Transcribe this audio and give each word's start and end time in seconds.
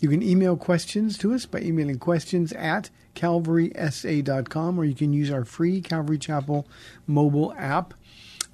You 0.00 0.08
can 0.08 0.22
email 0.22 0.56
questions 0.56 1.18
to 1.18 1.32
us 1.32 1.46
by 1.46 1.60
emailing 1.60 1.98
questions 1.98 2.52
at 2.52 2.90
calvarysa.com 3.14 4.78
or 4.78 4.84
you 4.84 4.94
can 4.94 5.12
use 5.12 5.30
our 5.30 5.44
free 5.44 5.80
Calvary 5.80 6.18
Chapel 6.18 6.66
mobile 7.06 7.52
app. 7.56 7.94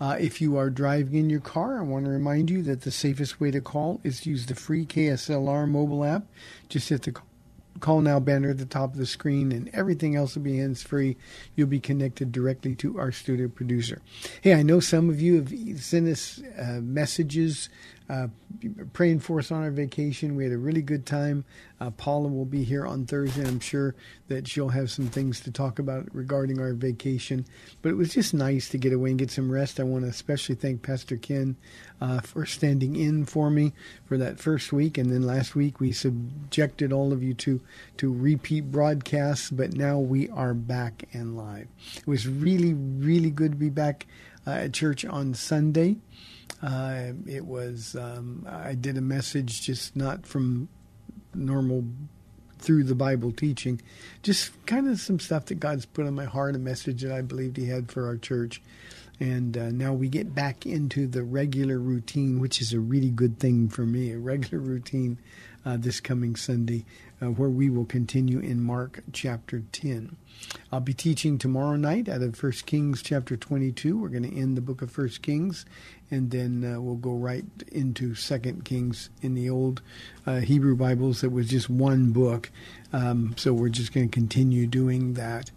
Uh, 0.00 0.16
if 0.20 0.40
you 0.40 0.56
are 0.56 0.70
driving 0.70 1.14
in 1.14 1.30
your 1.30 1.40
car, 1.40 1.78
I 1.78 1.82
want 1.82 2.04
to 2.04 2.10
remind 2.10 2.50
you 2.50 2.62
that 2.62 2.82
the 2.82 2.90
safest 2.90 3.40
way 3.40 3.50
to 3.50 3.60
call 3.60 4.00
is 4.04 4.20
to 4.20 4.30
use 4.30 4.46
the 4.46 4.54
free 4.54 4.86
KSLR 4.86 5.68
mobile 5.68 6.04
app. 6.04 6.24
Just 6.68 6.88
hit 6.88 7.02
the 7.02 7.14
call 7.80 8.00
now 8.00 8.20
banner 8.20 8.50
at 8.50 8.58
the 8.58 8.66
top 8.66 8.92
of 8.92 8.98
the 8.98 9.06
screen, 9.06 9.52
and 9.52 9.70
everything 9.72 10.14
else 10.16 10.34
will 10.34 10.42
be 10.42 10.58
hands 10.58 10.82
free. 10.82 11.16
You'll 11.56 11.68
be 11.68 11.80
connected 11.80 12.32
directly 12.32 12.74
to 12.76 12.98
our 12.98 13.12
studio 13.12 13.48
producer. 13.48 14.00
Hey, 14.40 14.54
I 14.54 14.62
know 14.62 14.80
some 14.80 15.10
of 15.10 15.20
you 15.20 15.36
have 15.36 15.82
sent 15.82 16.08
us 16.08 16.40
uh, 16.58 16.80
messages 16.82 17.68
uh, 18.08 18.28
praying 18.92 19.20
for 19.20 19.38
us 19.38 19.52
on 19.52 19.62
our 19.62 19.70
vacation. 19.70 20.34
We 20.34 20.44
had 20.44 20.52
a 20.52 20.58
really 20.58 20.82
good 20.82 21.04
time. 21.04 21.44
Uh, 21.80 21.90
Paula 21.90 22.28
will 22.28 22.46
be 22.46 22.64
here 22.64 22.86
on 22.86 23.04
Thursday. 23.04 23.46
I'm 23.46 23.60
sure 23.60 23.94
that 24.28 24.48
she'll 24.48 24.70
have 24.70 24.90
some 24.90 25.08
things 25.08 25.40
to 25.40 25.50
talk 25.50 25.78
about 25.78 26.08
regarding 26.14 26.58
our 26.58 26.72
vacation. 26.72 27.44
But 27.82 27.90
it 27.90 27.96
was 27.96 28.14
just 28.14 28.32
nice 28.32 28.68
to 28.70 28.78
get 28.78 28.92
away 28.92 29.10
and 29.10 29.18
get 29.18 29.30
some 29.30 29.50
rest. 29.50 29.78
I 29.78 29.82
want 29.82 30.04
to 30.04 30.10
especially 30.10 30.54
thank 30.54 30.82
Pastor 30.82 31.16
Ken 31.16 31.56
uh, 32.00 32.20
for 32.20 32.46
standing 32.46 32.96
in 32.96 33.26
for 33.26 33.50
me 33.50 33.72
for 34.06 34.16
that 34.16 34.40
first 34.40 34.72
week. 34.72 34.96
And 34.96 35.12
then 35.12 35.22
last 35.22 35.54
week 35.54 35.78
we 35.78 35.92
subjected 35.92 36.92
all 36.92 37.12
of 37.12 37.22
you 37.22 37.34
to, 37.34 37.60
to 37.98 38.12
repeat 38.12 38.72
broadcasts, 38.72 39.50
but 39.50 39.74
now 39.74 39.98
we 39.98 40.30
are 40.30 40.54
back 40.54 41.04
and 41.12 41.36
live. 41.36 41.68
It 41.96 42.06
was 42.06 42.26
really, 42.26 42.72
really 42.72 43.30
good 43.30 43.52
to 43.52 43.58
be 43.58 43.70
back 43.70 44.06
uh, 44.46 44.52
at 44.52 44.72
church 44.72 45.04
on 45.04 45.34
Sunday. 45.34 45.98
Uh, 46.62 47.12
it 47.26 47.44
was 47.44 47.94
um, 47.94 48.46
I 48.48 48.74
did 48.74 48.96
a 48.96 49.00
message 49.02 49.62
just 49.62 49.94
not 49.94 50.26
from 50.26 50.68
normal 51.34 51.84
through 52.58 52.84
the 52.84 52.94
Bible 52.94 53.30
teaching, 53.30 53.80
just 54.22 54.50
kind 54.66 54.88
of 54.88 54.98
some 54.98 55.20
stuff 55.20 55.46
that 55.46 55.60
God's 55.60 55.86
put 55.86 56.06
on 56.06 56.14
my 56.14 56.24
heart, 56.24 56.56
a 56.56 56.58
message 56.58 57.02
that 57.02 57.12
I 57.12 57.22
believed 57.22 57.56
He 57.56 57.66
had 57.66 57.90
for 57.90 58.06
our 58.06 58.16
church. 58.16 58.60
And 59.20 59.56
uh, 59.56 59.70
now 59.70 59.92
we 59.92 60.08
get 60.08 60.34
back 60.34 60.64
into 60.64 61.06
the 61.06 61.22
regular 61.22 61.78
routine, 61.78 62.40
which 62.40 62.60
is 62.60 62.72
a 62.72 62.80
really 62.80 63.10
good 63.10 63.38
thing 63.38 63.68
for 63.68 63.84
me, 63.84 64.12
a 64.12 64.18
regular 64.18 64.58
routine 64.58 65.18
uh, 65.64 65.76
this 65.76 66.00
coming 66.00 66.36
Sunday, 66.36 66.84
uh, 67.20 67.26
where 67.26 67.48
we 67.48 67.68
will 67.70 67.84
continue 67.84 68.38
in 68.38 68.62
Mark 68.62 69.00
chapter 69.12 69.62
10. 69.72 70.16
I'll 70.70 70.80
be 70.80 70.94
teaching 70.94 71.38
tomorrow 71.38 71.76
night 71.76 72.08
out 72.08 72.22
of 72.22 72.42
1 72.42 72.52
Kings 72.66 73.02
chapter 73.02 73.36
22. 73.36 73.98
We're 73.98 74.08
going 74.08 74.30
to 74.30 74.36
end 74.36 74.56
the 74.56 74.60
book 74.60 74.82
of 74.82 74.96
1 74.96 75.08
Kings, 75.22 75.66
and 76.10 76.30
then 76.30 76.64
uh, 76.64 76.80
we'll 76.80 76.96
go 76.96 77.12
right 77.12 77.44
into 77.72 78.14
2 78.14 78.38
Kings 78.64 79.10
in 79.20 79.34
the 79.34 79.50
old 79.50 79.82
uh, 80.26 80.40
Hebrew 80.40 80.76
Bibles. 80.76 81.24
It 81.24 81.32
was 81.32 81.48
just 81.48 81.68
one 81.68 82.12
book, 82.12 82.50
um, 82.92 83.34
so 83.36 83.52
we're 83.52 83.68
just 83.68 83.92
going 83.92 84.08
to 84.08 84.14
continue 84.14 84.66
doing 84.66 85.14
that. 85.14 85.50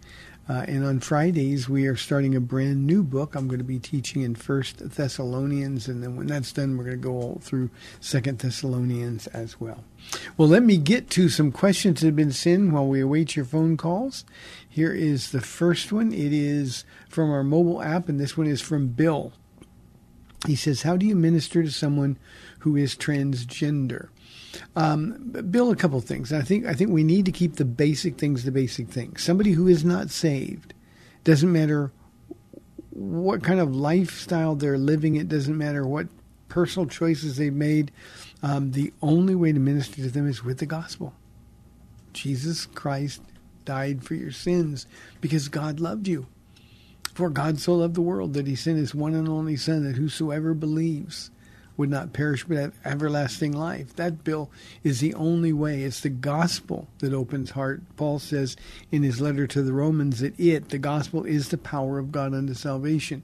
Uh, 0.48 0.64
and 0.66 0.84
on 0.84 0.98
Fridays, 0.98 1.68
we 1.68 1.86
are 1.86 1.94
starting 1.94 2.34
a 2.34 2.40
brand 2.40 2.84
new 2.84 3.04
book. 3.04 3.36
I'm 3.36 3.46
going 3.46 3.60
to 3.60 3.64
be 3.64 3.78
teaching 3.78 4.22
in 4.22 4.34
First 4.34 4.78
Thessalonians, 4.78 5.86
and 5.86 6.02
then 6.02 6.16
when 6.16 6.26
that's 6.26 6.52
done, 6.52 6.76
we're 6.76 6.84
going 6.84 7.00
to 7.00 7.08
go 7.08 7.38
through 7.40 7.70
Second 8.00 8.40
Thessalonians 8.40 9.28
as 9.28 9.60
well. 9.60 9.84
Well, 10.36 10.48
let 10.48 10.64
me 10.64 10.78
get 10.78 11.10
to 11.10 11.28
some 11.28 11.52
questions 11.52 12.00
that 12.00 12.06
have 12.06 12.16
been 12.16 12.32
sent 12.32 12.72
while 12.72 12.88
we 12.88 13.00
await 13.00 13.36
your 13.36 13.44
phone 13.44 13.76
calls. 13.76 14.24
Here 14.68 14.92
is 14.92 15.30
the 15.30 15.40
first 15.40 15.92
one. 15.92 16.12
It 16.12 16.32
is 16.32 16.84
from 17.08 17.30
our 17.30 17.44
mobile 17.44 17.80
app, 17.80 18.08
and 18.08 18.18
this 18.18 18.36
one 18.36 18.48
is 18.48 18.60
from 18.60 18.88
Bill. 18.88 19.32
He 20.46 20.56
says, 20.56 20.82
"How 20.82 20.96
do 20.96 21.06
you 21.06 21.14
minister 21.14 21.62
to 21.62 21.70
someone 21.70 22.18
who 22.60 22.74
is 22.74 22.96
transgender?" 22.96 24.08
Um, 24.76 25.32
Bill, 25.50 25.70
a 25.70 25.76
couple 25.76 26.00
things. 26.00 26.32
I 26.32 26.42
think 26.42 26.66
I 26.66 26.74
think 26.74 26.90
we 26.90 27.04
need 27.04 27.26
to 27.26 27.32
keep 27.32 27.56
the 27.56 27.64
basic 27.64 28.18
things 28.18 28.44
the 28.44 28.52
basic 28.52 28.88
things. 28.88 29.22
Somebody 29.22 29.52
who 29.52 29.68
is 29.68 29.84
not 29.84 30.10
saved 30.10 30.74
doesn't 31.24 31.50
matter 31.50 31.92
what 32.90 33.42
kind 33.42 33.60
of 33.60 33.74
lifestyle 33.74 34.54
they're 34.54 34.78
living. 34.78 35.16
It 35.16 35.28
doesn't 35.28 35.56
matter 35.56 35.86
what 35.86 36.08
personal 36.48 36.86
choices 36.86 37.36
they've 37.36 37.52
made. 37.52 37.90
Um, 38.42 38.72
the 38.72 38.92
only 39.00 39.34
way 39.34 39.52
to 39.52 39.58
minister 39.58 39.96
to 39.96 40.10
them 40.10 40.28
is 40.28 40.44
with 40.44 40.58
the 40.58 40.66
gospel. 40.66 41.14
Jesus 42.12 42.66
Christ 42.66 43.22
died 43.64 44.04
for 44.04 44.14
your 44.14 44.32
sins 44.32 44.86
because 45.20 45.48
God 45.48 45.80
loved 45.80 46.08
you. 46.08 46.26
For 47.14 47.30
God 47.30 47.58
so 47.58 47.74
loved 47.74 47.94
the 47.94 48.02
world 48.02 48.34
that 48.34 48.46
he 48.46 48.54
sent 48.54 48.78
his 48.78 48.94
one 48.94 49.14
and 49.14 49.28
only 49.28 49.56
Son, 49.56 49.84
that 49.84 49.96
whosoever 49.96 50.54
believes 50.54 51.30
would 51.76 51.90
not 51.90 52.12
perish 52.12 52.44
but 52.44 52.56
have 52.56 52.74
everlasting 52.84 53.52
life. 53.52 53.96
That 53.96 54.24
bill 54.24 54.50
is 54.84 55.00
the 55.00 55.14
only 55.14 55.52
way. 55.52 55.82
It's 55.82 56.00
the 56.00 56.10
gospel 56.10 56.88
that 56.98 57.14
opens 57.14 57.50
heart. 57.50 57.82
Paul 57.96 58.18
says 58.18 58.56
in 58.90 59.02
his 59.02 59.20
letter 59.20 59.46
to 59.46 59.62
the 59.62 59.72
Romans 59.72 60.20
that 60.20 60.38
it, 60.38 60.68
the 60.68 60.78
gospel, 60.78 61.24
is 61.24 61.48
the 61.48 61.58
power 61.58 61.98
of 61.98 62.12
God 62.12 62.34
unto 62.34 62.54
salvation. 62.54 63.22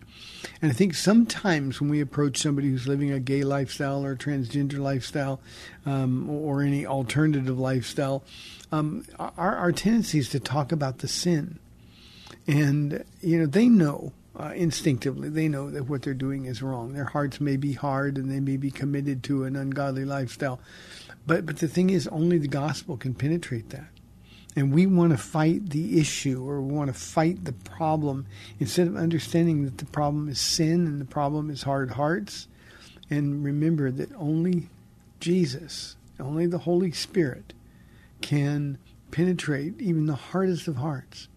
And 0.63 0.71
I 0.71 0.75
think 0.75 0.95
sometimes 0.95 1.81
when 1.81 1.91
we 1.91 2.01
approach 2.01 2.39
somebody 2.39 2.71
who's 2.71 2.89
living 2.89 3.11
a 3.11 3.21
gay 3.21 3.43
lifestyle 3.43 4.05
or 4.05 4.17
transgender 4.17 4.79
lifestyle 4.79 5.41
um, 5.85 6.29
or 6.31 6.63
any 6.63 6.87
alternative 6.87 7.59
lifestyle, 7.59 8.25
um, 8.73 9.05
our, 9.19 9.57
our 9.57 9.73
tendency 9.73 10.19
is 10.19 10.29
to 10.31 10.41
talk 10.41 10.73
about 10.73 10.99
the 10.99 11.09
sin. 11.09 11.59
And, 12.47 13.05
you 13.21 13.39
know, 13.39 13.47
they 13.47 13.69
know 13.69 14.13
uh, 14.39 14.53
instinctively. 14.55 15.29
They 15.29 15.49
know 15.49 15.71
that 15.71 15.89
what 15.89 16.03
they're 16.03 16.15
doing 16.15 16.45
is 16.45 16.63
wrong. 16.63 16.93
Their 16.93 17.05
hearts 17.05 17.41
may 17.41 17.57
be 17.57 17.73
hard 17.73 18.17
and 18.17 18.31
they 18.31 18.41
may 18.41 18.57
be 18.57 18.71
committed 18.71 19.23
to 19.25 19.45
an 19.45 19.57
ungodly 19.57 20.05
lifestyle. 20.05 20.61
But, 21.27 21.45
but 21.45 21.59
the 21.59 21.69
thing 21.69 21.91
is, 21.91 22.07
only 22.09 22.39
the 22.39 22.49
gospel 22.49 22.97
can 22.97 23.15
penetrate 23.15 23.71
that. 23.71 23.89
And 24.57 24.73
we 24.73 24.87
want 24.87 25.13
to 25.13 25.19
fight 25.19 25.71
the 25.71 26.01
issue 26.01 26.45
or 26.49 26.61
we 26.61 26.73
want 26.73 26.89
to 26.89 26.99
fight 26.99 27.45
the 27.45 27.53
problem 27.53 28.27
instead 28.59 28.87
of 28.89 28.97
understanding 28.97 29.65
that 29.65 29.79
the 29.79 29.85
problem 29.85 30.29
is 30.29 30.41
sin 30.41 30.87
and 30.87 31.01
the 31.01 31.05
problem 31.05 31.51
is 31.51 31.63
hard 31.63 31.93
hearts. 31.93 32.49
And 33.11 33.45
remember 33.45 33.91
that 33.91 34.11
only 34.17 34.69
Jesus, 35.21 35.97
only 36.19 36.47
the 36.47 36.59
Holy 36.59 36.93
Spirit 36.93 37.53
can 38.21 38.79
penetrate 39.11 39.81
even 39.81 40.07
the 40.07 40.15
hardest 40.15 40.69
of 40.69 40.77
hearts. 40.77 41.29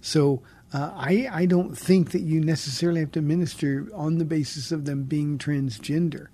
So 0.00 0.42
uh, 0.72 0.92
I, 0.94 1.28
I 1.32 1.46
don't 1.46 1.76
think 1.76 2.10
that 2.10 2.20
you 2.20 2.40
necessarily 2.40 3.00
have 3.00 3.12
to 3.12 3.22
minister 3.22 3.88
on 3.94 4.18
the 4.18 4.24
basis 4.24 4.70
of 4.70 4.84
them 4.84 5.04
being 5.04 5.38
transgender. 5.38 6.28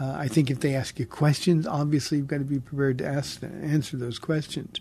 Uh, 0.00 0.12
I 0.12 0.28
think 0.28 0.50
if 0.50 0.60
they 0.60 0.74
ask 0.74 0.98
you 0.98 1.06
questions, 1.06 1.66
obviously 1.66 2.18
you've 2.18 2.28
got 2.28 2.38
to 2.38 2.44
be 2.44 2.60
prepared 2.60 2.98
to 2.98 3.06
ask 3.06 3.42
answer 3.42 3.96
those 3.96 4.18
questions. 4.18 4.80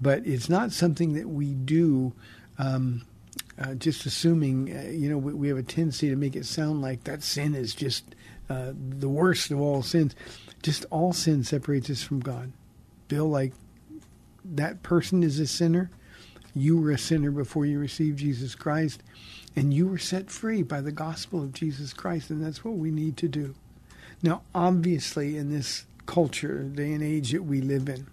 But 0.00 0.26
it's 0.26 0.48
not 0.48 0.72
something 0.72 1.14
that 1.14 1.28
we 1.28 1.54
do 1.54 2.12
um, 2.58 3.02
uh, 3.58 3.74
just 3.74 4.04
assuming. 4.06 4.76
Uh, 4.76 4.90
you 4.90 5.08
know, 5.08 5.18
we, 5.18 5.32
we, 5.32 5.48
have 5.48 5.56
a 5.56 5.62
tendency 5.62 6.10
to 6.10 6.16
make 6.16 6.34
it 6.34 6.44
sound 6.44 6.82
like 6.82 7.04
that 7.04 7.22
sin 7.22 7.54
is 7.54 7.74
just 7.74 8.14
uh, 8.50 8.72
the 8.74 9.08
worst 9.08 9.50
of 9.50 9.60
all 9.60 9.82
sins. 9.82 10.14
Just 10.62 10.84
all 10.90 11.12
sin 11.12 11.44
separates 11.44 11.88
us 11.90 12.02
from 12.02 12.20
God. 12.20 12.52
Bill, 13.08 13.28
like 13.28 13.52
that 14.44 14.82
person 14.82 15.22
is 15.22 15.38
a 15.38 15.46
sinner 15.46 15.90
you 16.54 16.80
were 16.80 16.90
a 16.90 16.98
sinner 16.98 17.30
before 17.30 17.66
you 17.66 17.78
received 17.78 18.18
Jesus 18.18 18.54
Christ, 18.54 19.02
and 19.56 19.72
you 19.72 19.86
were 19.86 19.98
set 19.98 20.30
free 20.30 20.62
by 20.62 20.80
the 20.80 20.92
gospel 20.92 21.42
of 21.42 21.52
Jesus 21.52 21.92
Christ, 21.92 22.30
and 22.30 22.44
that's 22.44 22.64
what 22.64 22.74
we 22.74 22.90
need 22.90 23.16
to 23.18 23.28
do. 23.28 23.54
Now, 24.22 24.42
obviously, 24.54 25.36
in 25.36 25.50
this 25.50 25.86
culture, 26.06 26.62
day 26.62 26.92
and 26.92 27.02
age 27.02 27.32
that 27.32 27.44
we 27.44 27.60
live 27.60 27.88
in, 27.88 28.06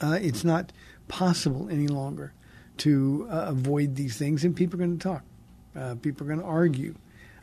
uh, 0.00 0.18
it's 0.20 0.44
not 0.44 0.72
possible 1.08 1.68
any 1.70 1.88
longer 1.88 2.32
to 2.78 3.26
uh, 3.30 3.46
avoid 3.48 3.96
these 3.96 4.16
things, 4.16 4.44
and 4.44 4.56
people 4.56 4.80
are 4.80 4.86
going 4.86 4.98
to 4.98 5.02
talk. 5.02 5.22
Uh, 5.76 5.94
people 5.96 6.26
are 6.26 6.28
going 6.28 6.40
to 6.40 6.46
argue. 6.46 6.94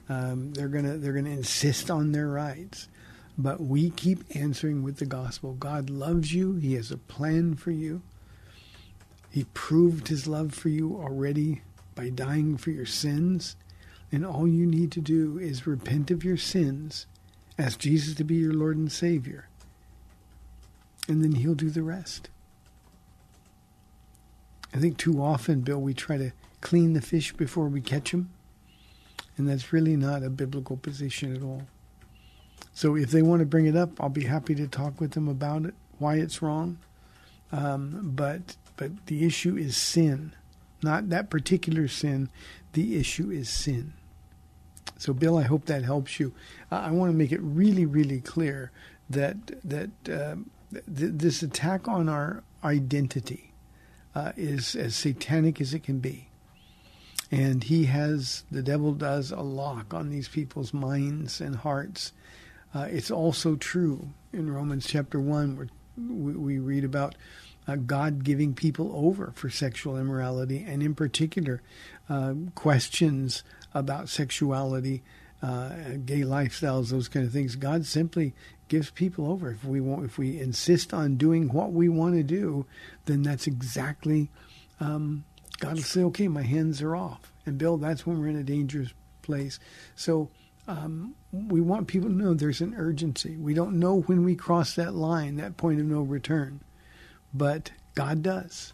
Um, 0.09 0.53
they're 0.53 0.67
going 0.67 0.85
to 0.85 0.97
they're 0.97 1.13
going 1.13 1.25
to 1.25 1.31
insist 1.31 1.91
on 1.91 2.11
their 2.11 2.27
rights. 2.27 2.87
But 3.37 3.61
we 3.61 3.91
keep 3.91 4.23
answering 4.35 4.81
with 4.81 4.97
the 4.97 5.05
gospel. 5.05 5.53
God 5.53 5.89
loves 5.89 6.33
you. 6.33 6.55
He 6.55 6.73
has 6.73 6.91
a 6.91 6.97
plan 6.97 7.55
for 7.55 7.71
you. 7.71 8.01
He 9.37 9.43
proved 9.53 10.07
his 10.07 10.25
love 10.25 10.51
for 10.51 10.69
you 10.69 10.95
already 10.95 11.61
by 11.93 12.09
dying 12.09 12.57
for 12.57 12.71
your 12.71 12.87
sins. 12.87 13.55
And 14.11 14.25
all 14.25 14.47
you 14.47 14.65
need 14.65 14.91
to 14.93 14.99
do 14.99 15.37
is 15.37 15.67
repent 15.67 16.09
of 16.09 16.23
your 16.23 16.37
sins, 16.37 17.05
ask 17.55 17.77
Jesus 17.77 18.15
to 18.15 18.23
be 18.23 18.33
your 18.33 18.55
Lord 18.55 18.77
and 18.77 18.91
Savior, 18.91 19.47
and 21.07 21.23
then 21.23 21.33
He'll 21.33 21.53
do 21.53 21.69
the 21.69 21.83
rest. 21.83 22.31
I 24.73 24.79
think 24.79 24.97
too 24.97 25.21
often, 25.21 25.61
Bill, 25.61 25.81
we 25.81 25.93
try 25.93 26.17
to 26.17 26.31
clean 26.61 26.93
the 26.93 27.01
fish 27.01 27.31
before 27.31 27.67
we 27.67 27.79
catch 27.79 28.09
them, 28.09 28.31
and 29.37 29.47
that's 29.47 29.71
really 29.71 29.95
not 29.95 30.23
a 30.23 30.31
biblical 30.31 30.77
position 30.77 31.35
at 31.35 31.43
all. 31.43 31.67
So 32.73 32.95
if 32.95 33.11
they 33.11 33.21
want 33.21 33.41
to 33.41 33.45
bring 33.45 33.67
it 33.67 33.75
up, 33.75 34.01
I'll 34.01 34.09
be 34.09 34.25
happy 34.25 34.55
to 34.55 34.67
talk 34.67 34.99
with 34.99 35.11
them 35.11 35.27
about 35.27 35.65
it, 35.65 35.75
why 35.99 36.15
it's 36.15 36.41
wrong. 36.41 36.79
Um, 37.51 38.13
but 38.15 38.57
but 38.77 39.07
the 39.07 39.25
issue 39.25 39.57
is 39.57 39.75
sin, 39.75 40.33
not 40.81 41.09
that 41.09 41.29
particular 41.29 41.87
sin. 41.87 42.29
The 42.73 42.97
issue 42.97 43.29
is 43.31 43.49
sin. 43.49 43.93
So, 44.97 45.13
Bill, 45.13 45.37
I 45.37 45.43
hope 45.43 45.65
that 45.65 45.83
helps 45.83 46.19
you. 46.19 46.33
I 46.71 46.91
want 46.91 47.11
to 47.11 47.17
make 47.17 47.31
it 47.31 47.41
really, 47.41 47.85
really 47.85 48.21
clear 48.21 48.71
that 49.09 49.37
that 49.63 49.89
uh, 50.09 50.35
th- 50.71 50.83
this 51.13 51.43
attack 51.43 51.87
on 51.87 52.09
our 52.09 52.43
identity 52.63 53.53
uh, 54.15 54.31
is 54.35 54.75
as 54.75 54.95
satanic 54.95 55.61
as 55.61 55.73
it 55.73 55.83
can 55.83 55.99
be, 55.99 56.29
and 57.31 57.63
he 57.63 57.85
has 57.85 58.43
the 58.51 58.63
devil 58.63 58.93
does 58.93 59.31
a 59.31 59.41
lock 59.41 59.93
on 59.93 60.09
these 60.09 60.27
people's 60.27 60.73
minds 60.73 61.41
and 61.41 61.57
hearts. 61.57 62.13
Uh, 62.73 62.87
it's 62.89 63.11
also 63.11 63.55
true 63.55 64.09
in 64.33 64.51
Romans 64.51 64.85
chapter 64.87 65.19
one, 65.19 65.55
where 65.57 65.67
we, 65.97 66.33
we 66.33 66.59
read 66.59 66.83
about 66.83 67.15
uh, 67.67 67.75
God 67.75 68.23
giving 68.23 68.53
people 68.53 68.91
over 68.95 69.31
for 69.35 69.49
sexual 69.49 69.97
immorality, 69.97 70.63
and 70.65 70.81
in 70.81 70.95
particular, 70.95 71.61
uh, 72.09 72.33
questions 72.55 73.43
about 73.73 74.09
sexuality, 74.09 75.03
uh, 75.41 75.69
gay 76.05 76.21
lifestyles, 76.21 76.89
those 76.89 77.09
kind 77.09 77.25
of 77.25 77.33
things. 77.33 77.55
God 77.55 77.85
simply 77.85 78.33
gives 78.69 78.89
people 78.89 79.29
over. 79.29 79.51
If 79.51 79.65
we 79.65 79.81
want, 79.81 80.05
if 80.05 80.17
we 80.17 80.39
insist 80.39 80.93
on 80.93 81.17
doing 81.17 81.49
what 81.49 81.73
we 81.73 81.89
want 81.89 82.15
to 82.15 82.23
do, 82.23 82.65
then 83.05 83.21
that's 83.23 83.47
exactly 83.47 84.29
um, 84.79 85.25
God 85.59 85.75
will 85.75 85.83
say, 85.83 86.03
"Okay, 86.03 86.27
my 86.27 86.43
hands 86.43 86.81
are 86.81 86.95
off." 86.95 87.31
And 87.45 87.57
Bill, 87.57 87.77
that's 87.77 88.05
when 88.05 88.19
we're 88.19 88.27
in 88.27 88.37
a 88.37 88.43
dangerous 88.43 88.93
place. 89.21 89.59
So. 89.95 90.29
Um, 90.69 91.15
we 91.31 91.61
want 91.61 91.87
people 91.87 92.09
to 92.09 92.13
know 92.13 92.33
there's 92.33 92.59
an 92.59 92.75
urgency. 92.75 93.37
We 93.37 93.53
don't 93.53 93.79
know 93.79 94.01
when 94.01 94.25
we 94.25 94.35
cross 94.35 94.75
that 94.75 94.93
line, 94.93 95.37
that 95.37 95.55
point 95.55 95.79
of 95.79 95.85
no 95.85 96.01
return 96.01 96.59
but 97.37 97.71
God 97.95 98.21
does. 98.21 98.73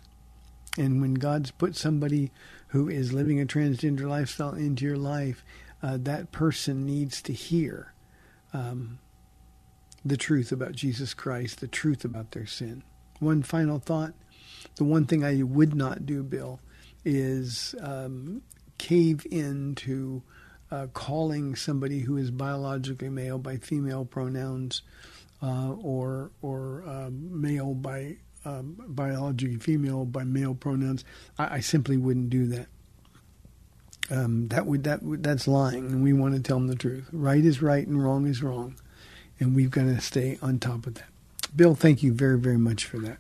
And 0.78 1.02
when 1.02 1.16
God's 1.16 1.52
put 1.52 1.76
somebody 1.76 2.32
who 2.70 2.90
is 2.90 3.14
living 3.14 3.40
a 3.40 3.46
transgender 3.46 4.08
lifestyle 4.08 4.54
into 4.54 4.86
your 4.86 4.98
life, 4.98 5.44
uh, 5.82 5.98
that 6.02 6.32
person 6.32 6.86
needs 6.86 7.22
to 7.24 7.34
hear 7.34 7.94
um, 8.54 9.00
the 10.04 10.18
truth 10.18 10.52
about 10.52 10.72
Jesus 10.74 11.14
Christ, 11.14 11.60
the 11.60 11.68
truth 11.68 12.04
about 12.04 12.32
their 12.32 12.48
sin. 12.48 12.84
One 13.20 13.44
final 13.44 13.80
thought 13.80 14.14
the 14.76 14.84
one 14.84 15.06
thing 15.06 15.24
I 15.24 15.44
would 15.44 15.76
not 15.76 16.06
do, 16.06 16.24
Bill, 16.24 16.60
is 17.06 17.76
um, 17.80 18.42
cave 18.78 19.26
into 19.30 20.24
uh, 20.72 20.88
calling 20.94 21.56
somebody 21.56 22.00
who 22.00 22.18
is 22.18 22.32
biologically 22.32 23.10
male 23.10 23.38
by 23.38 23.58
female 23.58 24.06
pronouns 24.06 24.82
uh, 25.42 25.74
or 25.74 26.32
or 26.42 26.84
uh, 26.88 27.10
male 27.12 27.74
by 27.74 28.18
um, 28.46 28.76
biology 28.88 29.58
female 29.58 30.06
by 30.06 30.24
male 30.24 30.54
pronouns. 30.54 31.04
I, 31.38 31.56
I 31.56 31.60
simply 31.60 31.98
wouldn't 31.98 32.30
do 32.30 32.46
that. 32.48 32.68
Um, 34.12 34.50
that 34.50 34.66
would 34.66 34.84
that 34.84 35.02
would, 35.02 35.24
that's 35.24 35.48
lying, 35.48 35.86
and 35.88 36.04
we 36.04 36.12
want 36.14 36.36
to 36.36 36.42
tell 36.42 36.58
them 36.58 36.68
the 36.68 36.76
truth. 36.76 37.08
Right 37.12 37.44
is 37.44 37.62
right, 37.62 37.88
and 37.88 38.04
wrong 38.04 38.28
is 38.28 38.44
wrong, 38.44 38.76
and 39.40 39.56
we've 39.56 39.72
got 39.72 39.84
to 39.84 40.02
stay 40.02 40.38
on 40.42 40.60
top 40.60 40.86
of 40.86 40.96
that. 40.96 41.08
Bill, 41.56 41.74
thank 41.74 42.04
you 42.04 42.12
very 42.14 42.38
very 42.38 42.58
much 42.58 42.86
for 42.86 42.98
that. 43.00 43.18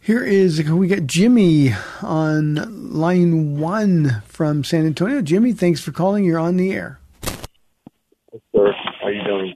Here 0.00 0.24
is 0.24 0.68
we 0.68 0.88
got 0.88 1.06
Jimmy 1.06 1.72
on 2.02 2.90
line 2.92 3.60
one 3.60 4.22
from 4.26 4.64
San 4.64 4.84
Antonio. 4.86 5.22
Jimmy, 5.22 5.52
thanks 5.52 5.80
for 5.80 5.92
calling. 5.92 6.24
You're 6.24 6.38
on 6.38 6.56
the 6.56 6.72
air. 6.72 6.98
Yes, 8.32 8.42
sir. 8.54 8.72
How 9.00 9.08
you 9.08 9.22
doing? 9.24 9.54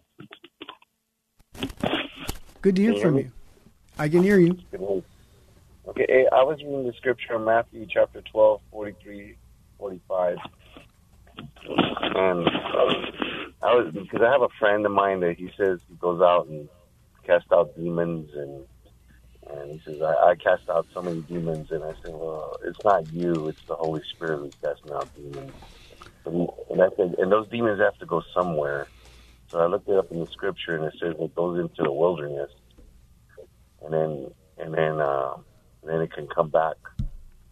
Good 2.65 2.77
to 2.77 2.83
hear 2.83 2.97
from 2.97 3.19
you. 3.19 3.31
I 3.99 4.09
can 4.09 4.23
hear 4.23 4.39
you. 4.39 4.57
Okay, 5.87 6.27
I 6.33 6.43
was 6.45 6.57
reading 6.63 6.87
the 6.87 6.95
scripture 6.95 7.37
in 7.37 7.45
Matthew 7.45 7.87
chapter 7.87 8.23
12, 8.23 8.63
43, 8.71 9.37
45. 9.77 10.39
And 11.67 12.17
um, 12.17 12.47
I 13.63 13.75
was, 13.75 13.93
because 13.93 14.23
I 14.23 14.33
have 14.33 14.41
a 14.41 14.49
friend 14.59 14.87
of 14.87 14.93
mine 14.93 15.21
that 15.21 15.37
he 15.37 15.51
says 15.59 15.81
he 15.91 15.95
goes 15.97 16.23
out 16.23 16.47
and 16.47 16.67
casts 17.27 17.53
out 17.53 17.77
demons 17.77 18.31
and 18.35 18.65
and 19.51 19.73
he 19.73 19.83
says, 19.85 20.01
I, 20.01 20.31
I 20.31 20.35
cast 20.35 20.71
out 20.71 20.87
so 20.95 21.03
many 21.03 21.21
demons. 21.21 21.71
And 21.71 21.85
I 21.85 21.93
said, 22.01 22.15
well, 22.15 22.57
it's 22.65 22.83
not 22.83 23.13
you, 23.13 23.49
it's 23.49 23.63
the 23.69 23.75
Holy 23.75 24.01
Spirit 24.15 24.39
who's 24.39 24.55
casting 24.63 24.91
out 24.91 25.15
demons. 25.15 25.53
And, 26.25 26.49
and 26.71 26.83
I 26.83 26.89
said, 26.97 27.15
and 27.19 27.31
those 27.31 27.47
demons 27.49 27.79
have 27.79 27.99
to 27.99 28.07
go 28.07 28.23
somewhere. 28.33 28.89
So 29.55 29.61
I 29.61 29.67
looked 29.67 29.89
it 29.89 29.97
up 29.97 30.11
in 30.11 30.19
the 30.19 30.27
scripture, 30.33 30.75
and 30.75 30.85
it 30.87 30.95
says 31.01 31.15
it 31.17 31.35
goes 31.37 31.61
into 31.61 31.85
the 31.85 31.93
wilderness, 31.93 32.51
and 33.85 33.95
then 33.95 34.31
and 34.59 34.75
then 34.75 35.01
uh, 35.01 35.35
and 35.83 35.93
then 35.93 36.01
it 36.01 36.13
can 36.13 36.27
come 36.27 36.51
back 36.51 36.75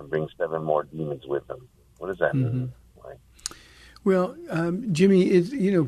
and 0.00 0.10
bring 0.10 0.26
seven 0.36 0.64
more 0.64 0.82
demons 0.82 1.22
with 1.28 1.46
them. 1.46 1.68
What 1.98 2.08
does 2.08 2.18
that 2.18 2.34
mean? 2.34 2.72
Well, 4.04 4.34
um, 4.50 4.92
Jimmy, 4.92 5.26
you 5.26 5.70
know, 5.70 5.86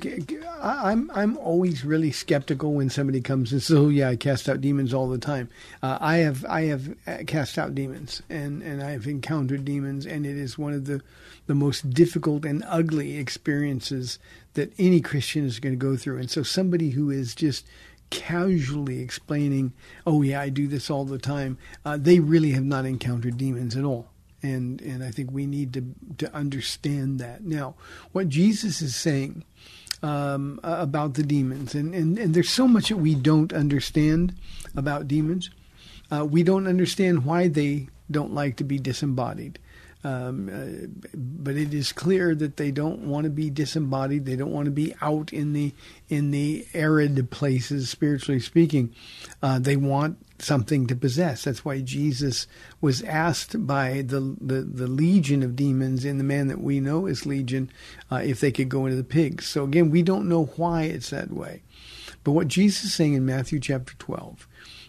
I'm 0.63 1.11
I'm 1.13 1.37
always 1.39 1.85
really 1.85 2.13
skeptical 2.13 2.73
when 2.75 2.89
somebody 2.89 3.21
comes 3.21 3.51
and 3.51 3.61
says, 3.61 3.77
"Oh 3.77 3.89
yeah, 3.89 4.11
I 4.11 4.17
cast 4.17 4.49
out 4.49 4.61
demons 4.61 4.95
all 4.95 5.09
the 5.09 5.19
time." 5.19 5.49
Uh, 5.83 5.99
I 6.01 6.19
have 6.19 6.45
I 6.45 6.63
have 6.67 6.95
uh, 7.09 7.19
cast 7.27 7.59
out 7.59 7.75
demons, 7.75 8.23
and 8.31 8.63
and 8.63 8.81
I 8.85 8.93
have 8.93 9.09
encountered 9.09 9.65
demons, 9.65 10.07
and 10.07 10.25
it 10.25 10.37
is 10.37 10.57
one 10.57 10.73
of 10.73 10.85
the 10.85 11.03
the 11.49 11.57
most 11.57 11.91
difficult 11.91 12.45
and 12.45 12.63
ugly 12.69 13.17
experiences 13.17 14.21
that 14.53 14.73
any 14.79 15.01
Christian 15.01 15.45
is 15.45 15.59
going 15.59 15.75
to 15.75 15.77
go 15.77 15.97
through. 15.97 16.19
And 16.19 16.31
so, 16.31 16.45
somebody 16.45 16.91
who 16.91 17.11
is 17.11 17.35
just 17.35 17.67
casually 18.11 19.01
explaining, 19.01 19.73
"Oh 20.07 20.23
yeah, 20.23 20.41
I 20.41 20.51
do 20.51 20.69
this 20.69 20.89
all 20.89 21.05
the 21.05 21.19
time," 21.19 21.59
uh, 21.85 21.97
they 21.97 22.21
really 22.21 22.53
have 22.53 22.65
not 22.65 22.87
encountered 22.87 23.39
demons 23.39 23.77
at 23.77 23.83
all 23.83 24.14
and 24.45 24.81
and 24.83 25.03
I 25.03 25.11
think 25.11 25.31
we 25.33 25.47
need 25.47 25.73
to 25.73 25.85
to 26.19 26.33
understand 26.35 27.19
that. 27.19 27.43
Now, 27.43 27.75
what 28.13 28.29
Jesus 28.29 28.83
is 28.83 28.95
saying 28.95 29.43
um, 30.03 30.61
about 30.63 31.15
the 31.15 31.23
demons, 31.23 31.75
and, 31.75 31.95
and 31.95 32.19
and 32.19 32.35
there's 32.35 32.51
so 32.51 32.69
much 32.69 32.91
that 32.91 32.99
we 32.99 33.15
don't 33.15 33.53
understand 33.53 34.35
about 34.77 35.09
demons. 35.09 35.51
Uh, 36.13 36.25
we 36.25 36.43
don't 36.43 36.67
understand 36.67 37.25
why 37.25 37.49
they 37.49 37.89
don't 38.11 38.35
like 38.35 38.57
to 38.57 38.65
be 38.65 38.79
disembodied. 38.79 39.59
Um, 40.07 40.51
uh, 40.53 41.09
but 41.15 41.57
it 41.57 41.73
is 41.73 41.91
clear 41.91 42.35
that 42.35 42.59
they 42.59 42.71
don't 42.71 43.09
want 43.09 43.25
to 43.25 43.31
be 43.31 43.49
disembodied. 43.49 44.27
They 44.27 44.37
don't 44.37 44.53
want 44.53 44.67
to 44.67 44.71
be 44.71 44.95
out 45.01 45.33
in 45.33 45.55
the 45.55 45.73
in 46.11 46.31
the 46.31 46.67
arid 46.75 47.31
places, 47.31 47.89
spiritually 47.89 48.41
speaking. 48.41 48.95
Uh, 49.43 49.59
they 49.59 49.77
want 49.77 50.19
something 50.39 50.87
to 50.89 50.95
possess. 50.95 51.45
That's 51.45 51.65
why 51.65 51.81
Jesus 51.81 52.47
was 52.83 53.03
asked 53.03 53.67
by 53.67 54.03
the 54.03 54.37
the, 54.39 54.61
the 54.61 54.87
legion 54.87 55.43
of 55.43 55.57
demons 55.57 56.05
in 56.05 56.19
the 56.19 56.25
man 56.25 56.49
that 56.49 56.61
we 56.61 56.81
know 56.81 57.07
as 57.07 57.25
legion 57.25 57.71
uh, 58.13 58.17
if 58.17 58.41
they 58.41 58.53
could 58.53 58.69
go 58.69 58.85
into 58.85 58.99
the 58.99 59.05
pigs. 59.05 59.47
So 59.47 59.65
again, 59.65 59.91
we 59.91 60.03
don't 60.03 60.29
know 60.29 60.45
why 60.57 60.83
it's 60.83 61.11
that 61.11 61.33
way. 61.33 61.63
But 62.25 62.33
what 62.33 62.49
Jesus 62.49 62.85
is 62.85 62.95
saying 62.95 63.15
in 63.15 63.25
Matthew 63.25 63.59
chapter 63.59 63.95
twelve 63.99 64.47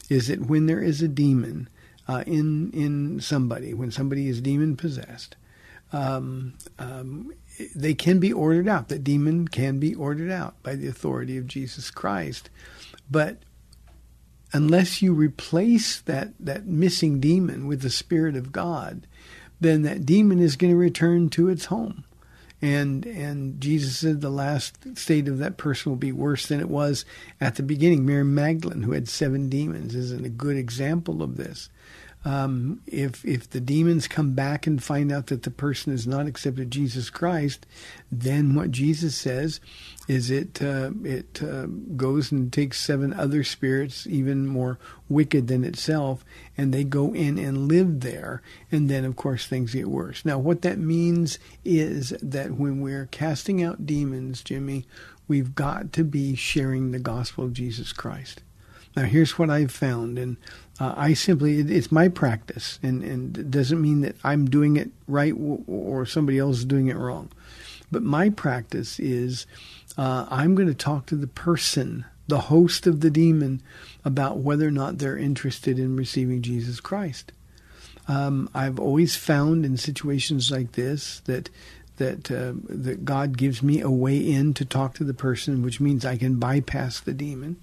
is 0.10 0.28
that 0.28 0.48
when 0.48 0.66
there 0.66 0.82
is 0.82 1.02
a 1.02 1.08
demon 1.08 1.70
uh, 2.08 2.24
in 2.26 2.72
in 2.72 3.20
somebody 3.20 3.74
when 3.74 3.92
somebody 3.92 4.28
is 4.28 4.42
demon 4.42 4.76
possessed. 4.76 5.36
Um, 5.94 6.56
um, 6.80 7.32
they 7.76 7.94
can 7.94 8.20
be 8.20 8.34
ordered 8.34 8.68
out. 8.68 8.90
The 8.90 9.00
demon 9.00 9.48
can 9.48 9.80
be 9.80 9.96
ordered 9.96 10.32
out 10.32 10.62
by 10.62 10.76
the 10.76 10.88
authority 10.88 11.38
of 11.38 11.48
Jesus 11.48 11.90
Christ, 11.92 12.50
but 13.10 13.38
unless 14.52 15.02
you 15.02 15.14
replace 15.14 16.02
that 16.02 16.34
that 16.40 16.66
missing 16.66 17.20
demon 17.20 17.68
with 17.68 17.82
the 17.82 17.90
Spirit 17.90 18.36
of 18.36 18.52
God, 18.52 19.08
then 19.60 19.84
that 19.84 20.06
demon 20.06 20.40
is 20.40 20.56
going 20.56 20.72
to 20.72 20.78
return 20.78 21.30
to 21.32 21.50
its 21.50 21.66
home. 21.66 22.04
And 22.62 23.06
and 23.06 23.60
Jesus 23.60 23.98
said 23.98 24.22
the 24.22 24.30
last 24.30 24.98
state 24.98 25.28
of 25.28 25.40
that 25.40 25.58
person 25.58 25.92
will 25.92 25.98
be 25.98 26.12
worse 26.12 26.48
than 26.48 26.60
it 26.60 26.70
was 26.70 27.06
at 27.40 27.56
the 27.56 27.64
beginning. 27.64 28.06
Mary 28.06 28.24
Magdalene, 28.24 28.84
who 28.84 28.94
had 28.94 29.10
seven 29.10 29.50
demons, 29.50 29.94
is 29.94 30.12
a 30.12 30.30
good 30.30 30.58
example 30.58 31.22
of 31.22 31.38
this. 31.38 31.70
Um, 32.26 32.82
if 32.88 33.24
if 33.24 33.48
the 33.48 33.62
demons 33.62 34.08
come 34.08 34.34
back 34.34 34.66
and 34.66 34.84
find 34.84 35.12
out 35.12 35.28
that 35.28 35.44
the 35.44 35.52
person 35.52 35.92
has 35.92 36.08
not 36.08 36.26
accepted 36.26 36.72
Jesus 36.72 37.12
Christ, 37.12 37.68
then 38.12 38.56
what 38.56 38.72
Jesus 38.72 39.16
says 39.16 39.60
is 40.08 40.32
it 40.32 40.60
uh, 40.60 40.90
it 41.04 41.44
uh, 41.44 41.68
goes 41.96 42.32
and 42.32 42.52
takes 42.52 42.80
seven 42.80 43.14
other 43.14 43.44
spirits 43.44 44.08
even 44.08 44.48
more 44.48 44.80
wicked 45.08 45.48
than 45.48 45.64
itself, 45.64 46.26
and 46.58 46.74
they 46.74 46.84
go 46.84 47.14
in 47.14 47.38
and 47.38 47.68
live 47.68 48.00
there, 48.00 48.42
and 48.72 48.90
then 48.90 49.06
of 49.06 49.16
course 49.16 49.46
things 49.46 49.74
get 49.74 49.88
worse. 49.88 50.26
Now, 50.26 50.40
what 50.40 50.64
that 50.64 50.80
means 50.80 51.38
is 51.64 52.10
that 52.24 52.56
when 52.56 52.82
we're 52.82 53.06
casting 53.06 53.62
out 53.62 53.86
demons, 53.86 54.42
Jimmy, 54.42 54.88
we've 55.28 55.54
got 55.54 55.94
to 55.94 56.04
be 56.04 56.36
sharing 56.36 56.90
the 56.90 57.00
gospel 57.00 57.46
of 57.46 57.54
Jesus 57.54 57.94
Christ. 57.94 58.42
Now, 58.96 59.04
here's 59.04 59.38
what 59.38 59.50
I've 59.50 59.72
found, 59.72 60.18
and 60.18 60.38
uh, 60.80 60.94
I 60.96 61.14
simply, 61.14 61.60
it, 61.60 61.70
it's 61.70 61.92
my 61.92 62.08
practice, 62.08 62.80
and, 62.82 63.04
and 63.04 63.38
it 63.38 63.52
doesn't 63.52 63.82
mean 63.82 64.02
that 64.02 64.16
I'm 64.24 64.46
doing 64.46 64.78
it 64.78 64.90
right 65.08 65.34
or 65.68 66.06
somebody 66.06 66.40
else 66.40 66.60
is 66.60 66.66
doing 66.66 66.88
it 66.88 66.96
wrong. 66.96 67.30
But 67.92 68.04
my 68.04 68.30
practice 68.30 69.00
is 69.00 69.46
uh, 69.98 70.26
I'm 70.30 70.56
going 70.56 70.68
to 70.68 70.74
talk 70.74 71.06
to 71.08 71.16
the 71.16 71.28
person, 71.28 72.06
the 72.28 72.42
host 72.42 72.88
of 72.88 73.02
the 73.02 73.10
demon, 73.10 73.62
about 74.04 74.38
whether 74.38 74.68
or 74.68 74.72
not 74.72 74.98
they're 74.98 75.18
interested 75.18 75.80
in 75.80 75.96
receiving 75.96 76.42
Jesus 76.42 76.80
Christ. 76.80 77.32
Um, 78.08 78.50
I've 78.54 78.80
always 78.80 79.16
found 79.16 79.66
in 79.66 79.78
situations 79.78 80.52
like 80.52 80.74
this 80.74 81.22
that 81.22 81.50
that 81.98 82.30
uh, 82.30 82.54
that 82.68 83.06
God 83.06 83.38
gives 83.38 83.64
me 83.64 83.82
a 83.82 83.90
way 83.90 84.18
in 84.18 84.54
to 84.56 84.66
talk 84.66 84.94
to 84.96 85.04
the 85.04 85.14
person, 85.14 85.64
which 85.64 85.80
means 85.80 86.06
I 86.06 86.18
can 86.18 86.36
bypass 86.36 87.00
the 87.00 87.14
demon. 87.14 87.58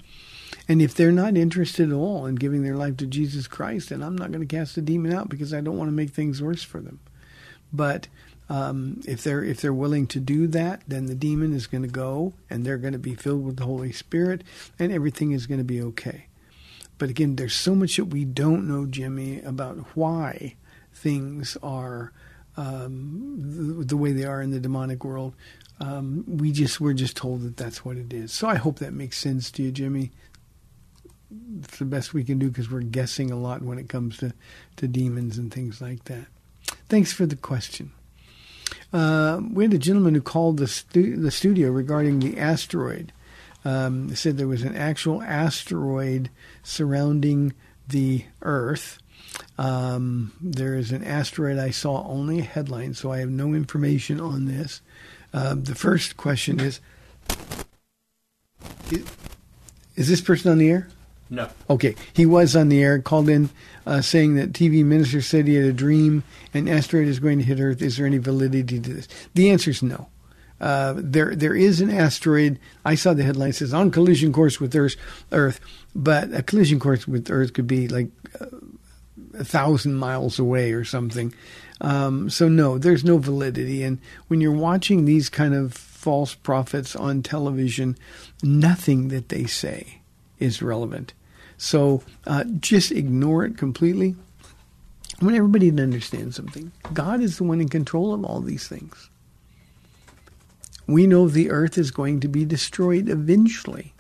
And 0.69 0.81
if 0.81 0.95
they're 0.95 1.13
not 1.13 1.37
interested 1.37 1.91
at 1.91 1.95
all 1.95 2.27
in 2.27 2.37
giving 2.37 2.63
their 2.63 2.77
life 2.77 2.97
to 2.99 3.07
Jesus 3.07 3.49
Christ, 3.49 3.89
then 3.89 4.03
I'm 4.03 4.17
not 4.17 4.31
going 4.31 4.47
to 4.47 4.57
cast 4.57 4.75
the 4.75 4.83
demon 4.83 5.13
out 5.13 5.29
because 5.29 5.53
I 5.53 5.61
don't 5.61 5.77
want 5.77 5.89
to 5.89 5.93
make 5.93 6.11
things 6.11 6.43
worse 6.43 6.63
for 6.63 6.81
them. 6.81 7.01
But 7.73 8.09
um, 8.49 9.01
if 9.07 9.23
they're 9.25 9.43
if 9.43 9.61
they're 9.61 9.73
willing 9.73 10.07
to 10.09 10.21
do 10.21 10.47
that, 10.49 10.83
then 10.87 11.07
the 11.07 11.15
demon 11.15 11.53
is 11.53 11.67
going 11.67 11.83
to 11.83 11.89
go, 11.89 12.35
and 12.51 12.65
they're 12.65 12.79
going 12.79 12.93
to 12.93 12.99
be 12.99 13.15
filled 13.15 13.45
with 13.45 13.57
the 13.57 13.65
Holy 13.65 13.93
Spirit, 13.93 14.45
and 14.79 14.93
everything 14.93 15.33
is 15.33 15.47
going 15.47 15.59
to 15.59 15.65
be 15.65 15.81
okay. 15.81 16.27
But 16.99 17.11
again, 17.11 17.37
there's 17.37 17.55
so 17.55 17.75
much 17.75 17.97
that 17.97 18.07
we 18.07 18.25
don't 18.25 18.69
know, 18.69 18.87
Jimmy, 18.87 19.41
about 19.41 19.79
why 19.97 20.57
things 20.93 21.57
are 21.63 22.13
um, 22.57 23.37
the, 23.39 23.85
the, 23.85 23.97
way 23.97 24.13
they 24.13 24.25
are 24.25 24.43
in 24.43 24.51
the 24.51 24.61
demonic 24.61 25.03
world. 25.03 25.35
Um, 25.81 26.25
we 26.27 26.53
just 26.53 26.81
we're 26.81 26.93
just 26.93 27.17
told 27.17 27.41
that 27.43 27.57
that's 27.57 27.85
what 27.85 27.97
it 27.97 28.13
is. 28.13 28.33
So 28.33 28.47
I 28.47 28.57
hope 28.57 28.79
that 28.79 28.93
makes 28.93 29.19
sense 29.19 29.51
to 29.53 29.63
you, 29.63 29.73
Jimmy 29.73 30.13
it's 31.61 31.79
the 31.79 31.85
best 31.85 32.15
we 32.15 32.25
can 32.25 32.39
do 32.39 32.49
because 32.49 32.71
we're 32.71 32.81
guessing 32.81 33.31
a 33.31 33.37
lot 33.37 33.63
when 33.63 33.79
it 33.79 33.89
comes 33.89 34.19
to, 34.19 34.33
to 34.77 34.89
demons 34.89 35.39
and 35.39 35.53
things 35.53 35.81
like 35.81 36.05
that. 36.05 36.27
Thanks 36.89 37.13
for 37.13 37.27
the 37.27 37.37
question. 37.37 37.93
Uh, 38.93 39.41
we 39.51 39.65
had 39.65 39.75
a 39.75 39.79
gentleman 39.79 40.15
who 40.15 40.21
called 40.21 40.59
the, 40.59 40.69
stu- 40.69 41.17
the 41.17 41.31
studio 41.31 41.71
regarding 41.71 42.19
the 42.19 42.39
asteroid. 42.39 43.13
Um, 43.65 44.15
said 44.15 44.39
there 44.39 44.49
was 44.49 44.63
an 44.63 44.75
actual 44.75 45.23
asteroid 45.23 46.31
surrounding 46.63 47.55
the 47.89 48.25
Earth. 48.43 48.99
Um, 49.57 50.33
there 50.41 50.75
is 50.75 50.91
an 50.91 51.05
asteroid. 51.05 51.59
I 51.59 51.71
saw 51.71 52.05
only 52.07 52.41
a 52.41 52.45
headline, 52.45 52.95
so 52.95 53.13
I 53.13 53.19
have 53.19 53.31
no 53.31 53.55
information 53.55 54.21
on 54.21 54.47
this. 54.47 54.81
Um, 55.33 55.65
the 55.65 55.75
first 55.75 56.17
question 56.17 56.61
is, 56.61 56.81
is 58.91 59.05
Is 59.95 60.09
this 60.09 60.21
person 60.21 60.51
on 60.51 60.59
the 60.59 60.71
air? 60.71 60.89
No. 61.33 61.49
Okay, 61.71 61.95
he 62.13 62.27
was 62.27 62.55
on 62.55 62.69
the 62.69 62.83
air, 62.83 62.99
called 62.99 63.31
in, 63.31 63.49
uh, 63.87 64.03
saying 64.03 64.35
that 64.35 64.53
TV 64.53 64.85
minister 64.85 65.23
said 65.23 65.47
he 65.47 65.55
had 65.55 65.65
a 65.65 65.73
dream, 65.73 66.25
an 66.53 66.69
asteroid 66.69 67.09
is 67.09 67.21
going 67.21 67.39
to 67.39 67.45
hit 67.45 67.59
Earth. 67.59 67.81
Is 67.81 67.97
there 67.97 68.05
any 68.05 68.19
validity 68.19 68.79
to 68.79 68.93
this? 68.93 69.09
The 69.33 69.49
answer 69.49 69.71
is 69.71 69.83
no. 69.83 70.09
Uh, 70.61 70.93
there, 70.99 71.35
there 71.35 71.55
is 71.55 71.81
an 71.81 71.89
asteroid. 71.89 72.59
I 72.85 72.97
saw 72.97 73.15
the 73.15 73.23
headline 73.23 73.55
says 73.55 73.73
on 73.73 73.91
collision 73.91 74.31
course 74.31 74.61
with 74.61 74.77
Earth, 74.77 74.95
Earth, 75.33 75.59
but 75.95 76.35
a 76.35 76.43
collision 76.43 76.79
course 76.79 77.09
with 77.09 77.31
Earth 77.31 77.55
could 77.55 77.67
be 77.67 77.89
like 77.89 78.09
uh, 78.39 78.47
a 79.33 79.45
thousand 79.45 79.95
miles 79.95 80.39
away 80.39 80.73
or 80.73 80.85
something. 80.85 81.35
Um, 81.81 82.29
so 82.29 82.47
no, 82.47 82.77
there's 82.77 83.05
no 83.05 83.17
validity. 83.17 83.83
And 83.83 84.01
when 84.29 84.43
you're 84.43 84.53
watching 84.53 85.07
these 85.07 85.31
kind 85.31 85.55
of 85.55 85.73
false 85.73 86.35
prophets 86.35 86.95
on 86.95 87.23
television, 87.23 87.97
nothing 88.43 89.09
that 89.09 89.31
they 89.31 89.47
say 89.47 90.03
is 90.39 90.61
relevant. 90.61 91.15
So 91.63 92.03
uh, 92.27 92.43
just 92.59 92.91
ignore 92.91 93.45
it 93.45 93.57
completely. 93.57 94.17
I 95.21 95.25
want 95.25 95.37
everybody 95.37 95.71
to 95.71 95.83
understand 95.83 96.35
something. 96.35 96.73
God 96.93 97.21
is 97.21 97.39
the 97.39 97.45
one 97.45 97.61
in 97.61 97.69
control 97.69 98.13
of 98.13 98.25
all 98.25 98.41
these 98.41 98.67
things. 98.67 99.11
We 100.89 101.07
know 101.07 101.29
the 101.29 101.53
earth 101.53 101.79
is 101.79 101.93
going 101.93 102.19
to 102.19 102.27
be 102.27 102.45
destroyed 102.45 103.09
eventually. 103.09 103.95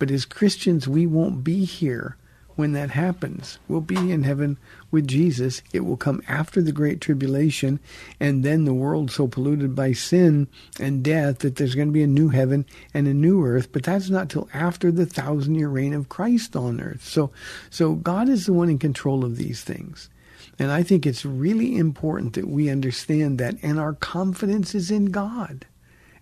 But 0.00 0.10
as 0.10 0.24
Christians, 0.24 0.88
we 0.88 1.06
won't 1.06 1.44
be 1.44 1.64
here 1.64 2.16
when 2.58 2.72
that 2.72 2.90
happens. 2.90 3.60
We'll 3.68 3.80
be 3.80 4.10
in 4.10 4.24
heaven 4.24 4.58
with 4.90 5.06
Jesus. 5.06 5.62
It 5.72 5.84
will 5.84 5.96
come 5.96 6.20
after 6.26 6.60
the 6.60 6.72
Great 6.72 7.00
Tribulation, 7.00 7.78
and 8.18 8.42
then 8.42 8.64
the 8.64 8.74
world 8.74 9.12
so 9.12 9.28
polluted 9.28 9.76
by 9.76 9.92
sin 9.92 10.48
and 10.80 11.04
death 11.04 11.38
that 11.38 11.54
there's 11.54 11.76
going 11.76 11.86
to 11.86 11.92
be 11.92 12.02
a 12.02 12.08
new 12.08 12.30
heaven 12.30 12.66
and 12.92 13.06
a 13.06 13.14
new 13.14 13.44
earth. 13.44 13.70
But 13.70 13.84
that's 13.84 14.10
not 14.10 14.28
till 14.28 14.48
after 14.52 14.90
the 14.90 15.06
thousand 15.06 15.54
year 15.54 15.68
reign 15.68 15.94
of 15.94 16.08
Christ 16.08 16.56
on 16.56 16.80
earth. 16.80 17.04
So, 17.04 17.30
so 17.70 17.94
God 17.94 18.28
is 18.28 18.46
the 18.46 18.52
one 18.52 18.68
in 18.68 18.80
control 18.80 19.24
of 19.24 19.36
these 19.36 19.62
things. 19.62 20.10
And 20.58 20.72
I 20.72 20.82
think 20.82 21.06
it's 21.06 21.24
really 21.24 21.76
important 21.76 22.32
that 22.32 22.48
we 22.48 22.68
understand 22.68 23.38
that, 23.38 23.54
and 23.62 23.78
our 23.78 23.92
confidence 23.92 24.74
is 24.74 24.90
in 24.90 25.06
God. 25.06 25.64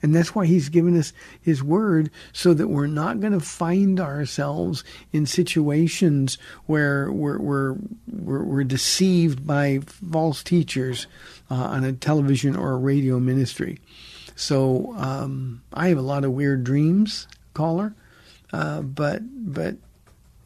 And 0.03 0.15
that's 0.15 0.35
why 0.35 0.47
he's 0.47 0.69
given 0.69 0.99
us 0.99 1.13
his 1.41 1.63
word 1.63 2.11
so 2.33 2.55
that 2.55 2.69
we're 2.69 2.87
not 2.87 3.21
going 3.21 3.33
to 3.33 3.41
find 3.41 3.99
ourselves 4.01 4.85
in 5.13 5.27
situations 5.27 6.39
where 6.67 7.11
we're, 7.11 7.39
we're, 7.39 7.77
we're, 8.11 8.45
we're 8.45 8.65
deceived 8.65 9.47
by 9.47 9.81
false 10.11 10.43
teachers 10.43 11.07
uh, 11.51 11.55
on 11.55 11.85
a 11.85 11.93
television 11.93 12.57
or 12.57 12.73
a 12.73 12.77
radio 12.77 13.19
ministry. 13.19 13.79
So 14.37 14.95
um, 14.97 15.63
I 15.73 15.89
have 15.89 15.99
a 15.99 16.03
lot 16.03 16.25
of 16.25 16.33
weird 16.33 16.63
dreams, 16.63 17.27
caller, 17.55 17.95
uh, 18.53 18.83
but 18.83 19.23
but 19.25 19.77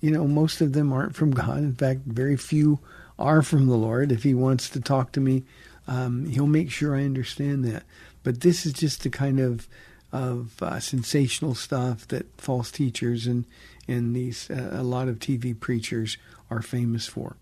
you 0.00 0.12
know 0.12 0.26
most 0.26 0.60
of 0.60 0.72
them 0.72 0.92
aren't 0.92 1.16
from 1.16 1.32
God. 1.32 1.58
In 1.58 1.74
fact, 1.74 2.00
very 2.06 2.36
few 2.36 2.78
are 3.18 3.42
from 3.42 3.66
the 3.66 3.76
Lord. 3.76 4.12
If 4.12 4.22
He 4.22 4.32
wants 4.32 4.70
to 4.70 4.80
talk 4.80 5.12
to 5.12 5.20
me, 5.20 5.42
um, 5.88 6.26
He'll 6.26 6.46
make 6.46 6.70
sure 6.70 6.96
I 6.96 7.04
understand 7.04 7.64
that. 7.64 7.82
But 8.22 8.40
this 8.40 8.66
is 8.66 8.72
just 8.72 9.02
the 9.02 9.10
kind 9.10 9.40
of 9.40 9.68
of 10.12 10.60
uh, 10.60 10.80
sensational 10.80 11.54
stuff 11.54 12.08
that 12.08 12.26
false 12.40 12.70
teachers 12.70 13.26
and 13.26 13.44
and 13.86 14.14
these 14.14 14.50
uh, 14.50 14.70
a 14.72 14.82
lot 14.82 15.08
of 15.08 15.18
TV 15.18 15.58
preachers 15.58 16.18
are 16.50 16.62
famous 16.62 17.06
for. 17.06 17.36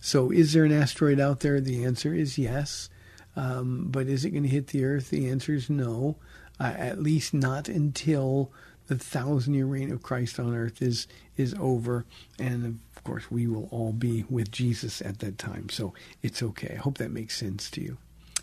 So, 0.00 0.30
is 0.30 0.52
there 0.52 0.64
an 0.64 0.72
asteroid 0.72 1.20
out 1.20 1.40
there? 1.40 1.60
The 1.60 1.84
answer 1.84 2.14
is 2.14 2.38
yes. 2.38 2.88
Um, 3.34 3.86
but 3.90 4.08
is 4.08 4.24
it 4.24 4.30
going 4.30 4.42
to 4.42 4.48
hit 4.48 4.68
the 4.68 4.84
Earth? 4.84 5.10
The 5.10 5.28
answer 5.28 5.54
is 5.54 5.70
no. 5.70 6.16
Uh, 6.60 6.74
at 6.76 7.02
least 7.02 7.32
not 7.32 7.68
until 7.68 8.52
the 8.86 8.98
thousand 8.98 9.54
year 9.54 9.66
reign 9.66 9.90
of 9.90 10.02
Christ 10.02 10.38
on 10.38 10.54
earth 10.54 10.82
is 10.82 11.06
is 11.36 11.54
over, 11.58 12.04
and 12.38 12.78
of 12.94 13.04
course 13.04 13.30
we 13.30 13.46
will 13.46 13.68
all 13.70 13.92
be 13.92 14.24
with 14.28 14.50
Jesus 14.50 15.00
at 15.00 15.20
that 15.20 15.38
time. 15.38 15.70
So 15.70 15.94
it's 16.22 16.42
okay. 16.42 16.74
I 16.74 16.78
hope 16.78 16.98
that 16.98 17.10
makes 17.10 17.36
sense 17.36 17.70
to 17.70 17.80
you. 17.80 17.96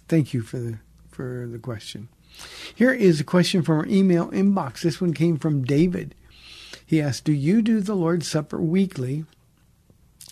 Thank 0.08 0.34
you 0.34 0.42
for 0.42 0.58
the 0.58 0.80
for 1.20 1.50
the 1.52 1.60
question. 1.60 2.08
Here 2.74 2.94
is 2.94 3.20
a 3.20 3.26
question 3.26 3.62
from 3.62 3.80
our 3.80 3.86
email 3.88 4.32
inbox. 4.32 4.80
This 4.80 5.02
one 5.02 5.14
came 5.14 5.36
from 5.38 5.66
David. 5.66 6.16
He 6.86 7.02
asked, 7.02 7.26
"Do 7.26 7.34
you 7.34 7.62
do 7.62 7.82
the 7.82 7.94
Lord's 7.94 8.26
Supper 8.26 8.62
weekly?" 8.62 9.26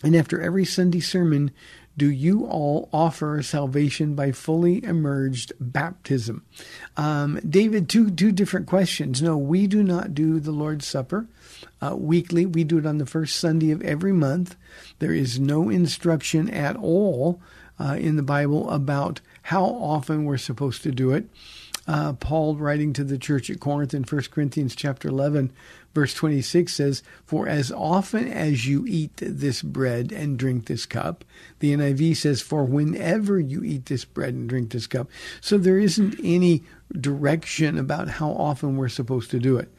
And 0.01 0.15
after 0.15 0.41
every 0.41 0.63
Sunday 0.63 1.01
sermon, 1.01 1.51
do 1.97 2.09
you 2.09 2.45
all 2.45 2.87
offer 2.93 3.43
salvation 3.43 4.15
by 4.15 4.31
fully 4.31 4.81
emerged 4.81 5.51
baptism? 5.59 6.45
Um, 6.95 7.41
David, 7.41 7.89
two 7.89 8.09
two 8.09 8.31
different 8.31 8.65
questions. 8.65 9.21
No, 9.21 9.37
we 9.37 9.67
do 9.67 9.83
not 9.83 10.15
do 10.15 10.39
the 10.39 10.53
Lord's 10.53 10.87
Supper 10.87 11.27
uh, 11.81 11.97
weekly. 11.97 12.45
We 12.45 12.63
do 12.63 12.77
it 12.77 12.85
on 12.85 12.97
the 12.97 13.05
first 13.05 13.35
Sunday 13.35 13.71
of 13.71 13.81
every 13.81 14.13
month. 14.13 14.55
There 14.99 15.13
is 15.13 15.37
no 15.37 15.69
instruction 15.69 16.49
at 16.49 16.77
all 16.77 17.41
uh, 17.77 17.97
in 17.99 18.15
the 18.15 18.23
Bible 18.23 18.69
about 18.69 19.19
how 19.47 19.63
often 19.63 20.25
we're 20.25 20.35
supposed 20.35 20.83
to 20.83 20.91
do 20.91 21.13
it. 21.13 21.25
Uh, 21.87 22.11
Paul, 22.11 22.57
writing 22.57 22.91
to 22.91 23.05
the 23.05 23.17
church 23.17 23.49
at 23.49 23.61
Corinth 23.61 23.93
in 23.93 24.03
1 24.03 24.23
Corinthians 24.29 24.75
chapter 24.75 25.07
11, 25.07 25.53
verse 25.95 26.13
26 26.13 26.73
says, 26.73 27.01
For 27.25 27.47
as 27.47 27.71
often 27.71 28.27
as 28.27 28.67
you 28.67 28.85
eat 28.85 29.15
this 29.15 29.61
bread 29.61 30.11
and 30.11 30.37
drink 30.37 30.65
this 30.65 30.85
cup, 30.85 31.23
the 31.59 31.73
NIV 31.73 32.17
says, 32.17 32.41
For 32.41 32.65
whenever 32.65 33.39
you 33.39 33.63
eat 33.63 33.85
this 33.85 34.03
bread 34.03 34.33
and 34.33 34.49
drink 34.49 34.71
this 34.71 34.85
cup. 34.85 35.07
So 35.39 35.57
there 35.57 35.79
isn't 35.79 36.19
any 36.21 36.63
direction 36.91 37.77
about 37.77 38.09
how 38.09 38.31
often 38.31 38.75
we're 38.75 38.89
supposed 38.89 39.31
to 39.31 39.39
do 39.39 39.55
it. 39.55 39.71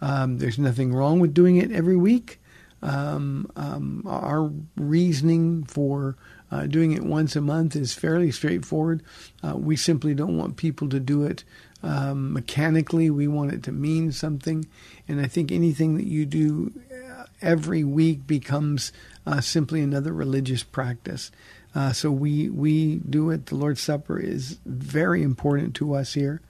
Um, 0.00 0.38
there's 0.38 0.56
nothing 0.56 0.94
wrong 0.94 1.18
with 1.18 1.34
doing 1.34 1.56
it 1.56 1.72
every 1.72 1.96
week. 1.96 2.40
Um, 2.80 3.50
um, 3.56 4.04
our 4.06 4.52
reasoning 4.76 5.64
for 5.64 6.16
uh, 6.50 6.66
doing 6.66 6.92
it 6.92 7.04
once 7.04 7.36
a 7.36 7.40
month 7.40 7.76
is 7.76 7.94
fairly 7.94 8.30
straightforward. 8.30 9.02
Uh, 9.42 9.56
we 9.56 9.76
simply 9.76 10.14
don't 10.14 10.36
want 10.36 10.56
people 10.56 10.88
to 10.88 11.00
do 11.00 11.24
it 11.24 11.44
um, 11.82 12.32
mechanically. 12.32 13.10
We 13.10 13.28
want 13.28 13.52
it 13.52 13.62
to 13.64 13.72
mean 13.72 14.12
something. 14.12 14.66
And 15.08 15.20
I 15.20 15.26
think 15.26 15.52
anything 15.52 15.96
that 15.96 16.06
you 16.06 16.26
do 16.26 16.72
uh, 16.92 17.24
every 17.40 17.84
week 17.84 18.26
becomes 18.26 18.92
uh, 19.26 19.40
simply 19.40 19.80
another 19.80 20.12
religious 20.12 20.62
practice. 20.62 21.30
Uh, 21.74 21.92
so 21.92 22.10
we 22.10 22.48
we 22.50 22.96
do 22.96 23.30
it. 23.30 23.46
The 23.46 23.54
Lord's 23.54 23.80
Supper 23.80 24.18
is 24.18 24.58
very 24.66 25.22
important 25.22 25.74
to 25.76 25.94
us 25.94 26.14
here, 26.14 26.40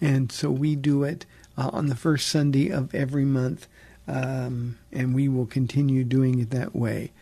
and 0.00 0.32
so 0.32 0.50
we 0.50 0.74
do 0.74 1.02
it 1.02 1.26
uh, 1.58 1.68
on 1.72 1.86
the 1.86 1.94
first 1.94 2.28
Sunday 2.28 2.70
of 2.70 2.94
every 2.94 3.26
month, 3.26 3.68
um, 4.08 4.78
and 4.90 5.14
we 5.14 5.28
will 5.28 5.44
continue 5.44 6.02
doing 6.02 6.38
it 6.40 6.48
that 6.50 6.74
way. 6.74 7.12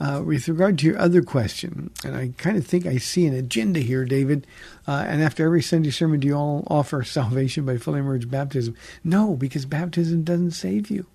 Uh, 0.00 0.20
with 0.24 0.48
regard 0.48 0.76
to 0.76 0.86
your 0.86 0.98
other 0.98 1.22
question, 1.22 1.88
and 2.04 2.16
I 2.16 2.32
kind 2.36 2.56
of 2.56 2.66
think 2.66 2.84
I 2.84 2.98
see 2.98 3.26
an 3.26 3.34
agenda 3.34 3.78
here, 3.78 4.04
David. 4.04 4.44
Uh, 4.88 5.04
and 5.06 5.22
after 5.22 5.46
every 5.46 5.62
Sunday 5.62 5.90
sermon, 5.90 6.18
do 6.18 6.26
you 6.26 6.34
all 6.34 6.66
offer 6.68 7.02
salvation 7.04 7.64
by 7.64 7.76
fully 7.76 8.00
immersed 8.00 8.30
baptism? 8.30 8.76
No, 9.04 9.36
because 9.36 9.66
baptism 9.66 10.24
doesn't 10.24 10.50
save 10.50 10.90
you. 10.90 11.06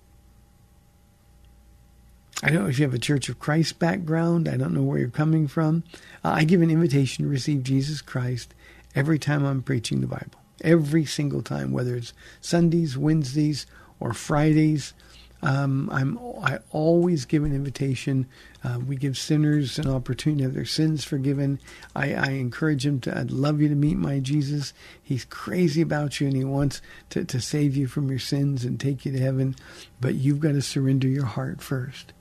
I 2.42 2.48
don't 2.48 2.62
know 2.62 2.70
if 2.70 2.78
you 2.78 2.86
have 2.86 2.94
a 2.94 2.98
Church 2.98 3.28
of 3.28 3.38
Christ 3.38 3.78
background. 3.78 4.48
I 4.48 4.56
don't 4.56 4.72
know 4.72 4.82
where 4.82 4.98
you're 4.98 5.10
coming 5.10 5.46
from. 5.46 5.84
Uh, 6.24 6.30
I 6.30 6.44
give 6.44 6.62
an 6.62 6.70
invitation 6.70 7.24
to 7.24 7.30
receive 7.30 7.62
Jesus 7.62 8.00
Christ 8.00 8.54
every 8.94 9.18
time 9.18 9.44
I'm 9.44 9.62
preaching 9.62 10.00
the 10.00 10.06
Bible. 10.06 10.40
Every 10.62 11.04
single 11.04 11.42
time, 11.42 11.72
whether 11.72 11.94
it's 11.94 12.14
Sundays, 12.40 12.96
Wednesdays, 12.96 13.66
or 13.98 14.14
Fridays. 14.14 14.94
Um, 15.42 15.88
I'm 15.90 16.18
I 16.42 16.58
always 16.70 17.24
give 17.24 17.44
an 17.44 17.54
invitation. 17.54 18.26
Uh, 18.62 18.78
we 18.86 18.96
give 18.96 19.16
sinners 19.16 19.78
an 19.78 19.88
opportunity 19.88 20.42
have 20.42 20.54
their 20.54 20.64
sins 20.64 21.04
forgiven. 21.04 21.58
I, 21.96 22.14
I, 22.14 22.30
encourage 22.32 22.84
them 22.84 23.00
to. 23.00 23.18
I'd 23.18 23.30
love 23.30 23.60
you 23.60 23.68
to 23.68 23.74
meet 23.74 23.96
my 23.96 24.18
Jesus. 24.20 24.74
He's 25.02 25.24
crazy 25.24 25.80
about 25.80 26.20
you, 26.20 26.26
and 26.26 26.36
he 26.36 26.44
wants 26.44 26.82
to, 27.10 27.24
to 27.24 27.40
save 27.40 27.76
you 27.76 27.86
from 27.86 28.10
your 28.10 28.18
sins 28.18 28.64
and 28.64 28.78
take 28.78 29.06
you 29.06 29.12
to 29.12 29.18
heaven. 29.18 29.56
But 30.00 30.16
you've 30.16 30.40
got 30.40 30.52
to 30.52 30.62
surrender 30.62 31.08
your 31.08 31.24
heart 31.24 31.62
first. 31.62 32.12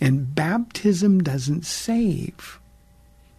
And 0.00 0.34
baptism 0.34 1.22
doesn't 1.22 1.66
save. 1.66 2.60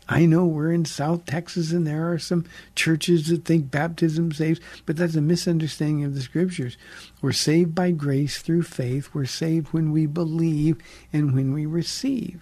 I 0.08 0.26
know 0.26 0.46
we're 0.46 0.72
in 0.72 0.86
South 0.86 1.26
Texas 1.26 1.72
and 1.72 1.88
there 1.88 2.12
are 2.12 2.20
some 2.20 2.46
churches 2.76 3.28
that 3.28 3.46
think 3.46 3.72
baptism 3.72 4.32
saves, 4.32 4.60
but 4.86 4.98
that's 4.98 5.16
a 5.16 5.22
misunderstanding 5.22 6.04
of 6.04 6.16
the 6.16 6.22
scriptures. 6.22 6.78
We're 7.22 7.32
saved 7.32 7.74
by 7.74 7.92
grace 7.92 8.42
through 8.42 8.64
faith. 8.64 9.10
We're 9.14 9.26
saved 9.26 9.70
when 9.72 9.92
we 9.92 10.06
believe 10.06 10.78
and 11.14 11.34
when 11.34 11.54
we 11.54 11.66
receive. 11.66 12.42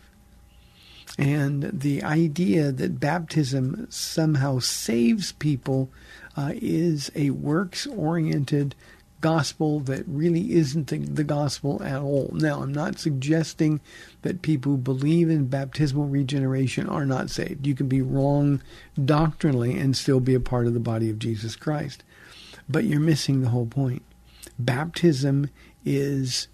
And 1.18 1.70
the 1.72 2.04
idea 2.04 2.72
that 2.72 3.00
baptism 3.00 3.88
somehow 3.90 4.60
saves 4.60 5.34
people 5.34 5.90
uh, 6.38 6.54
is 6.56 7.12
a 7.16 7.32
works 7.32 7.86
oriented 7.86 8.76
gospel 9.22 9.80
that 9.82 10.04
really 10.08 10.54
isn't 10.54 10.88
the, 10.88 10.98
the, 10.98 11.24
gospel 11.24 11.82
at 11.84 12.02
all. 12.02 12.32
Now, 12.34 12.62
I'm 12.62 12.74
not 12.74 13.00
suggesting 13.00 13.80
that 14.24 14.42
people 14.42 14.74
who 14.74 14.78
believe 14.78 15.30
in 15.30 15.48
baptismal 15.48 16.08
regeneration 16.08 16.90
are 16.90 17.06
not 17.06 17.30
saved. 17.30 17.66
You 17.66 17.76
can 17.76 17.88
be 17.88 18.02
wrong 18.02 18.62
doctrinally 19.04 19.78
and 19.78 19.96
still 19.96 20.20
be 20.20 20.34
a 20.34 20.40
part 20.40 20.68
of 20.68 20.74
the 20.74 20.80
body 20.80 21.10
of 21.10 21.20
Jesus 21.20 21.56
Christ. 21.56 22.04
But 22.68 22.86
you're 22.86 23.00
missing 23.00 23.42
the 23.42 23.50
whole 23.50 23.68
point. 23.68 24.02
Baptism 24.58 25.50
is 25.86 26.48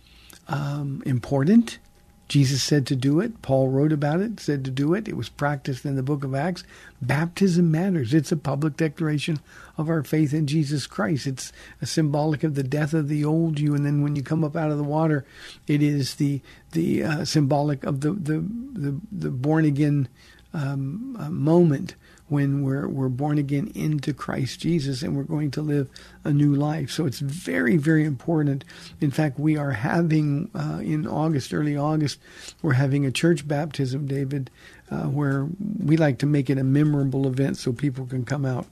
um, 0.47 1.01
important. 1.05 1.79
Jesus 2.27 2.61
said 2.61 2.85
to 2.87 2.95
do 2.95 3.21
it. 3.21 3.41
Paul 3.41 3.69
wrote 3.69 3.93
about 3.93 4.19
it, 4.19 4.39
said 4.39 4.65
to 4.65 4.71
do 4.71 4.93
it. 4.93 5.07
It 5.07 5.15
was 5.15 5.29
practiced 5.29 5.85
in 5.85 5.95
the 5.95 6.03
book 6.03 6.23
of 6.23 6.35
Acts. 6.35 6.63
Baptism 7.01 7.71
matters. 7.71 8.13
It's 8.13 8.31
a 8.31 8.37
public 8.37 8.75
declaration 8.75 9.39
of 9.77 9.89
our 9.89 10.03
faith 10.03 10.33
in 10.33 10.47
Jesus 10.47 10.87
Christ. 10.87 11.27
It's 11.27 11.53
a 11.81 11.85
symbolic 11.85 12.43
of 12.43 12.55
the 12.55 12.63
death 12.63 12.93
of 12.93 13.07
the 13.07 13.23
old 13.23 13.59
you, 13.59 13.75
and 13.75 13.85
then 13.85 14.01
when 14.01 14.15
you 14.15 14.23
come 14.23 14.43
up 14.43 14.55
out 14.55 14.71
of 14.71 14.77
the 14.77 14.83
water, 14.83 15.25
it 15.67 15.81
is 15.81 16.15
the 16.15 16.41
the 16.71 17.03
uh, 17.03 17.25
symbolic 17.25 17.83
of 17.83 18.01
the 18.01 18.11
the 18.11 18.39
the, 18.73 18.99
the 19.11 19.29
born 19.29 19.65
again 19.65 20.07
um, 20.53 21.15
uh, 21.19 21.29
moment 21.29 21.95
when 22.29 22.61
we're 22.61 22.87
we're 22.87 23.09
born 23.09 23.37
again 23.37 23.71
into 23.73 24.13
Christ 24.13 24.59
Jesus 24.59 25.01
and 25.01 25.15
we're 25.15 25.23
going 25.23 25.51
to 25.51 25.61
live 25.61 25.89
a 26.23 26.31
new 26.31 26.53
life. 26.53 26.91
So 26.91 27.05
it's 27.05 27.19
very 27.19 27.77
very 27.77 28.03
important. 28.05 28.65
In 28.99 29.11
fact, 29.11 29.39
we 29.39 29.57
are 29.57 29.71
having 29.71 30.49
uh, 30.53 30.79
in 30.81 31.07
August, 31.07 31.53
early 31.53 31.77
August, 31.77 32.19
we're 32.61 32.73
having 32.73 33.05
a 33.05 33.11
church 33.11 33.47
baptism, 33.47 34.07
David, 34.07 34.49
uh, 34.91 35.03
where 35.03 35.47
we 35.79 35.97
like 35.97 36.17
to 36.19 36.25
make 36.25 36.49
it 36.49 36.57
a 36.57 36.63
memorable 36.63 37.27
event 37.27 37.57
so 37.57 37.71
people 37.71 38.05
can 38.05 38.25
come 38.25 38.45
out. 38.45 38.65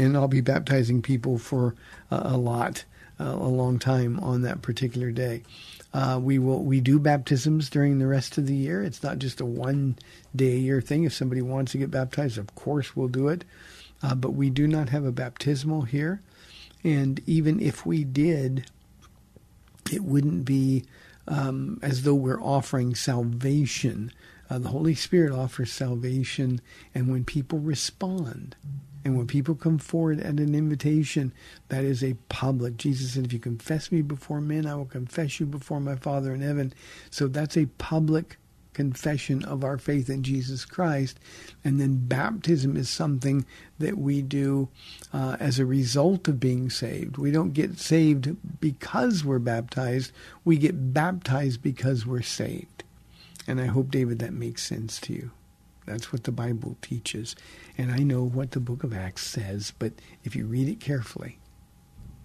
And 0.00 0.16
I'll 0.16 0.28
be 0.28 0.40
baptizing 0.40 1.02
people 1.02 1.36
for 1.36 1.74
uh, 2.10 2.22
a 2.24 2.36
lot, 2.38 2.84
uh, 3.20 3.24
a 3.24 3.48
long 3.48 3.78
time 3.78 4.18
on 4.20 4.40
that 4.42 4.62
particular 4.62 5.10
day. 5.10 5.42
Uh, 5.92 6.18
we 6.22 6.38
will 6.38 6.62
we 6.62 6.80
do 6.80 6.98
baptisms 6.98 7.68
during 7.68 7.98
the 7.98 8.06
rest 8.06 8.38
of 8.38 8.46
the 8.46 8.54
year. 8.54 8.82
It's 8.82 9.02
not 9.02 9.18
just 9.18 9.40
a 9.40 9.44
one 9.44 9.96
day 10.34 10.52
a 10.52 10.58
year 10.58 10.80
thing. 10.80 11.04
If 11.04 11.12
somebody 11.12 11.42
wants 11.42 11.72
to 11.72 11.78
get 11.78 11.90
baptized, 11.90 12.38
of 12.38 12.54
course 12.54 12.96
we'll 12.96 13.08
do 13.08 13.28
it. 13.28 13.44
Uh, 14.02 14.14
but 14.14 14.30
we 14.30 14.48
do 14.48 14.66
not 14.66 14.88
have 14.88 15.04
a 15.04 15.12
baptismal 15.12 15.82
here, 15.82 16.22
and 16.82 17.20
even 17.26 17.60
if 17.60 17.84
we 17.84 18.04
did, 18.04 18.70
it 19.92 20.02
wouldn't 20.02 20.46
be 20.46 20.84
um, 21.28 21.78
as 21.82 22.04
though 22.04 22.14
we're 22.14 22.40
offering 22.42 22.94
salvation. 22.94 24.12
Uh, 24.48 24.58
the 24.58 24.68
Holy 24.70 24.94
Spirit 24.94 25.32
offers 25.32 25.70
salvation, 25.70 26.60
and 26.94 27.08
when 27.10 27.24
people 27.24 27.58
respond, 27.58 28.56
and 29.04 29.16
when 29.16 29.26
people 29.26 29.54
come 29.54 29.78
forward 29.78 30.20
at 30.20 30.38
an 30.40 30.54
invitation, 30.54 31.32
that 31.68 31.84
is 31.84 32.04
a 32.04 32.14
public. 32.28 32.76
Jesus 32.76 33.14
said, 33.14 33.24
If 33.24 33.32
you 33.32 33.38
confess 33.38 33.90
me 33.90 34.02
before 34.02 34.40
men, 34.40 34.66
I 34.66 34.74
will 34.74 34.84
confess 34.84 35.40
you 35.40 35.46
before 35.46 35.80
my 35.80 35.96
Father 35.96 36.34
in 36.34 36.42
heaven. 36.42 36.74
So 37.10 37.26
that's 37.26 37.56
a 37.56 37.66
public 37.78 38.36
confession 38.74 39.44
of 39.44 39.64
our 39.64 39.78
faith 39.78 40.08
in 40.08 40.22
Jesus 40.22 40.64
Christ. 40.64 41.18
And 41.64 41.80
then 41.80 42.06
baptism 42.06 42.76
is 42.76 42.88
something 42.90 43.46
that 43.78 43.96
we 43.98 44.22
do 44.22 44.68
uh, 45.12 45.36
as 45.40 45.58
a 45.58 45.66
result 45.66 46.28
of 46.28 46.38
being 46.38 46.70
saved. 46.70 47.16
We 47.16 47.30
don't 47.30 47.54
get 47.54 47.78
saved 47.78 48.36
because 48.60 49.24
we're 49.24 49.38
baptized, 49.38 50.12
we 50.44 50.58
get 50.58 50.92
baptized 50.92 51.62
because 51.62 52.06
we're 52.06 52.22
saved. 52.22 52.84
And 53.48 53.60
I 53.60 53.66
hope, 53.66 53.90
David, 53.90 54.18
that 54.20 54.34
makes 54.34 54.62
sense 54.62 55.00
to 55.00 55.14
you. 55.14 55.30
That's 55.86 56.12
what 56.12 56.24
the 56.24 56.32
Bible 56.32 56.76
teaches. 56.82 57.34
And 57.80 57.90
I 57.90 58.00
know 58.00 58.22
what 58.22 58.50
the 58.50 58.60
book 58.60 58.84
of 58.84 58.92
Acts 58.92 59.26
says, 59.26 59.72
but 59.78 59.94
if 60.22 60.36
you 60.36 60.44
read 60.44 60.68
it 60.68 60.80
carefully, 60.80 61.38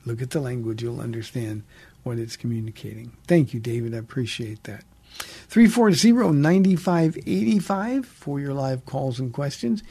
look 0.03 0.21
at 0.21 0.31
the 0.31 0.41
language, 0.41 0.83
you'll 0.83 0.99
understand 0.99 1.63
what 2.03 2.19
it's 2.19 2.35
communicating. 2.35 3.15
Thank 3.25 3.53
you, 3.53 3.61
David. 3.61 3.95
I 3.95 3.99
appreciate 3.99 4.65
that. 4.65 4.83
340-9585 5.49 8.03
for 8.03 8.37
your 8.37 8.53
live 8.53 8.85
calls 8.85 9.17
and 9.17 9.31
questions. 9.31 9.81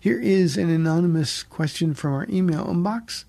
Here 0.00 0.18
is 0.18 0.56
an 0.56 0.70
anonymous 0.70 1.42
question 1.42 1.92
from 1.92 2.14
our 2.14 2.26
email 2.30 2.64
inbox. 2.64 3.26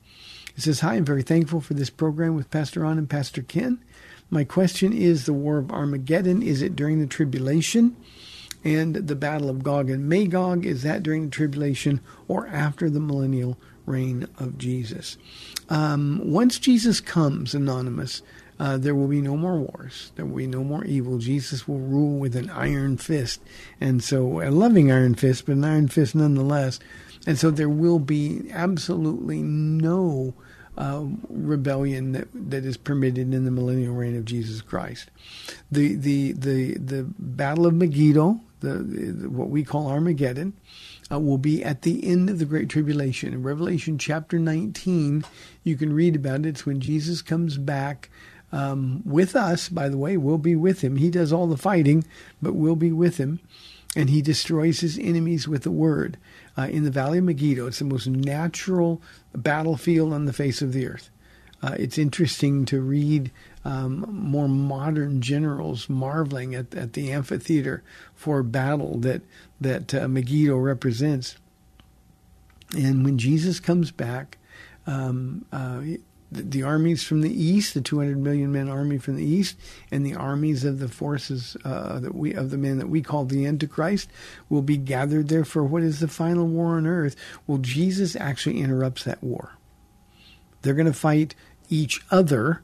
It 0.55 0.61
says, 0.61 0.79
Hi, 0.79 0.93
I'm 0.93 1.03
very 1.03 1.21
thankful 1.21 1.59
for 1.59 1.73
this 1.73 1.89
program 1.89 2.33
with 2.33 2.49
Pastor 2.49 2.79
Ron 2.79 2.97
and 2.97 3.09
Pastor 3.09 3.41
Ken. 3.41 3.83
My 4.29 4.45
question 4.45 4.93
is 4.93 5.25
the 5.25 5.33
War 5.33 5.57
of 5.57 5.69
Armageddon, 5.69 6.43
is 6.43 6.61
it 6.61 6.77
during 6.77 7.01
the 7.01 7.07
tribulation? 7.07 7.97
And 8.63 8.95
the 8.95 9.15
Battle 9.15 9.49
of 9.49 9.63
Gog 9.63 9.89
and 9.89 10.07
Magog, 10.07 10.65
is 10.65 10.83
that 10.83 11.03
during 11.03 11.25
the 11.25 11.31
tribulation 11.31 11.99
or 12.27 12.47
after 12.47 12.89
the 12.89 12.99
millennial 12.99 13.57
reign 13.85 14.27
of 14.39 14.57
Jesus? 14.57 15.17
Um, 15.69 16.21
once 16.23 16.59
Jesus 16.59 17.01
comes, 17.01 17.53
Anonymous, 17.53 18.21
uh, 18.59 18.77
there 18.77 18.95
will 18.95 19.07
be 19.07 19.21
no 19.21 19.35
more 19.35 19.57
wars. 19.57 20.11
There 20.15 20.25
will 20.25 20.37
be 20.37 20.47
no 20.47 20.63
more 20.63 20.85
evil. 20.85 21.17
Jesus 21.17 21.67
will 21.67 21.79
rule 21.79 22.19
with 22.19 22.35
an 22.35 22.49
iron 22.49 22.97
fist. 22.97 23.41
And 23.81 24.03
so, 24.03 24.41
a 24.41 24.51
loving 24.51 24.91
iron 24.91 25.15
fist, 25.15 25.45
but 25.45 25.55
an 25.55 25.65
iron 25.65 25.87
fist 25.87 26.15
nonetheless. 26.15 26.79
And 27.25 27.37
so, 27.37 27.51
there 27.51 27.69
will 27.69 27.99
be 27.99 28.49
absolutely 28.51 29.41
no 29.41 30.33
uh, 30.77 31.05
rebellion 31.29 32.13
that, 32.13 32.27
that 32.33 32.65
is 32.65 32.77
permitted 32.77 33.33
in 33.33 33.45
the 33.45 33.51
millennial 33.51 33.95
reign 33.95 34.15
of 34.15 34.25
Jesus 34.25 34.61
Christ. 34.61 35.09
The, 35.71 35.95
the, 35.95 36.33
the, 36.33 36.77
the 36.77 37.03
Battle 37.19 37.65
of 37.65 37.73
Megiddo, 37.73 38.39
the, 38.63 38.75
the 38.75 39.29
what 39.29 39.49
we 39.49 39.63
call 39.63 39.87
Armageddon, 39.87 40.53
uh, 41.11 41.19
will 41.19 41.37
be 41.37 41.63
at 41.63 41.83
the 41.83 42.07
end 42.07 42.29
of 42.29 42.39
the 42.39 42.45
Great 42.45 42.69
Tribulation. 42.69 43.33
In 43.33 43.43
Revelation 43.43 43.97
chapter 43.97 44.39
19, 44.39 45.25
you 45.63 45.75
can 45.75 45.93
read 45.93 46.15
about 46.15 46.41
it. 46.41 46.47
It's 46.47 46.65
when 46.65 46.79
Jesus 46.79 47.21
comes 47.21 47.57
back 47.57 48.09
um, 48.53 49.01
with 49.03 49.35
us, 49.35 49.67
by 49.67 49.89
the 49.89 49.97
way, 49.97 50.15
we'll 50.15 50.37
be 50.37 50.55
with 50.55 50.81
him. 50.81 50.97
He 50.97 51.09
does 51.09 51.33
all 51.33 51.47
the 51.47 51.57
fighting, 51.57 52.05
but 52.39 52.53
we'll 52.53 52.75
be 52.75 52.91
with 52.91 53.17
him. 53.17 53.39
And 53.95 54.09
he 54.09 54.21
destroys 54.21 54.79
his 54.79 54.97
enemies 54.97 55.47
with 55.47 55.63
the 55.63 55.71
word. 55.71 56.17
Uh, 56.55 56.67
in 56.71 56.83
the 56.83 56.91
Valley 56.91 57.17
of 57.17 57.23
Megiddo, 57.25 57.67
it's 57.67 57.79
the 57.79 57.85
most 57.85 58.07
natural 58.07 59.01
battlefield 59.35 60.13
on 60.13 60.25
the 60.25 60.33
face 60.33 60.61
of 60.61 60.71
the 60.71 60.87
earth. 60.87 61.09
Uh, 61.63 61.75
it's 61.79 61.97
interesting 61.97 62.65
to 62.65 62.81
read 62.81 63.31
um, 63.65 64.05
more 64.09 64.47
modern 64.47 65.21
generals 65.21 65.89
marveling 65.89 66.53
at, 66.53 66.73
at 66.75 66.93
the 66.93 67.11
amphitheater 67.11 67.83
for 68.13 68.43
battle 68.43 68.97
that 68.99 69.21
that 69.61 69.93
uh, 69.93 70.07
Megiddo 70.07 70.57
represents. 70.57 71.37
And 72.75 73.05
when 73.05 73.17
Jesus 73.17 73.59
comes 73.59 73.91
back, 73.91 74.37
um, 74.87 75.45
uh, 75.51 75.81
the, 76.31 76.41
the, 76.41 76.63
armies 76.63 77.03
from 77.03 77.21
the 77.21 77.31
east, 77.31 77.75
the 77.75 77.81
200 77.81 78.17
million 78.17 78.51
men 78.51 78.67
army 78.67 78.97
from 78.97 79.15
the 79.15 79.25
east, 79.25 79.55
and 79.91 80.05
the 80.05 80.15
armies 80.15 80.65
of 80.65 80.79
the 80.79 80.87
forces 80.87 81.55
uh, 81.63 81.99
that 81.99 82.15
we 82.15 82.33
of 82.33 82.49
the 82.49 82.57
men 82.57 82.79
that 82.79 82.89
we 82.89 83.01
call 83.01 83.25
the 83.25 83.45
Antichrist, 83.45 84.09
will 84.49 84.63
be 84.63 84.77
gathered 84.77 85.29
there 85.29 85.45
for 85.45 85.63
what 85.63 85.83
is 85.83 85.99
the 85.99 86.07
final 86.07 86.47
war 86.47 86.75
on 86.75 86.87
earth. 86.87 87.15
Well, 87.45 87.59
Jesus 87.59 88.15
actually 88.15 88.59
interrupts 88.59 89.03
that 89.03 89.23
war. 89.23 89.53
They're 90.63 90.73
going 90.73 90.87
to 90.87 90.93
fight 90.93 91.35
each 91.69 92.01
other. 92.09 92.63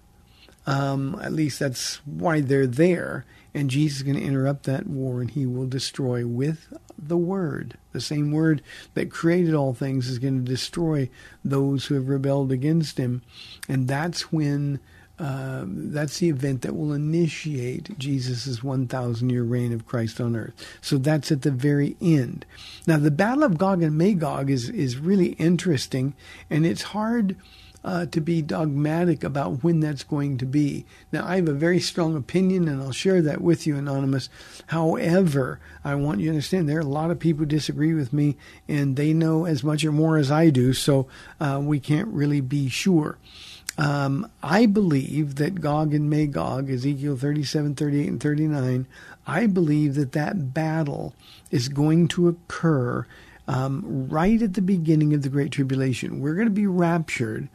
Um, 0.68 1.20
at 1.22 1.34
least 1.34 1.60
that's 1.60 1.96
why 2.06 2.42
they're 2.42 2.68
there. 2.68 3.26
And 3.54 3.70
Jesus 3.70 3.98
is 3.98 4.04
going 4.04 4.18
to 4.18 4.24
interrupt 4.24 4.64
that 4.64 4.88
war 4.88 5.22
and 5.22 5.32
he 5.32 5.46
will 5.46 5.66
destroy 5.66 6.26
with 6.26 6.72
the 6.98 7.18
word. 7.18 7.78
The 7.92 8.02
same 8.02 8.32
word 8.32 8.62
that 8.94 9.10
created 9.10 9.56
all 9.56 9.74
things 9.74 10.08
is 10.08 10.20
going 10.20 10.46
to 10.46 10.52
destroy 10.52 11.10
those 11.44 11.86
who 11.86 11.96
have 11.96 12.10
rebelled 12.10 12.52
against 12.52 12.98
him. 12.98 13.24
And 13.68 13.88
that's 13.88 14.32
when, 14.32 14.80
uh, 15.18 15.64
that's 15.66 16.20
the 16.20 16.30
event 16.30 16.62
that 16.62 16.76
will 16.76 16.94
initiate 16.94 17.98
Jesus' 17.98 18.64
1,000 18.64 19.30
year 19.30 19.44
reign 19.44 19.74
of 19.74 19.88
Christ 19.88 20.22
on 20.22 20.36
earth. 20.36 20.54
So 20.82 20.98
that's 21.00 21.32
at 21.32 21.42
the 21.42 21.52
very 21.52 21.98
end. 22.00 22.46
Now, 22.86 22.98
the 22.98 23.12
Battle 23.12 23.44
of 23.44 23.58
Gog 23.58 23.82
and 23.82 23.98
Magog 23.98 24.52
is, 24.52 24.70
is 24.70 24.98
really 24.98 25.30
interesting 25.34 26.14
and 26.52 26.66
it's 26.66 26.84
hard 26.84 27.36
uh, 27.84 28.06
to 28.08 28.20
be 28.20 28.42
dogmatic 28.42 29.24
about 29.24 29.64
when 29.64 29.80
that's 29.80 30.04
going 30.04 30.38
to 30.38 30.46
be. 30.46 30.86
Now, 31.12 31.26
I 31.26 31.38
have 31.38 31.48
a 31.48 31.54
very 31.54 31.80
strong 31.80 32.16
opinion, 32.16 32.68
and 32.68 32.82
I'll 32.82 32.92
share 32.92 33.22
that 33.22 33.42
with 33.42 33.66
you, 33.66 33.78
Anonymous. 33.78 34.30
However, 34.68 35.60
I 35.84 35.96
want 35.96 36.20
you 36.20 36.26
to 36.26 36.32
understand 36.32 36.68
there 36.68 36.78
are 36.78 36.82
a 36.82 36.86
lot 36.86 37.12
of 37.12 37.20
people 37.20 37.40
who 37.40 37.46
disagree 37.46 37.94
with 37.94 38.12
me, 38.12 38.36
and 38.68 38.96
they 38.96 39.14
know 39.14 39.46
as 39.46 39.64
much 39.64 39.86
or 39.86 39.92
more 39.92 40.18
as 40.18 40.30
I 40.30 40.50
do, 40.50 40.74
so 40.74 41.08
uh, 41.40 41.60
we 41.62 41.80
can't 41.80 42.10
really 42.10 42.42
be 42.42 42.70
sure. 42.70 43.18
Um, 43.78 44.30
I 44.44 44.66
believe 44.66 45.36
that 45.36 45.62
Gog 45.62 45.94
and 45.94 46.10
Magog, 46.10 46.70
Ezekiel 46.70 47.16
37, 47.16 47.76
38, 47.76 48.08
and 48.10 48.20
39, 48.20 48.88
I 49.26 49.46
believe 49.46 49.96
that 49.96 50.12
that 50.12 50.54
battle 50.54 51.14
is 51.50 51.70
going 51.70 52.10
to 52.10 52.28
occur 52.28 53.06
um, 53.48 54.08
right 54.10 54.42
at 54.42 54.56
the 54.56 54.62
beginning 54.62 55.14
of 55.14 55.22
the 55.22 55.30
Great 55.30 55.52
Tribulation. 55.52 56.20
We're 56.20 56.36
going 56.36 56.48
to 56.48 56.54
be 56.54 56.68
raptured 56.68 57.48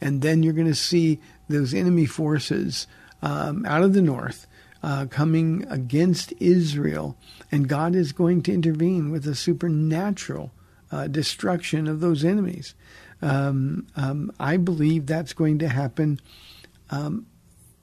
and 0.00 0.22
then 0.22 0.42
you're 0.42 0.52
going 0.52 0.66
to 0.66 0.74
see 0.74 1.20
those 1.48 1.74
enemy 1.74 2.06
forces 2.06 2.86
um, 3.22 3.64
out 3.66 3.82
of 3.82 3.92
the 3.92 4.02
north 4.02 4.46
uh, 4.82 5.06
coming 5.06 5.66
against 5.68 6.32
Israel, 6.38 7.16
and 7.52 7.68
God 7.68 7.94
is 7.94 8.12
going 8.12 8.42
to 8.42 8.52
intervene 8.52 9.10
with 9.10 9.26
a 9.26 9.34
supernatural 9.34 10.52
uh, 10.90 11.06
destruction 11.06 11.86
of 11.86 12.00
those 12.00 12.24
enemies. 12.24 12.74
Um, 13.22 13.86
um, 13.96 14.32
I 14.40 14.56
believe 14.56 15.06
that's 15.06 15.34
going 15.34 15.58
to 15.58 15.68
happen 15.68 16.20
um, 16.90 17.26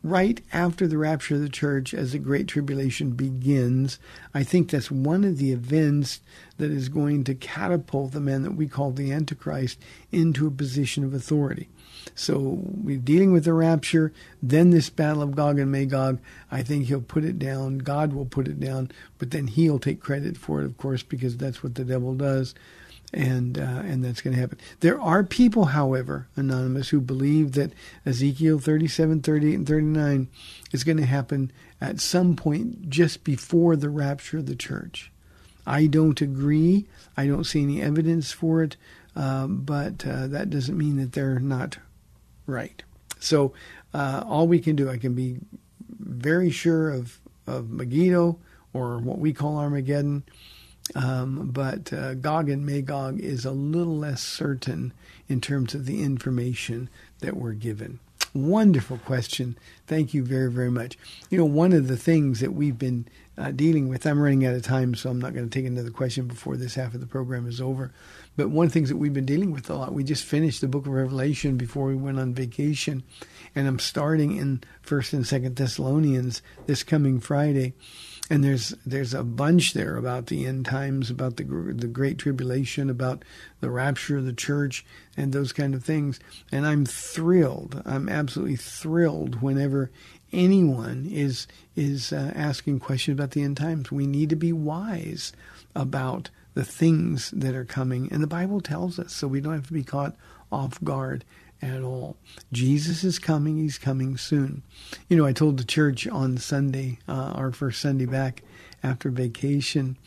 right 0.03 0.41
after 0.51 0.87
the 0.87 0.97
rapture 0.97 1.35
of 1.35 1.41
the 1.41 1.49
church 1.49 1.93
as 1.93 2.11
the 2.11 2.19
Great 2.19 2.47
Tribulation 2.47 3.11
begins. 3.11 3.99
I 4.33 4.43
think 4.43 4.69
that's 4.69 4.89
one 4.89 5.23
of 5.23 5.37
the 5.37 5.51
events 5.51 6.21
that 6.57 6.71
is 6.71 6.89
going 6.89 7.23
to 7.25 7.35
catapult 7.35 8.11
the 8.13 8.19
man 8.19 8.43
that 8.43 8.55
we 8.55 8.67
call 8.67 8.91
the 8.91 9.11
Antichrist 9.11 9.79
into 10.11 10.47
a 10.47 10.51
position 10.51 11.03
of 11.03 11.13
authority. 11.13 11.69
So 12.15 12.59
we're 12.61 12.97
dealing 12.97 13.31
with 13.31 13.45
the 13.45 13.53
rapture, 13.53 14.13
then 14.41 14.69
this 14.69 14.89
battle 14.89 15.21
of 15.21 15.35
Gog 15.35 15.59
and 15.59 15.71
Magog. 15.71 16.19
I 16.51 16.63
think 16.63 16.85
he'll 16.85 17.01
put 17.01 17.23
it 17.23 17.39
down. 17.39 17.79
God 17.79 18.13
will 18.13 18.25
put 18.25 18.47
it 18.47 18.59
down, 18.59 18.91
but 19.17 19.31
then 19.31 19.47
he'll 19.47 19.79
take 19.79 19.99
credit 19.99 20.37
for 20.37 20.61
it, 20.61 20.65
of 20.65 20.77
course, 20.77 21.03
because 21.03 21.37
that's 21.37 21.63
what 21.63 21.75
the 21.75 21.83
devil 21.83 22.13
does. 22.13 22.55
And 23.13 23.57
uh, 23.57 23.83
and 23.85 24.03
that's 24.03 24.19
going 24.19 24.33
to 24.33 24.39
happen. 24.39 24.59
There 24.81 24.99
are 24.99 25.23
people, 25.23 25.65
however, 25.65 26.27
anonymous, 26.35 26.89
who 26.89 26.99
believe 26.99 27.53
that 27.53 27.71
Ezekiel 28.05 28.59
37, 28.59 29.21
38, 29.21 29.55
and 29.55 29.67
39 29.67 30.27
is 30.73 30.83
going 30.83 30.97
to 30.97 31.05
happen 31.05 31.53
at 31.79 32.01
some 32.01 32.35
point 32.35 32.89
just 32.89 33.23
before 33.23 33.77
the 33.77 33.89
rapture 33.89 34.39
of 34.39 34.45
the 34.45 34.57
church. 34.57 35.09
I 35.65 35.87
don't 35.87 36.21
agree. 36.21 36.85
I 37.15 37.27
don't 37.27 37.43
see 37.43 37.61
any 37.61 37.81
evidence 37.81 38.31
for 38.31 38.63
it, 38.63 38.77
um, 39.15 39.61
but 39.63 40.05
uh, 40.07 40.27
that 40.27 40.49
doesn't 40.49 40.77
mean 40.77 40.97
that 40.97 41.11
they're 41.11 41.39
not 41.39 41.77
right. 42.47 42.81
So 43.19 43.53
uh, 43.93 44.23
all 44.25 44.47
we 44.47 44.59
can 44.59 44.75
do, 44.75 44.89
I 44.89 44.97
can 44.97 45.13
be 45.13 45.37
very 45.99 46.49
sure 46.49 46.89
of, 46.89 47.19
of 47.45 47.69
Megiddo 47.69 48.39
or 48.73 48.97
what 48.97 49.19
we 49.19 49.33
call 49.33 49.57
Armageddon, 49.57 50.23
um, 50.95 51.49
but 51.51 51.91
uh, 51.91 52.13
Gog 52.15 52.49
and 52.49 52.65
Magog 52.65 53.19
is 53.19 53.45
a 53.45 53.51
little 53.51 53.97
less 53.97 54.21
certain 54.21 54.93
in 55.27 55.41
terms 55.41 55.73
of 55.73 55.85
the 55.85 56.01
information 56.01 56.89
that 57.19 57.35
we're 57.35 57.53
given. 57.53 57.99
Wonderful 58.33 58.99
question. 58.99 59.57
Thank 59.87 60.13
you 60.13 60.23
very, 60.23 60.51
very 60.51 60.71
much. 60.71 60.97
You 61.29 61.39
know, 61.39 61.45
one 61.45 61.73
of 61.73 61.87
the 61.87 61.97
things 61.97 62.39
that 62.39 62.53
we've 62.53 62.77
been 62.77 63.07
uh, 63.37 63.51
dealing 63.51 63.87
with, 63.87 64.05
I'm 64.05 64.19
running 64.19 64.45
out 64.45 64.55
of 64.55 64.63
time, 64.63 64.95
so 64.95 65.09
I'm 65.09 65.19
not 65.19 65.33
going 65.33 65.47
to 65.47 65.59
take 65.59 65.67
another 65.67 65.91
question 65.91 66.27
before 66.27 66.57
this 66.57 66.75
half 66.75 66.93
of 66.93 67.01
the 67.01 67.05
program 67.05 67.47
is 67.47 67.61
over. 67.61 67.93
But 68.35 68.49
one 68.49 68.65
of 68.65 68.71
the 68.71 68.73
things 68.73 68.89
that 68.89 68.97
we've 68.97 69.13
been 69.13 69.25
dealing 69.25 69.51
with 69.51 69.69
a 69.69 69.75
lot, 69.75 69.93
we 69.93 70.03
just 70.03 70.23
finished 70.23 70.61
the 70.61 70.67
book 70.67 70.87
of 70.87 70.93
Revelation 70.93 71.57
before 71.57 71.85
we 71.85 71.95
went 71.95 72.19
on 72.19 72.33
vacation, 72.33 73.03
and 73.55 73.67
I'm 73.67 73.79
starting 73.79 74.35
in 74.35 74.63
First 74.81 75.13
and 75.13 75.25
Second 75.25 75.55
Thessalonians 75.55 76.41
this 76.65 76.83
coming 76.83 77.19
Friday, 77.19 77.73
and 78.29 78.43
there's 78.43 78.75
there's 78.85 79.13
a 79.13 79.23
bunch 79.23 79.73
there 79.73 79.95
about 79.95 80.27
the 80.27 80.45
end 80.45 80.65
times, 80.65 81.09
about 81.09 81.37
the 81.37 81.43
the 81.43 81.87
great 81.87 82.17
tribulation, 82.17 82.89
about 82.89 83.23
the 83.61 83.69
rapture 83.69 84.17
of 84.17 84.25
the 84.25 84.33
church, 84.33 84.85
and 85.15 85.31
those 85.31 85.53
kind 85.53 85.73
of 85.73 85.83
things. 85.83 86.19
And 86.51 86.65
I'm 86.65 86.85
thrilled. 86.85 87.81
I'm 87.85 88.09
absolutely 88.09 88.57
thrilled 88.57 89.41
whenever 89.41 89.91
anyone 90.31 91.07
is 91.11 91.47
is 91.75 92.11
uh, 92.11 92.31
asking 92.35 92.79
questions 92.79 93.17
about 93.17 93.31
the 93.31 93.43
end 93.43 93.57
times. 93.57 93.91
We 93.91 94.07
need 94.07 94.29
to 94.29 94.35
be 94.35 94.51
wise 94.53 95.33
about 95.75 96.29
the 96.53 96.65
things 96.65 97.31
that 97.31 97.55
are 97.55 97.65
coming, 97.65 98.09
and 98.11 98.21
the 98.21 98.27
Bible 98.27 98.61
tells 98.61 98.97
us, 98.97 99.13
so 99.13 99.27
we 99.27 99.41
don't 99.41 99.53
have 99.53 99.67
to 99.67 99.73
be 99.73 99.83
caught 99.83 100.15
off 100.51 100.83
guard 100.83 101.23
at 101.61 101.81
all. 101.81 102.17
Jesus 102.51 103.03
is 103.03 103.19
coming; 103.19 103.57
He's 103.57 103.77
coming 103.77 104.17
soon. 104.17 104.63
You 105.09 105.17
know, 105.17 105.25
I 105.25 105.33
told 105.33 105.57
the 105.57 105.63
church 105.63 106.07
on 106.07 106.37
Sunday, 106.37 106.99
uh, 107.07 107.33
our 107.35 107.51
first 107.51 107.81
Sunday 107.81 108.05
back 108.05 108.43
after 108.83 109.09
vacation, 109.09 109.97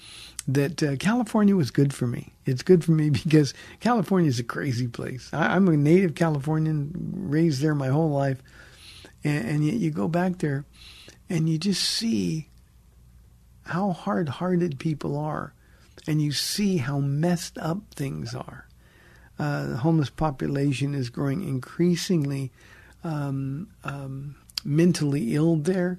that 0.49 0.83
uh, 0.83 0.97
California 0.97 1.55
was 1.57 1.71
good 1.71 1.93
for 1.93 2.07
me. 2.07 2.33
It's 2.47 2.63
good 2.63 2.85
for 2.85 2.93
me 2.93 3.11
because 3.25 3.55
California 3.81 4.29
is 4.29 4.39
a 4.39 4.45
crazy 4.45 4.89
place. 4.89 5.31
I, 5.33 5.55
I'm 5.55 5.69
a 5.69 5.77
native 5.77 6.15
Californian, 6.15 6.93
raised 7.15 7.63
there 7.63 7.75
my 7.75 7.89
whole 7.89 8.11
life, 8.11 8.43
and, 9.25 9.49
and 9.49 9.67
yet 9.67 9.75
you 9.75 9.91
go 9.91 10.09
back 10.09 10.39
there, 10.39 10.65
and 11.29 11.49
you 11.49 11.59
just 11.59 11.83
see 11.83 12.49
how 13.65 13.93
hard-hearted 13.93 14.79
people 14.79 15.17
are, 15.19 15.53
and 16.07 16.21
you 16.21 16.33
see 16.33 16.79
how 16.79 16.99
messed 16.99 17.59
up 17.59 17.95
things 17.95 18.35
are. 18.35 18.67
Uh, 19.39 19.67
the 19.69 19.77
homeless 19.79 20.11
population 20.11 20.95
is 20.95 21.09
growing 21.09 21.43
increasingly 21.43 22.51
um, 23.05 23.69
um, 23.85 24.35
mentally 24.65 25.35
ill 25.35 25.57
there. 25.57 25.99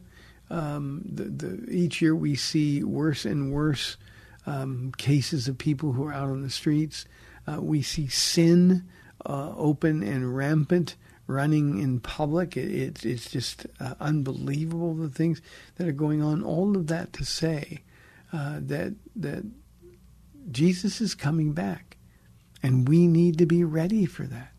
Um, 0.50 1.02
the, 1.06 1.24
the, 1.24 1.72
each 1.72 2.02
year 2.02 2.16
we 2.16 2.36
see 2.36 2.84
worse 2.84 3.26
and 3.26 3.52
worse 3.52 3.98
um, 4.46 4.92
cases 4.98 5.48
of 5.48 5.58
people 5.58 5.94
who 5.94 6.06
are 6.06 6.14
out 6.14 6.30
on 6.30 6.42
the 6.42 6.50
streets. 6.50 7.06
Uh, 7.48 7.62
we 7.62 7.82
see 7.82 8.08
sin 8.08 8.84
uh, 9.26 9.54
open 9.56 10.04
and 10.04 10.36
rampant 10.36 10.96
running 11.32 11.80
in 11.80 12.00
public. 12.00 12.58
It, 12.58 12.72
it, 12.72 13.06
it's 13.06 13.30
just 13.30 13.66
uh, 13.80 13.96
unbelievable 14.00 14.94
the 14.94 15.10
things 15.10 15.42
that 15.76 15.88
are 15.88 15.94
going 15.94 16.22
on. 16.22 16.44
All 16.44 16.76
of 16.76 16.88
that 16.88 17.14
to 17.14 17.26
say 17.26 17.80
uh, 18.34 18.60
that 18.62 18.94
that 19.16 19.44
Jesus 20.52 21.02
is 21.02 21.16
coming 21.16 21.54
back, 21.54 21.98
and 22.64 22.88
we 22.88 23.08
need 23.08 23.38
to 23.38 23.46
be 23.46 23.64
ready 23.64 24.06
for 24.06 24.24
that. 24.24 24.52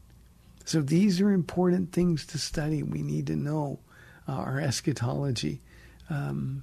So 0.65 0.81
these 0.81 1.21
are 1.21 1.31
important 1.31 1.93
things 1.93 2.25
to 2.27 2.39
study. 2.39 2.83
We 2.83 3.03
need 3.03 3.27
to 3.27 3.37
know 3.37 3.81
uh, 4.29 4.33
our 4.33 4.61
eschatology. 4.61 5.61
Um, 6.09 6.63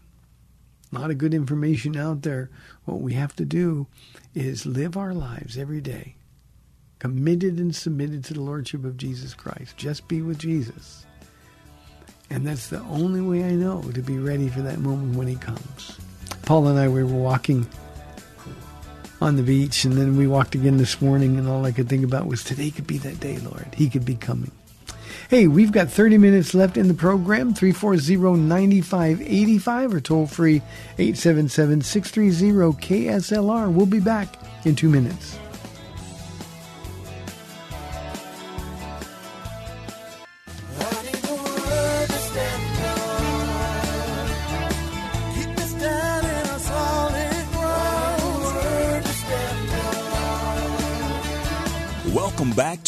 a 0.91 0.99
lot 0.99 1.11
of 1.11 1.17
good 1.17 1.33
information 1.33 1.95
out 1.95 2.23
there. 2.23 2.49
What 2.85 3.01
we 3.01 3.13
have 3.13 3.35
to 3.35 3.45
do 3.45 3.87
is 4.33 4.65
live 4.65 4.97
our 4.97 5.13
lives 5.13 5.57
every 5.57 5.81
day 5.81 6.15
committed 6.99 7.57
and 7.57 7.75
submitted 7.75 8.23
to 8.25 8.33
the 8.33 8.41
Lordship 8.41 8.85
of 8.85 8.97
Jesus 8.97 9.33
Christ. 9.33 9.77
Just 9.77 10.07
be 10.07 10.21
with 10.21 10.37
Jesus. 10.37 11.05
And 12.29 12.45
that's 12.45 12.67
the 12.67 12.81
only 12.81 13.21
way 13.21 13.43
I 13.43 13.51
know 13.51 13.81
to 13.81 14.01
be 14.01 14.19
ready 14.19 14.49
for 14.49 14.61
that 14.61 14.79
moment 14.79 15.15
when 15.15 15.27
he 15.27 15.35
comes. 15.35 15.97
Paul 16.43 16.67
and 16.67 16.77
I, 16.77 16.87
we 16.87 17.03
were 17.03 17.11
walking 17.11 17.67
on 19.21 19.35
the 19.35 19.43
beach, 19.43 19.83
and 19.83 19.93
then 19.93 20.15
we 20.15 20.27
walked 20.27 20.55
again 20.55 20.77
this 20.77 21.01
morning, 21.01 21.37
and 21.37 21.49
all 21.49 21.65
I 21.65 21.71
could 21.71 21.89
think 21.89 22.03
about 22.03 22.27
was 22.27 22.43
today 22.43 22.71
could 22.71 22.87
be 22.87 22.97
that 22.99 23.19
day, 23.19 23.37
Lord. 23.39 23.67
He 23.75 23.89
could 23.89 24.05
be 24.05 24.15
coming. 24.15 24.51
Hey, 25.29 25.47
we've 25.47 25.71
got 25.71 25.89
30 25.89 26.17
minutes 26.17 26.53
left 26.53 26.77
in 26.77 26.87
the 26.87 26.93
program. 26.93 27.53
340-9585 27.53 29.93
or 29.93 30.01
toll 30.01 30.25
free 30.25 30.61
877-630-KSLR. 30.97 33.71
We'll 33.71 33.85
be 33.85 33.99
back 33.99 34.35
in 34.65 34.75
two 34.75 34.89
minutes. 34.89 35.37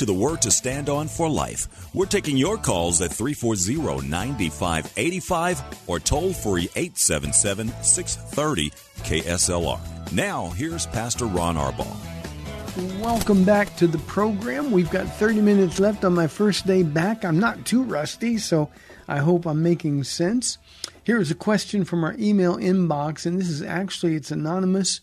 To 0.01 0.05
the 0.05 0.11
Word 0.11 0.41
to 0.41 0.49
Stand 0.49 0.89
On 0.89 1.07
for 1.07 1.29
Life. 1.29 1.93
We're 1.93 2.07
taking 2.07 2.35
your 2.35 2.57
calls 2.57 3.03
at 3.03 3.11
340 3.11 4.07
9585 4.07 5.61
or 5.85 5.99
toll 5.99 6.33
free 6.33 6.67
877 6.75 7.71
630 7.83 8.71
KSLR. 9.03 10.11
Now, 10.11 10.49
here's 10.55 10.87
Pastor 10.87 11.25
Ron 11.25 11.55
Arbaugh. 11.55 12.99
Welcome 12.99 13.43
back 13.43 13.75
to 13.75 13.85
the 13.85 13.99
program. 13.99 14.71
We've 14.71 14.89
got 14.89 15.05
30 15.05 15.41
minutes 15.41 15.79
left 15.79 16.03
on 16.03 16.15
my 16.15 16.25
first 16.25 16.65
day 16.65 16.81
back. 16.81 17.23
I'm 17.23 17.37
not 17.37 17.63
too 17.67 17.83
rusty, 17.83 18.39
so 18.39 18.71
I 19.07 19.19
hope 19.19 19.45
I'm 19.45 19.61
making 19.61 20.03
sense. 20.05 20.57
Here 21.03 21.21
is 21.21 21.29
a 21.29 21.35
question 21.35 21.85
from 21.85 22.03
our 22.03 22.15
email 22.17 22.57
inbox, 22.57 23.27
and 23.27 23.39
this 23.39 23.49
is 23.49 23.61
actually 23.61 24.15
it's 24.15 24.31
anonymous. 24.31 25.01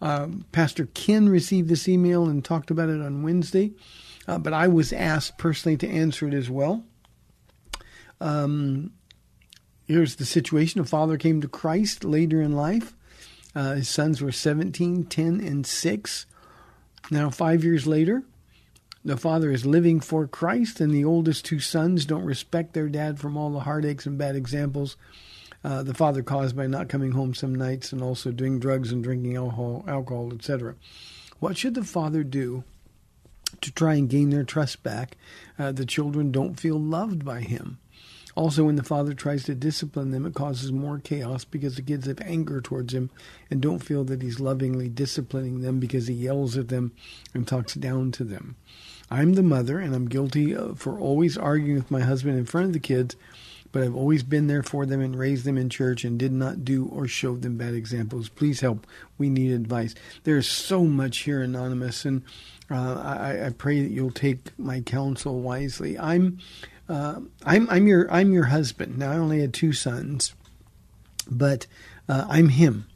Uh, 0.00 0.28
Pastor 0.52 0.86
Ken 0.94 1.28
received 1.28 1.68
this 1.68 1.86
email 1.86 2.30
and 2.30 2.42
talked 2.42 2.70
about 2.70 2.88
it 2.88 3.02
on 3.02 3.22
Wednesday, 3.22 3.72
uh, 4.28 4.38
but 4.38 4.52
I 4.52 4.68
was 4.68 4.92
asked 4.92 5.38
personally 5.38 5.76
to 5.78 5.88
answer 5.88 6.28
it 6.28 6.34
as 6.34 6.48
well. 6.48 6.84
Um, 8.20 8.92
here's 9.86 10.16
the 10.16 10.24
situation: 10.24 10.80
a 10.80 10.84
father 10.84 11.16
came 11.16 11.40
to 11.40 11.48
Christ 11.48 12.04
later 12.04 12.40
in 12.40 12.52
life. 12.52 12.94
Uh, 13.54 13.74
his 13.74 13.88
sons 13.88 14.22
were 14.22 14.30
17, 14.30 15.06
10, 15.06 15.40
and 15.40 15.66
6. 15.66 16.26
Now, 17.10 17.30
five 17.30 17.64
years 17.64 17.86
later, 17.86 18.22
the 19.04 19.16
father 19.16 19.50
is 19.50 19.66
living 19.66 19.98
for 19.98 20.28
Christ, 20.28 20.80
and 20.80 20.92
the 20.92 21.04
oldest 21.04 21.44
two 21.44 21.58
sons 21.58 22.04
don't 22.04 22.24
respect 22.24 22.74
their 22.74 22.88
dad 22.88 23.18
from 23.18 23.36
all 23.36 23.50
the 23.50 23.60
heartaches 23.60 24.06
and 24.06 24.18
bad 24.18 24.36
examples 24.36 24.96
uh, 25.64 25.82
the 25.82 25.94
father 25.94 26.22
caused 26.22 26.56
by 26.56 26.66
not 26.66 26.88
coming 26.88 27.12
home 27.12 27.34
some 27.34 27.54
nights 27.54 27.92
and 27.92 28.02
also 28.02 28.30
doing 28.30 28.58
drugs 28.58 28.92
and 28.92 29.02
drinking 29.02 29.36
alcohol, 29.36 29.84
alcohol 29.88 30.32
etc. 30.32 30.74
What 31.40 31.56
should 31.56 31.74
the 31.74 31.84
father 31.84 32.22
do 32.22 32.64
to 33.62 33.72
try 33.72 33.94
and 33.94 34.08
gain 34.08 34.30
their 34.30 34.44
trust 34.44 34.82
back? 34.82 35.16
Uh, 35.58 35.72
the 35.72 35.86
children 35.86 36.32
don't 36.32 36.58
feel 36.58 36.78
loved 36.78 37.24
by 37.24 37.40
him. 37.40 37.78
Also, 38.38 38.62
when 38.62 38.76
the 38.76 38.84
father 38.84 39.14
tries 39.14 39.42
to 39.42 39.54
discipline 39.54 40.12
them, 40.12 40.24
it 40.24 40.32
causes 40.32 40.70
more 40.70 41.00
chaos 41.00 41.44
because 41.44 41.74
the 41.74 41.82
kids 41.82 42.06
have 42.06 42.20
anger 42.20 42.60
towards 42.60 42.94
him 42.94 43.10
and 43.50 43.60
don't 43.60 43.80
feel 43.80 44.04
that 44.04 44.22
he's 44.22 44.38
lovingly 44.38 44.88
disciplining 44.88 45.60
them 45.60 45.80
because 45.80 46.06
he 46.06 46.14
yells 46.14 46.56
at 46.56 46.68
them 46.68 46.92
and 47.34 47.48
talks 47.48 47.74
down 47.74 48.12
to 48.12 48.22
them. 48.22 48.54
I'm 49.10 49.32
the 49.34 49.42
mother, 49.42 49.80
and 49.80 49.92
I'm 49.92 50.06
guilty 50.06 50.54
for 50.76 51.00
always 51.00 51.36
arguing 51.36 51.74
with 51.74 51.90
my 51.90 52.02
husband 52.02 52.38
in 52.38 52.44
front 52.44 52.68
of 52.68 52.72
the 52.74 52.78
kids, 52.78 53.16
but 53.72 53.82
I've 53.82 53.96
always 53.96 54.22
been 54.22 54.46
there 54.46 54.62
for 54.62 54.86
them 54.86 55.00
and 55.00 55.18
raised 55.18 55.44
them 55.44 55.58
in 55.58 55.68
church 55.68 56.04
and 56.04 56.16
did 56.16 56.32
not 56.32 56.64
do 56.64 56.86
or 56.86 57.08
show 57.08 57.36
them 57.36 57.56
bad 57.56 57.74
examples. 57.74 58.28
Please 58.28 58.60
help. 58.60 58.86
We 59.18 59.30
need 59.30 59.50
advice. 59.50 59.94
There's 60.22 60.48
so 60.48 60.84
much 60.84 61.18
here, 61.18 61.42
Anonymous, 61.42 62.04
and 62.04 62.22
uh, 62.70 63.00
I, 63.02 63.46
I 63.46 63.50
pray 63.50 63.82
that 63.82 63.90
you'll 63.90 64.10
take 64.10 64.58
my 64.58 64.80
counsel 64.80 65.40
wisely. 65.40 65.98
I'm 65.98 66.38
uh, 66.88 67.20
I'm 67.44 67.68
I'm 67.70 67.86
your 67.86 68.10
I'm 68.10 68.32
your 68.32 68.46
husband. 68.46 68.98
Now 68.98 69.12
I 69.12 69.16
only 69.16 69.40
had 69.40 69.54
two 69.54 69.72
sons, 69.72 70.34
but 71.30 71.66
uh, 72.08 72.26
I'm 72.28 72.50
him. 72.50 72.86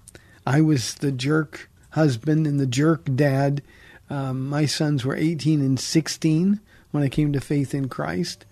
I 0.46 0.60
was 0.60 0.94
the 0.94 1.12
jerk 1.12 1.70
husband 1.90 2.46
and 2.46 2.58
the 2.58 2.66
jerk 2.66 3.08
dad. 3.14 3.62
Um, 4.10 4.48
my 4.48 4.66
sons 4.66 5.04
were 5.04 5.16
18 5.16 5.60
and 5.60 5.80
16 5.80 6.60
when 6.90 7.02
I 7.02 7.08
came 7.08 7.32
to 7.32 7.40
faith 7.40 7.74
in 7.74 7.88
Christ, 7.88 8.44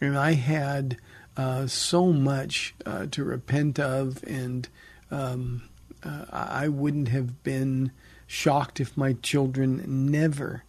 and 0.00 0.16
I 0.16 0.34
had 0.34 0.96
uh, 1.36 1.66
so 1.66 2.12
much 2.12 2.74
uh, 2.86 3.06
to 3.10 3.24
repent 3.24 3.80
of, 3.80 4.22
and 4.24 4.68
um, 5.10 5.62
uh, 6.04 6.24
I 6.30 6.68
wouldn't 6.68 7.08
have 7.08 7.42
been 7.42 7.90
shocked 8.26 8.78
if 8.78 8.96
my 8.96 9.14
children 9.14 9.82
never 10.10 10.62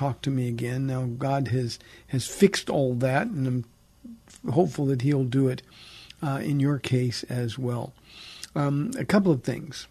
talked 0.00 0.22
to 0.22 0.30
me 0.30 0.48
again. 0.48 0.86
Now 0.86 1.04
God 1.04 1.48
has 1.48 1.78
has 2.08 2.26
fixed 2.26 2.70
all 2.70 2.94
that, 2.94 3.26
and 3.26 3.46
I'm 3.46 4.50
hopeful 4.50 4.86
that 4.86 5.02
He'll 5.02 5.24
do 5.24 5.46
it 5.48 5.60
uh, 6.22 6.40
in 6.42 6.58
your 6.58 6.78
case 6.78 7.22
as 7.24 7.58
well. 7.58 7.92
Um, 8.54 8.92
a 8.98 9.04
couple 9.04 9.30
of 9.30 9.44
things 9.44 9.88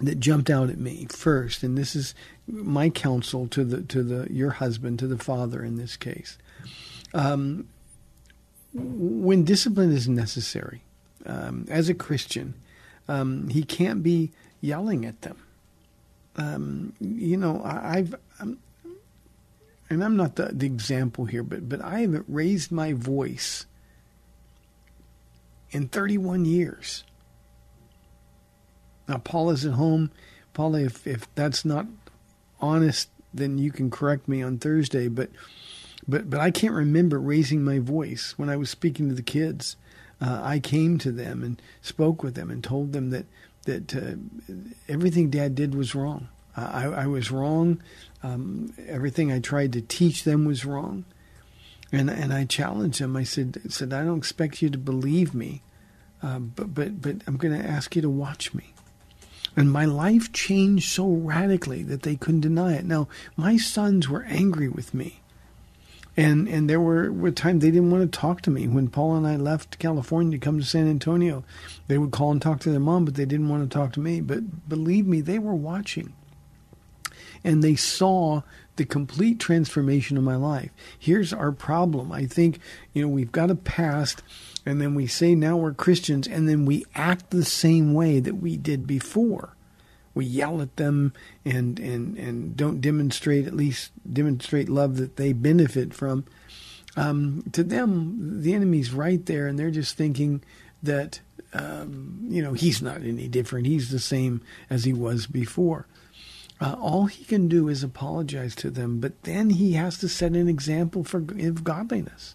that 0.00 0.20
jumped 0.20 0.50
out 0.50 0.68
at 0.68 0.78
me 0.78 1.06
first, 1.08 1.62
and 1.62 1.78
this 1.78 1.96
is 1.96 2.14
my 2.46 2.90
counsel 2.90 3.48
to 3.48 3.64
the 3.64 3.80
to 3.84 4.02
the 4.02 4.30
your 4.30 4.50
husband, 4.50 4.98
to 4.98 5.06
the 5.06 5.16
father 5.18 5.64
in 5.64 5.76
this 5.76 5.96
case. 5.96 6.36
Um, 7.14 7.68
when 8.74 9.44
discipline 9.44 9.92
is 9.92 10.08
necessary, 10.08 10.82
um, 11.24 11.64
as 11.70 11.88
a 11.88 11.94
Christian, 11.94 12.52
um, 13.08 13.48
he 13.48 13.62
can't 13.62 14.02
be 14.02 14.30
yelling 14.60 15.06
at 15.06 15.22
them. 15.22 15.38
Um, 16.36 16.92
you 17.00 17.38
know, 17.38 17.62
I, 17.64 17.96
I've, 17.96 18.14
and 19.90 20.04
I'm 20.04 20.16
not 20.16 20.36
the, 20.36 20.46
the 20.52 20.66
example 20.66 21.24
here, 21.24 21.42
but 21.42 21.68
but 21.68 21.82
I 21.82 22.00
haven't 22.00 22.24
raised 22.28 22.70
my 22.70 22.92
voice 22.92 23.66
in 25.72 25.88
31 25.88 26.44
years. 26.44 27.04
Now, 29.08 29.18
Paul 29.18 29.50
is 29.50 29.66
at 29.66 29.72
home. 29.72 30.10
Paula, 30.54 30.80
if 30.82 31.06
if 31.06 31.32
that's 31.34 31.64
not 31.64 31.86
honest, 32.60 33.08
then 33.34 33.58
you 33.58 33.72
can 33.72 33.90
correct 33.90 34.28
me 34.28 34.42
on 34.42 34.58
Thursday. 34.58 35.08
But 35.08 35.30
but 36.06 36.30
but 36.30 36.40
I 36.40 36.50
can't 36.52 36.74
remember 36.74 37.20
raising 37.20 37.64
my 37.64 37.80
voice 37.80 38.34
when 38.36 38.48
I 38.48 38.56
was 38.56 38.70
speaking 38.70 39.08
to 39.08 39.14
the 39.14 39.22
kids. 39.22 39.76
uh, 40.20 40.40
I 40.42 40.58
came 40.60 40.98
to 40.98 41.12
them 41.12 41.42
and 41.42 41.60
spoke 41.82 42.22
with 42.22 42.34
them 42.34 42.50
and 42.50 42.62
told 42.62 42.92
them 42.92 43.10
that 43.10 43.26
that 43.64 43.94
uh, 43.94 44.52
everything 44.88 45.30
Dad 45.30 45.54
did 45.54 45.74
was 45.74 45.94
wrong. 45.94 46.28
I, 46.56 46.84
I 46.86 47.06
was 47.06 47.30
wrong. 47.30 47.82
Um, 48.22 48.72
everything 48.86 49.32
I 49.32 49.38
tried 49.38 49.72
to 49.74 49.80
teach 49.80 50.24
them 50.24 50.44
was 50.44 50.64
wrong, 50.64 51.04
and 51.92 52.10
and 52.10 52.32
I 52.32 52.44
challenged 52.44 53.00
them. 53.00 53.16
I 53.16 53.24
said 53.24 53.60
said 53.68 53.92
I 53.92 54.04
don't 54.04 54.18
expect 54.18 54.60
you 54.60 54.68
to 54.70 54.78
believe 54.78 55.34
me, 55.34 55.62
uh, 56.22 56.38
but 56.38 56.74
but 56.74 57.00
but 57.00 57.16
I'm 57.26 57.36
going 57.36 57.58
to 57.58 57.66
ask 57.66 57.96
you 57.96 58.02
to 58.02 58.10
watch 58.10 58.52
me. 58.52 58.74
And 59.56 59.72
my 59.72 59.84
life 59.84 60.32
changed 60.32 60.90
so 60.90 61.08
radically 61.08 61.82
that 61.84 62.02
they 62.02 62.14
couldn't 62.14 62.42
deny 62.42 62.74
it. 62.74 62.84
Now, 62.84 63.08
my 63.36 63.56
sons 63.56 64.08
were 64.08 64.22
angry 64.24 64.68
with 64.68 64.94
me. 64.94 65.20
And 66.16 66.48
and 66.48 66.68
there 66.68 66.80
were, 66.80 67.10
were 67.10 67.30
times 67.30 67.62
they 67.62 67.70
didn't 67.70 67.90
want 67.90 68.10
to 68.10 68.18
talk 68.18 68.42
to 68.42 68.50
me. 68.50 68.68
When 68.68 68.88
Paul 68.88 69.16
and 69.16 69.26
I 69.26 69.36
left 69.36 69.78
California 69.78 70.38
to 70.38 70.44
come 70.44 70.58
to 70.58 70.66
San 70.66 70.88
Antonio, 70.88 71.44
they 71.86 71.98
would 71.98 72.10
call 72.10 72.32
and 72.32 72.42
talk 72.42 72.60
to 72.60 72.70
their 72.70 72.80
mom, 72.80 73.04
but 73.04 73.14
they 73.14 73.24
didn't 73.24 73.48
want 73.48 73.68
to 73.68 73.74
talk 73.74 73.92
to 73.94 74.00
me. 74.00 74.20
But 74.20 74.68
believe 74.68 75.06
me, 75.06 75.20
they 75.20 75.38
were 75.38 75.54
watching. 75.54 76.12
And 77.44 77.62
they 77.62 77.76
saw 77.76 78.42
the 78.76 78.84
complete 78.84 79.38
transformation 79.38 80.16
of 80.16 80.24
my 80.24 80.36
life. 80.36 80.70
Here's 80.98 81.32
our 81.32 81.52
problem. 81.52 82.12
I 82.12 82.26
think, 82.26 82.60
you 82.92 83.02
know, 83.02 83.08
we've 83.08 83.32
got 83.32 83.50
a 83.50 83.54
past 83.54 84.22
and 84.66 84.80
then 84.80 84.94
we 84.94 85.06
say 85.06 85.34
now 85.34 85.56
we're 85.56 85.72
Christians 85.72 86.26
and 86.26 86.48
then 86.48 86.66
we 86.66 86.84
act 86.94 87.30
the 87.30 87.44
same 87.44 87.94
way 87.94 88.20
that 88.20 88.36
we 88.36 88.56
did 88.56 88.86
before 88.86 89.54
we 90.14 90.24
yell 90.24 90.60
at 90.60 90.76
them 90.76 91.12
and 91.44 91.78
and 91.78 92.16
and 92.18 92.56
don't 92.56 92.80
demonstrate 92.80 93.46
at 93.46 93.54
least 93.54 93.92
demonstrate 94.12 94.68
love 94.68 94.96
that 94.96 95.16
they 95.16 95.32
benefit 95.32 95.94
from. 95.94 96.24
Um, 96.96 97.44
to 97.52 97.62
them, 97.62 98.42
the 98.42 98.52
enemy's 98.52 98.92
right 98.92 99.24
there, 99.26 99.46
and 99.46 99.58
they're 99.58 99.70
just 99.70 99.96
thinking 99.96 100.42
that 100.82 101.20
um, 101.52 102.20
you 102.28 102.42
know 102.42 102.52
he's 102.52 102.82
not 102.82 103.02
any 103.02 103.28
different. 103.28 103.66
He's 103.66 103.90
the 103.90 104.00
same 104.00 104.42
as 104.68 104.84
he 104.84 104.92
was 104.92 105.26
before. 105.26 105.86
Uh, 106.60 106.76
all 106.78 107.06
he 107.06 107.24
can 107.24 107.48
do 107.48 107.68
is 107.68 107.82
apologize 107.82 108.54
to 108.54 108.70
them, 108.70 109.00
but 109.00 109.22
then 109.22 109.50
he 109.50 109.72
has 109.72 109.96
to 109.98 110.08
set 110.08 110.32
an 110.32 110.48
example 110.48 111.02
for 111.04 111.18
of 111.18 111.64
godliness. 111.64 112.34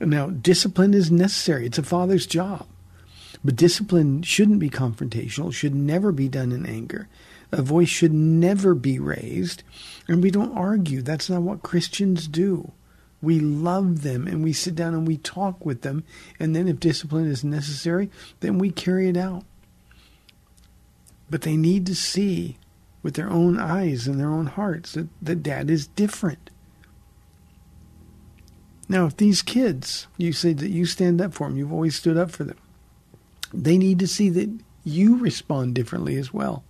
Now, 0.00 0.28
discipline 0.28 0.94
is 0.94 1.10
necessary. 1.10 1.66
It's 1.66 1.78
a 1.78 1.82
father's 1.82 2.26
job. 2.26 2.66
But 3.44 3.56
discipline 3.56 4.22
shouldn't 4.22 4.60
be 4.60 4.70
confrontational, 4.70 5.52
should 5.52 5.74
never 5.74 6.12
be 6.12 6.28
done 6.28 6.52
in 6.52 6.66
anger. 6.66 7.08
A 7.50 7.62
voice 7.62 7.88
should 7.88 8.12
never 8.12 8.74
be 8.74 8.98
raised. 8.98 9.62
And 10.06 10.22
we 10.22 10.30
don't 10.30 10.56
argue. 10.56 11.02
That's 11.02 11.30
not 11.30 11.42
what 11.42 11.62
Christians 11.62 12.28
do. 12.28 12.72
We 13.20 13.40
love 13.40 14.02
them 14.02 14.28
and 14.28 14.44
we 14.44 14.52
sit 14.52 14.76
down 14.76 14.94
and 14.94 15.06
we 15.06 15.16
talk 15.16 15.64
with 15.64 15.82
them. 15.82 16.04
And 16.38 16.54
then, 16.54 16.68
if 16.68 16.78
discipline 16.78 17.26
is 17.26 17.42
necessary, 17.42 18.10
then 18.40 18.58
we 18.58 18.70
carry 18.70 19.08
it 19.08 19.16
out. 19.16 19.44
But 21.28 21.42
they 21.42 21.56
need 21.56 21.84
to 21.86 21.94
see 21.94 22.58
with 23.08 23.14
their 23.14 23.30
own 23.30 23.58
eyes 23.58 24.06
and 24.06 24.20
their 24.20 24.28
own 24.28 24.44
hearts 24.44 24.92
that, 24.92 25.08
that 25.22 25.42
dad 25.42 25.70
is 25.70 25.86
different. 25.86 26.50
Now, 28.86 29.06
if 29.06 29.16
these 29.16 29.40
kids, 29.40 30.06
you 30.18 30.34
say 30.34 30.52
that 30.52 30.68
you 30.68 30.84
stand 30.84 31.18
up 31.22 31.32
for 31.32 31.48
them, 31.48 31.56
you've 31.56 31.72
always 31.72 31.96
stood 31.96 32.18
up 32.18 32.30
for 32.30 32.44
them, 32.44 32.58
they 33.50 33.78
need 33.78 33.98
to 34.00 34.06
see 34.06 34.28
that 34.28 34.50
you 34.84 35.16
respond 35.16 35.74
differently 35.74 36.16
as 36.16 36.34
well. 36.34 36.64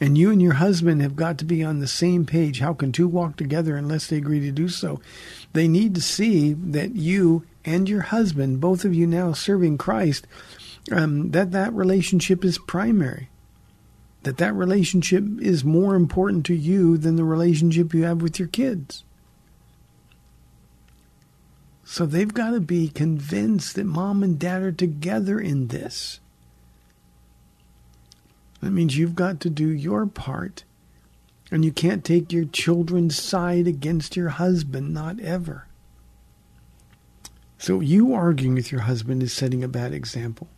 And 0.00 0.16
you 0.16 0.30
and 0.30 0.40
your 0.40 0.52
husband 0.52 1.02
have 1.02 1.16
got 1.16 1.38
to 1.38 1.44
be 1.44 1.64
on 1.64 1.80
the 1.80 1.88
same 1.88 2.24
page. 2.24 2.60
How 2.60 2.72
can 2.72 2.92
two 2.92 3.08
walk 3.08 3.34
together 3.36 3.76
unless 3.76 4.06
they 4.06 4.18
agree 4.18 4.38
to 4.38 4.52
do 4.52 4.68
so? 4.68 5.00
They 5.54 5.66
need 5.66 5.96
to 5.96 6.00
see 6.00 6.52
that 6.52 6.94
you 6.94 7.44
and 7.64 7.88
your 7.88 8.02
husband, 8.02 8.60
both 8.60 8.84
of 8.84 8.94
you 8.94 9.08
now 9.08 9.32
serving 9.32 9.78
Christ, 9.78 10.28
um, 10.92 11.32
that 11.32 11.50
that 11.50 11.72
relationship 11.72 12.44
is 12.44 12.58
primary. 12.58 13.28
That 14.28 14.36
that 14.36 14.52
relationship 14.52 15.24
is 15.40 15.64
more 15.64 15.94
important 15.94 16.44
to 16.46 16.54
you 16.54 16.98
than 16.98 17.16
the 17.16 17.24
relationship 17.24 17.94
you 17.94 18.04
have 18.04 18.20
with 18.20 18.38
your 18.38 18.48
kids. 18.48 19.02
So 21.82 22.04
they've 22.04 22.34
got 22.34 22.50
to 22.50 22.60
be 22.60 22.90
convinced 22.90 23.74
that 23.76 23.86
mom 23.86 24.22
and 24.22 24.38
dad 24.38 24.60
are 24.60 24.70
together 24.70 25.40
in 25.40 25.68
this. 25.68 26.20
That 28.60 28.72
means 28.72 28.98
you've 28.98 29.14
got 29.14 29.40
to 29.40 29.48
do 29.48 29.66
your 29.66 30.04
part. 30.04 30.64
And 31.50 31.64
you 31.64 31.72
can't 31.72 32.04
take 32.04 32.30
your 32.30 32.44
children's 32.44 33.18
side 33.18 33.66
against 33.66 34.14
your 34.14 34.28
husband, 34.28 34.92
not 34.92 35.18
ever. 35.20 35.68
So 37.56 37.80
you 37.80 38.12
arguing 38.12 38.56
with 38.56 38.70
your 38.70 38.82
husband 38.82 39.22
is 39.22 39.32
setting 39.32 39.64
a 39.64 39.68
bad 39.68 39.94
example. 39.94 40.48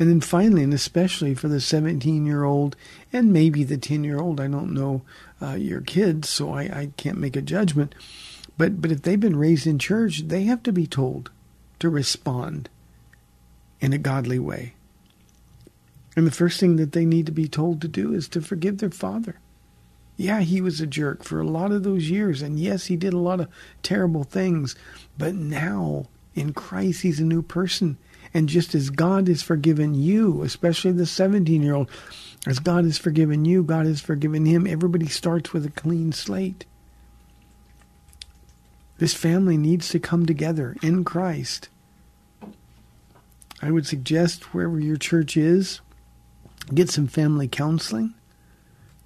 And 0.00 0.08
then 0.08 0.22
finally, 0.22 0.62
and 0.62 0.72
especially 0.72 1.34
for 1.34 1.48
the 1.48 1.60
17 1.60 2.24
year 2.24 2.42
old 2.42 2.74
and 3.12 3.34
maybe 3.34 3.64
the 3.64 3.76
10 3.76 4.02
year 4.02 4.18
old, 4.18 4.40
I 4.40 4.48
don't 4.48 4.72
know 4.72 5.02
uh, 5.42 5.52
your 5.52 5.82
kids, 5.82 6.26
so 6.30 6.54
I, 6.54 6.62
I 6.62 6.90
can't 6.96 7.18
make 7.18 7.36
a 7.36 7.42
judgment. 7.42 7.94
But 8.56 8.80
but 8.80 8.90
if 8.90 9.02
they've 9.02 9.20
been 9.20 9.36
raised 9.36 9.66
in 9.66 9.78
church, 9.78 10.22
they 10.26 10.44
have 10.44 10.62
to 10.62 10.72
be 10.72 10.86
told 10.86 11.30
to 11.80 11.90
respond 11.90 12.70
in 13.80 13.92
a 13.92 13.98
godly 13.98 14.38
way. 14.38 14.74
And 16.16 16.26
the 16.26 16.32
first 16.32 16.58
thing 16.58 16.76
that 16.76 16.92
they 16.92 17.04
need 17.04 17.26
to 17.26 17.32
be 17.32 17.46
told 17.46 17.82
to 17.82 17.88
do 17.88 18.14
is 18.14 18.26
to 18.28 18.40
forgive 18.40 18.78
their 18.78 18.90
father. 18.90 19.38
Yeah, 20.16 20.40
he 20.40 20.62
was 20.62 20.80
a 20.80 20.86
jerk 20.86 21.24
for 21.24 21.40
a 21.40 21.46
lot 21.46 21.72
of 21.72 21.82
those 21.82 22.10
years, 22.10 22.40
and 22.40 22.58
yes, 22.58 22.86
he 22.86 22.96
did 22.96 23.12
a 23.12 23.18
lot 23.18 23.40
of 23.40 23.48
terrible 23.82 24.24
things, 24.24 24.76
but 25.16 25.34
now 25.34 26.06
in 26.34 26.52
Christ 26.54 27.02
he's 27.02 27.20
a 27.20 27.24
new 27.24 27.42
person. 27.42 27.98
And 28.32 28.48
just 28.48 28.74
as 28.74 28.90
God 28.90 29.28
has 29.28 29.42
forgiven 29.42 29.94
you, 29.94 30.42
especially 30.42 30.92
the 30.92 31.06
17 31.06 31.62
year 31.62 31.74
old, 31.74 31.90
as 32.46 32.58
God 32.58 32.84
has 32.84 32.98
forgiven 32.98 33.44
you, 33.44 33.62
God 33.62 33.86
has 33.86 34.00
forgiven 34.00 34.46
him. 34.46 34.66
Everybody 34.66 35.06
starts 35.06 35.52
with 35.52 35.66
a 35.66 35.70
clean 35.70 36.12
slate. 36.12 36.64
This 38.98 39.14
family 39.14 39.56
needs 39.56 39.88
to 39.90 39.98
come 39.98 40.26
together 40.26 40.76
in 40.82 41.04
Christ. 41.04 41.68
I 43.62 43.70
would 43.70 43.86
suggest 43.86 44.54
wherever 44.54 44.80
your 44.80 44.96
church 44.96 45.36
is, 45.36 45.80
get 46.74 46.88
some 46.90 47.06
family 47.06 47.48
counseling. 47.48 48.14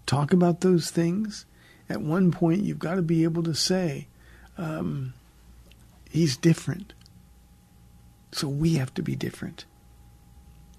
Talk 0.07 0.33
about 0.33 0.61
those 0.61 0.91
things. 0.91 1.47
At 1.89 2.01
one 2.01 2.31
point, 2.31 2.63
you've 2.63 2.79
got 2.79 2.95
to 2.97 3.03
be 3.03 3.25
able 3.25 3.43
to 3.45 3.55
say, 3.55 4.09
um, 4.57 5.15
he's 6.11 6.37
different. 6.37 6.94
So 8.35 8.49
we 8.49 8.75
have 8.75 8.93
to 8.95 9.03
be 9.03 9.17
different. 9.17 9.65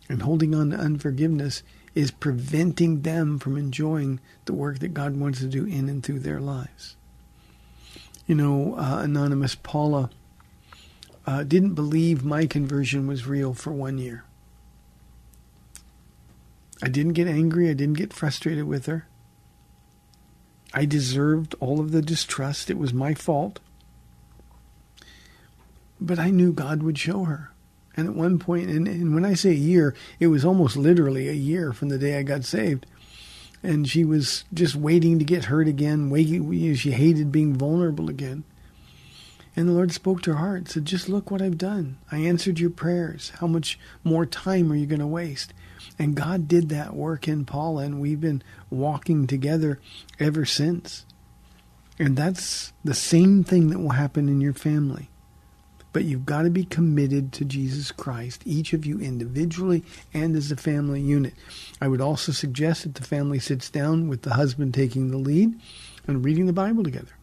And 0.07 0.21
holding 0.21 0.53
on 0.53 0.69
to 0.71 0.77
unforgiveness 0.77 1.63
is 1.95 2.11
preventing 2.11 3.01
them 3.01 3.39
from 3.39 3.57
enjoying 3.57 4.19
the 4.45 4.53
work 4.53 4.79
that 4.79 4.93
God 4.93 5.17
wants 5.17 5.39
to 5.39 5.47
do 5.47 5.65
in 5.65 5.89
and 5.89 6.03
through 6.03 6.19
their 6.19 6.39
lives 6.39 6.95
you 8.27 8.35
know, 8.35 8.75
uh, 8.75 8.99
anonymous 9.03 9.55
Paula 9.55 10.09
uh, 11.27 11.43
didn't 11.43 11.73
believe 11.73 12.23
my 12.23 12.45
conversion 12.45 13.07
was 13.07 13.27
real 13.27 13.53
for 13.53 13.71
one 13.71 13.97
year. 13.97 14.23
I 16.81 16.89
didn't 16.89 17.13
get 17.13 17.27
angry. 17.27 17.69
I 17.69 17.73
didn't 17.73 17.97
get 17.97 18.13
frustrated 18.13 18.65
with 18.65 18.85
her. 18.87 19.07
I 20.73 20.85
deserved 20.85 21.55
all 21.59 21.79
of 21.79 21.91
the 21.91 22.01
distrust. 22.01 22.69
It 22.69 22.77
was 22.77 22.93
my 22.93 23.13
fault. 23.13 23.59
But 25.99 26.19
I 26.19 26.29
knew 26.29 26.51
God 26.51 26.83
would 26.83 26.97
show 26.97 27.23
her. 27.23 27.51
And 27.97 28.07
at 28.07 28.15
one 28.15 28.39
point, 28.39 28.69
and, 28.69 28.87
and 28.87 29.15
when 29.15 29.23
I 29.23 29.33
say 29.33 29.51
a 29.51 29.53
year, 29.53 29.95
it 30.19 30.27
was 30.27 30.43
almost 30.43 30.75
literally 30.75 31.29
a 31.29 31.33
year 31.33 31.71
from 31.71 31.89
the 31.89 31.97
day 31.97 32.17
I 32.17 32.23
got 32.23 32.43
saved 32.43 32.85
and 33.65 33.87
she 33.87 34.05
was 34.05 34.45
just 34.53 34.75
waiting 34.75 35.19
to 35.19 35.25
get 35.25 35.45
hurt 35.45 35.67
again. 35.67 36.09
Waiting, 36.09 36.75
she 36.75 36.91
hated 36.91 37.31
being 37.31 37.55
vulnerable 37.55 38.09
again. 38.09 38.43
And 39.55 39.69
the 39.69 39.73
Lord 39.73 39.91
spoke 39.91 40.21
to 40.23 40.33
her 40.33 40.37
heart, 40.37 40.57
and 40.57 40.69
said, 40.69 40.85
Just 40.85 41.09
look 41.09 41.31
what 41.31 41.41
I've 41.41 41.57
done. 41.57 41.97
I 42.11 42.17
answered 42.17 42.59
your 42.59 42.69
prayers. 42.69 43.31
How 43.39 43.47
much 43.47 43.79
more 44.03 44.25
time 44.25 44.71
are 44.71 44.75
you 44.75 44.85
going 44.85 44.99
to 44.99 45.07
waste? 45.07 45.53
And 45.97 46.15
God 46.15 46.47
did 46.47 46.69
that 46.69 46.93
work 46.93 47.27
in 47.27 47.45
Paula, 47.45 47.83
and 47.83 48.01
we've 48.01 48.19
been 48.19 48.43
walking 48.69 49.27
together 49.27 49.79
ever 50.19 50.45
since. 50.45 51.05
And 51.97 52.17
that's 52.17 52.73
the 52.83 52.93
same 52.93 53.45
thing 53.45 53.69
that 53.69 53.79
will 53.79 53.91
happen 53.91 54.27
in 54.27 54.41
your 54.41 54.53
family. 54.53 55.09
But 55.95 56.03
you've 56.03 56.25
got 56.25 56.41
to 56.41 56.49
be 56.49 56.65
committed 56.65 57.31
to 57.31 57.45
Jesus 57.45 57.89
Christ, 57.89 58.41
each 58.43 58.73
of 58.73 58.85
you 58.85 58.99
individually 58.99 59.81
and 60.13 60.35
as 60.35 60.51
a 60.51 60.57
family 60.57 60.99
unit. 60.99 61.33
I 61.79 61.87
would 61.87 62.01
also 62.01 62.33
suggest 62.33 62.83
that 62.83 62.95
the 62.95 63.03
family 63.05 63.39
sits 63.39 63.69
down 63.69 64.09
with 64.09 64.23
the 64.23 64.33
husband 64.33 64.73
taking 64.73 65.09
the 65.09 65.17
lead 65.17 65.57
and 66.05 66.25
reading 66.25 66.47
the 66.47 66.51
Bible 66.51 66.83
together. 66.83 67.13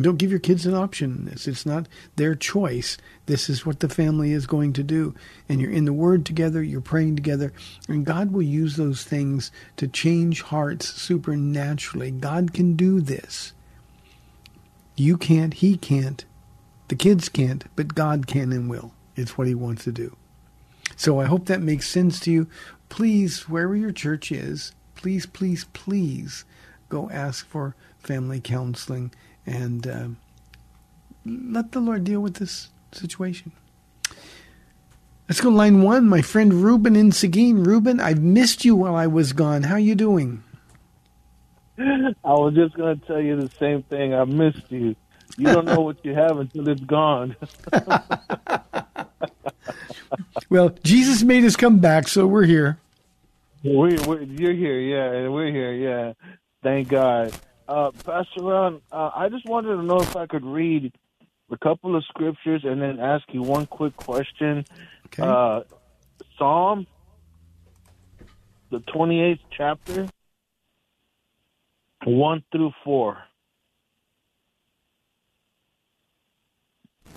Don't 0.00 0.16
give 0.16 0.30
your 0.30 0.38
kids 0.38 0.64
an 0.64 0.76
option 0.76 1.10
in 1.10 1.24
this. 1.24 1.48
It's 1.48 1.66
not 1.66 1.88
their 2.14 2.36
choice. 2.36 2.98
This 3.26 3.50
is 3.50 3.66
what 3.66 3.80
the 3.80 3.88
family 3.88 4.30
is 4.30 4.46
going 4.46 4.74
to 4.74 4.84
do. 4.84 5.12
And 5.48 5.60
you're 5.60 5.72
in 5.72 5.84
the 5.84 5.92
Word 5.92 6.24
together, 6.24 6.62
you're 6.62 6.80
praying 6.80 7.16
together, 7.16 7.52
and 7.88 8.06
God 8.06 8.30
will 8.30 8.42
use 8.42 8.76
those 8.76 9.02
things 9.02 9.50
to 9.76 9.88
change 9.88 10.42
hearts 10.42 10.88
supernaturally. 10.88 12.12
God 12.12 12.52
can 12.52 12.76
do 12.76 13.00
this. 13.00 13.54
You 14.94 15.18
can't, 15.18 15.54
He 15.54 15.76
can't. 15.76 16.24
The 16.90 16.96
kids 16.96 17.28
can't, 17.28 17.64
but 17.76 17.94
God 17.94 18.26
can 18.26 18.50
and 18.50 18.68
will. 18.68 18.92
It's 19.14 19.38
what 19.38 19.46
He 19.46 19.54
wants 19.54 19.84
to 19.84 19.92
do. 19.92 20.16
So 20.96 21.20
I 21.20 21.24
hope 21.26 21.46
that 21.46 21.62
makes 21.62 21.88
sense 21.88 22.18
to 22.20 22.32
you. 22.32 22.48
Please, 22.88 23.48
wherever 23.48 23.76
your 23.76 23.92
church 23.92 24.32
is, 24.32 24.72
please, 24.96 25.24
please, 25.24 25.66
please 25.72 26.44
go 26.88 27.08
ask 27.10 27.46
for 27.46 27.76
family 28.00 28.40
counseling 28.40 29.12
and 29.46 29.86
uh, 29.86 30.08
let 31.24 31.70
the 31.70 31.78
Lord 31.78 32.02
deal 32.02 32.18
with 32.18 32.34
this 32.34 32.70
situation. 32.90 33.52
Let's 35.28 35.40
go 35.40 35.48
line 35.48 35.82
one. 35.82 36.08
My 36.08 36.22
friend 36.22 36.52
Ruben 36.52 36.96
in 36.96 37.12
Seguin. 37.12 37.62
Ruben, 37.62 38.00
I've 38.00 38.20
missed 38.20 38.64
you 38.64 38.74
while 38.74 38.96
I 38.96 39.06
was 39.06 39.32
gone. 39.32 39.62
How 39.62 39.74
are 39.74 39.78
you 39.78 39.94
doing? 39.94 40.42
I 41.78 42.12
was 42.24 42.56
just 42.56 42.74
going 42.74 42.98
to 42.98 43.06
tell 43.06 43.20
you 43.20 43.40
the 43.40 43.50
same 43.60 43.84
thing. 43.84 44.12
I 44.12 44.24
missed 44.24 44.72
you. 44.72 44.96
You 45.36 45.46
don't 45.46 45.64
know 45.64 45.80
what 45.80 46.04
you 46.04 46.14
have 46.14 46.38
until 46.38 46.68
it's 46.68 46.82
gone. 46.82 47.36
well, 50.50 50.70
Jesus 50.82 51.22
made 51.22 51.44
us 51.44 51.56
come 51.56 51.78
back, 51.78 52.08
so 52.08 52.26
we're 52.26 52.44
here. 52.44 52.78
We, 53.62 53.98
we, 53.98 54.24
you're 54.24 54.54
here, 54.54 54.78
yeah, 54.78 55.12
and 55.12 55.32
we're 55.32 55.50
here, 55.50 55.72
yeah. 55.72 56.12
Thank 56.62 56.88
God. 56.88 57.32
Uh, 57.68 57.90
Pastor 58.04 58.42
Ron, 58.42 58.80
uh, 58.90 59.10
I 59.14 59.28
just 59.28 59.46
wanted 59.46 59.76
to 59.76 59.82
know 59.82 60.00
if 60.00 60.16
I 60.16 60.26
could 60.26 60.44
read 60.44 60.92
a 61.50 61.58
couple 61.58 61.96
of 61.96 62.04
scriptures 62.04 62.62
and 62.64 62.80
then 62.80 62.98
ask 62.98 63.24
you 63.32 63.42
one 63.42 63.66
quick 63.66 63.96
question. 63.96 64.64
Okay. 65.06 65.22
Uh, 65.22 65.62
Psalm, 66.38 66.86
the 68.70 68.78
28th 68.78 69.40
chapter, 69.56 70.08
1 72.04 72.44
through 72.50 72.72
4. 72.84 73.18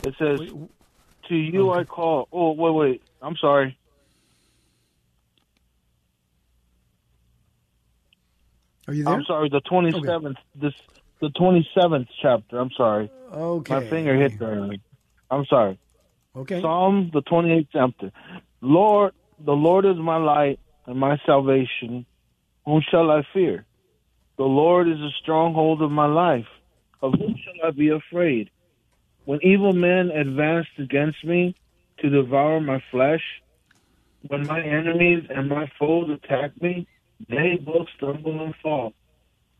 It 0.01 0.15
says, 0.17 0.39
To 1.29 1.35
you 1.35 1.71
I 1.71 1.83
call. 1.83 2.27
Oh, 2.31 2.51
wait, 2.53 2.73
wait. 2.73 3.01
I'm 3.21 3.35
sorry. 3.37 3.77
Are 8.87 8.93
you 8.93 9.03
there? 9.05 9.13
I'm 9.13 9.23
sorry, 9.23 9.49
the 9.49 9.61
27th, 9.61 10.35
this, 10.55 10.73
the 11.21 11.29
27th 11.29 12.07
chapter. 12.21 12.59
I'm 12.59 12.71
sorry. 12.75 13.09
Okay. 13.31 13.73
My 13.73 13.89
finger 13.89 14.15
hit 14.15 14.37
there. 14.39 14.69
I'm 15.31 15.45
sorry. 15.45 15.79
Okay. 16.35 16.61
Psalm, 16.61 17.11
the 17.13 17.21
28th 17.21 17.67
chapter. 17.71 18.11
Lord, 18.61 19.13
the 19.43 19.53
Lord 19.53 19.85
is 19.85 19.95
my 19.97 20.17
light 20.17 20.59
and 20.85 20.99
my 20.99 21.17
salvation. 21.25 22.05
Whom 22.65 22.81
shall 22.89 23.09
I 23.09 23.23
fear? 23.33 23.65
The 24.37 24.43
Lord 24.43 24.87
is 24.87 24.97
the 24.97 25.11
stronghold 25.21 25.81
of 25.81 25.91
my 25.91 26.07
life. 26.07 26.47
Of 27.01 27.13
whom 27.13 27.35
shall 27.43 27.67
I 27.67 27.71
be 27.71 27.89
afraid? 27.89 28.49
When 29.25 29.39
evil 29.41 29.73
men 29.73 30.11
advanced 30.11 30.77
against 30.77 31.23
me 31.23 31.55
to 31.99 32.09
devour 32.09 32.59
my 32.59 32.83
flesh, 32.91 33.21
when 34.27 34.45
my 34.47 34.61
enemies 34.61 35.25
and 35.29 35.49
my 35.49 35.71
foes 35.79 36.09
attack 36.09 36.61
me, 36.61 36.87
they 37.29 37.57
both 37.63 37.87
stumble 37.97 38.43
and 38.43 38.55
fall. 38.61 38.93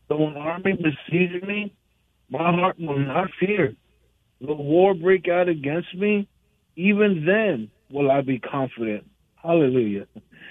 Though 0.08 0.26
an 0.26 0.36
army 0.36 0.72
besieges 0.72 1.42
me, 1.42 1.74
my 2.28 2.52
heart 2.52 2.78
will 2.78 2.98
not 2.98 3.30
fear. 3.38 3.74
The 4.40 4.52
war 4.52 4.94
break 4.94 5.28
out 5.28 5.48
against 5.48 5.94
me, 5.94 6.28
even 6.76 7.24
then 7.24 7.70
will 7.90 8.10
I 8.10 8.20
be 8.20 8.38
confident. 8.38 9.08
Hallelujah. 9.36 10.06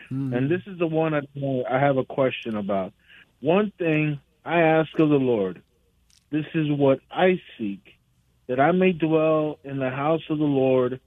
Hmm. 0.09 0.33
And 0.33 0.49
this 0.49 0.61
is 0.67 0.79
the 0.79 0.87
one 0.87 1.13
I, 1.13 1.21
I 1.69 1.79
have 1.79 1.97
a 1.97 2.05
question 2.05 2.55
about. 2.55 2.93
One 3.41 3.71
thing 3.77 4.19
I 4.45 4.61
ask 4.61 4.89
of 4.99 5.09
the 5.09 5.15
Lord, 5.15 5.61
this 6.31 6.45
is 6.53 6.71
what 6.71 6.99
I 7.11 7.41
seek, 7.57 7.81
that 8.47 8.59
I 8.59 8.71
may 8.71 8.91
dwell 8.91 9.59
in 9.63 9.79
the 9.79 9.89
house 9.89 10.21
of 10.29 10.37
the 10.37 10.43
Lord 10.43 10.99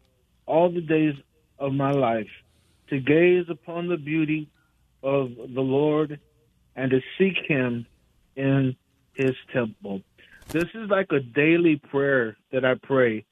all 0.47 0.71
the 0.71 0.81
days 0.81 1.15
of 1.59 1.73
my 1.73 1.91
life, 1.91 2.31
to 2.89 3.01
gaze 3.01 3.47
upon 3.49 3.89
the 3.89 3.97
beauty 3.97 4.49
of 5.03 5.31
the 5.37 5.61
Lord 5.61 6.21
and 6.75 6.91
to 6.91 7.01
seek 7.19 7.37
him 7.47 7.87
in 8.37 8.77
his 9.15 9.35
temple. 9.53 10.03
This 10.49 10.67
is 10.75 10.89
like 10.89 11.11
a 11.11 11.21
daily 11.21 11.77
prayer 11.77 12.37
that 12.53 12.65
I 12.65 12.75
pray. 12.75 13.25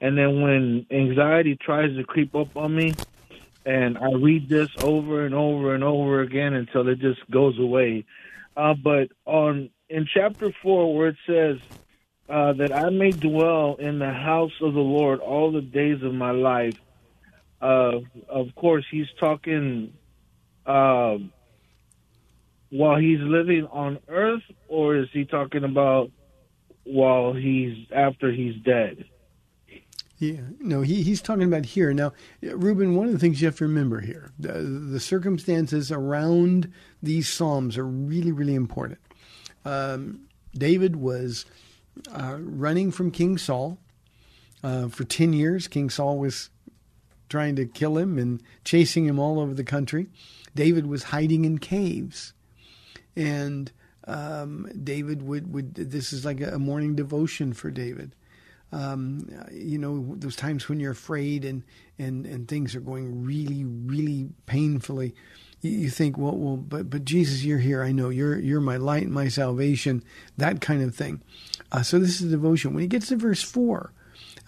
And 0.00 0.16
then 0.16 0.42
when 0.42 0.86
anxiety 0.90 1.56
tries 1.56 1.94
to 1.96 2.04
creep 2.04 2.34
up 2.34 2.56
on 2.56 2.74
me, 2.74 2.94
and 3.66 3.98
I 3.98 4.12
read 4.12 4.48
this 4.48 4.70
over 4.82 5.26
and 5.26 5.34
over 5.34 5.74
and 5.74 5.84
over 5.84 6.20
again 6.20 6.54
until 6.54 6.88
it 6.88 6.98
just 7.00 7.28
goes 7.30 7.58
away. 7.58 8.04
Uh, 8.56 8.74
but 8.74 9.10
on 9.26 9.70
in 9.88 10.06
chapter 10.12 10.52
four, 10.62 10.94
where 10.94 11.08
it 11.08 11.16
says 11.26 11.58
uh, 12.30 12.52
that 12.52 12.72
I 12.72 12.90
may 12.90 13.10
dwell 13.10 13.74
in 13.74 13.98
the 13.98 14.12
house 14.12 14.52
of 14.60 14.74
the 14.74 14.80
Lord 14.80 15.18
all 15.20 15.50
the 15.50 15.60
days 15.60 16.02
of 16.02 16.14
my 16.14 16.30
life, 16.30 16.78
uh, 17.60 17.98
of 18.28 18.54
course, 18.54 18.84
he's 18.90 19.08
talking 19.18 19.92
uh, 20.64 21.18
while 22.70 22.98
he's 22.98 23.20
living 23.20 23.66
on 23.72 23.98
earth, 24.08 24.42
or 24.68 24.96
is 24.96 25.08
he 25.12 25.24
talking 25.24 25.64
about 25.64 26.10
while 26.84 27.32
he's 27.32 27.86
after 27.90 28.30
he's 28.30 28.54
dead? 28.62 29.04
Yeah, 30.18 30.40
no, 30.60 30.82
he, 30.82 31.02
he's 31.02 31.22
talking 31.22 31.44
about 31.44 31.64
here. 31.64 31.92
Now, 31.92 32.12
Ruben, 32.42 32.94
one 32.94 33.06
of 33.06 33.12
the 33.12 33.18
things 33.18 33.40
you 33.40 33.46
have 33.46 33.56
to 33.56 33.64
remember 33.64 34.00
here 34.00 34.30
the, 34.38 34.52
the 34.52 35.00
circumstances 35.00 35.90
around 35.90 36.70
these 37.02 37.28
Psalms 37.28 37.76
are 37.76 37.86
really, 37.86 38.30
really 38.30 38.54
important. 38.54 39.00
Um, 39.64 40.28
David 40.54 40.96
was 40.96 41.46
uh, 42.12 42.36
running 42.38 42.90
from 42.90 43.10
King 43.10 43.38
Saul 43.38 43.78
uh, 44.62 44.88
for 44.88 45.04
10 45.04 45.32
years. 45.32 45.68
King 45.68 45.90
Saul 45.90 46.18
was 46.18 46.50
trying 47.28 47.56
to 47.56 47.66
kill 47.66 47.96
him 47.96 48.18
and 48.18 48.42
chasing 48.64 49.06
him 49.06 49.18
all 49.18 49.38
over 49.38 49.54
the 49.54 49.64
country. 49.64 50.08
David 50.54 50.86
was 50.86 51.04
hiding 51.04 51.44
in 51.44 51.58
caves. 51.58 52.32
And 53.16 53.70
um, 54.06 54.70
David 54.82 55.22
would, 55.22 55.52
would, 55.52 55.74
this 55.74 56.12
is 56.12 56.24
like 56.24 56.40
a 56.40 56.58
morning 56.58 56.96
devotion 56.96 57.52
for 57.52 57.70
David 57.70 58.14
um, 58.72 59.28
you 59.52 59.78
know 59.78 60.14
those 60.16 60.36
times 60.36 60.68
when 60.68 60.80
you're 60.80 60.92
afraid 60.92 61.44
and 61.44 61.62
and 61.98 62.26
and 62.26 62.46
things 62.46 62.74
are 62.74 62.80
going 62.80 63.24
really 63.24 63.64
really 63.64 64.28
painfully 64.46 65.14
you, 65.60 65.90
think 65.90 66.16
well 66.16 66.36
well 66.36 66.56
but 66.56 66.88
but 66.88 67.04
Jesus 67.04 67.44
you're 67.44 67.58
here 67.58 67.82
I 67.82 67.92
know 67.92 68.10
you're 68.10 68.38
you're 68.38 68.60
my 68.60 68.76
light 68.76 69.04
and 69.04 69.12
my 69.12 69.28
salvation 69.28 70.04
that 70.36 70.60
kind 70.60 70.82
of 70.82 70.94
thing 70.94 71.22
uh, 71.72 71.82
so 71.82 71.98
this 71.98 72.20
is 72.20 72.30
devotion 72.30 72.74
when 72.74 72.82
he 72.82 72.88
gets 72.88 73.08
to 73.08 73.16
verse 73.16 73.42
4 73.42 73.92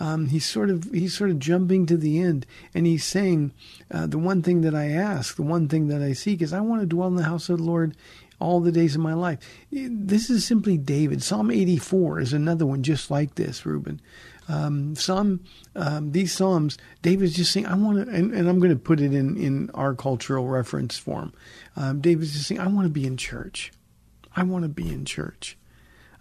um, 0.01 0.27
he's 0.27 0.45
sort 0.45 0.71
of 0.71 0.91
he's 0.93 1.17
sort 1.17 1.31
of 1.31 1.39
jumping 1.39 1.87
to 1.87 1.97
the 1.97 2.21
end, 2.21 2.47
and 2.75 2.87
he's 2.87 3.05
saying, 3.05 3.53
uh, 3.91 4.07
"The 4.07 4.19
one 4.19 4.43
thing 4.43 4.63
that 4.63 4.75
I 4.75 4.91
ask, 4.91 5.37
the 5.37 5.43
one 5.43 5.69
thing 5.69 5.89
that 5.89 6.03
I 6.03 6.13
seek, 6.13 6.43
is 6.43 6.53
I 6.53 6.61
want 6.61 6.83
to 6.83 6.87
dwell 6.87 7.09
in 7.09 7.17
the 7.17 7.23
house 7.23 7.49
of 7.49 7.59
the 7.59 7.65
Lord 7.65 7.97
all 8.41 8.61
the 8.61 8.73
days 8.73 8.97
of 8.97 9.01
my 9.01 9.15
life." 9.15 9.39
This 9.71 10.31
is 10.31 10.45
simply 10.45 10.77
David. 10.77 11.23
Psalm 11.23 11.51
84 11.51 12.21
is 12.21 12.33
another 12.33 12.67
one 12.67 12.83
just 12.83 13.11
like 13.11 13.37
this, 13.37 13.65
Ruben. 13.65 14.01
Um, 14.49 14.97
some 14.97 15.45
um, 15.77 16.11
these 16.11 16.33
psalms, 16.33 16.79
David's 17.03 17.37
just 17.37 17.53
saying, 17.53 17.67
"I 17.67 17.75
want 17.75 18.05
to," 18.05 18.13
and, 18.13 18.33
and, 18.35 18.49
I'm 18.49 18.59
going 18.59 18.73
to 18.73 18.77
put 18.77 19.01
it 19.01 19.15
in 19.15 19.37
in 19.37 19.71
our 19.71 19.95
cultural 19.95 20.49
reference 20.49 20.99
form. 20.99 21.33
Um, 21.77 22.01
David's 22.01 22.33
just 22.33 22.49
saying, 22.49 22.61
"I 22.61 22.67
want 22.67 22.87
to 22.87 22.93
be 22.93 23.07
in 23.07 23.17
church. 23.17 23.73
I 24.35 24.43
want 24.43 24.65
to 24.65 24.69
be 24.69 24.89
in 24.89 25.05
church." 25.05 25.57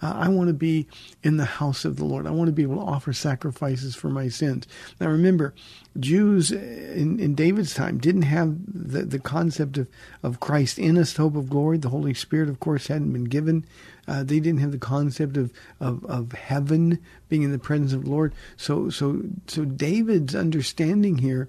I 0.01 0.29
want 0.29 0.47
to 0.47 0.53
be 0.53 0.87
in 1.21 1.37
the 1.37 1.45
house 1.45 1.85
of 1.85 1.97
the 1.97 2.05
Lord. 2.05 2.25
I 2.25 2.31
want 2.31 2.47
to 2.47 2.53
be 2.53 2.63
able 2.63 2.77
to 2.77 2.91
offer 2.91 3.13
sacrifices 3.13 3.95
for 3.95 4.09
my 4.09 4.29
sins. 4.29 4.67
Now, 4.99 5.09
remember, 5.09 5.53
Jews 5.99 6.51
in, 6.51 7.19
in 7.19 7.35
David's 7.35 7.73
time 7.73 7.99
didn't 7.99 8.23
have 8.23 8.55
the, 8.67 9.03
the 9.03 9.19
concept 9.19 9.77
of, 9.77 9.87
of 10.23 10.39
Christ 10.39 10.79
in 10.79 10.97
us, 10.97 11.15
hope 11.15 11.35
of 11.35 11.49
glory. 11.49 11.77
The 11.77 11.89
Holy 11.89 12.13
Spirit, 12.13 12.49
of 12.49 12.59
course, 12.59 12.87
hadn't 12.87 13.13
been 13.13 13.25
given. 13.25 13.65
Uh, 14.07 14.23
they 14.23 14.39
didn't 14.39 14.61
have 14.61 14.71
the 14.71 14.77
concept 14.77 15.37
of, 15.37 15.53
of, 15.79 16.03
of 16.05 16.31
heaven 16.31 16.99
being 17.29 17.43
in 17.43 17.51
the 17.51 17.59
presence 17.59 17.93
of 17.93 18.05
the 18.05 18.09
Lord. 18.09 18.33
So, 18.57 18.89
so, 18.89 19.21
so 19.47 19.65
David's 19.65 20.35
understanding 20.35 21.19
here 21.19 21.47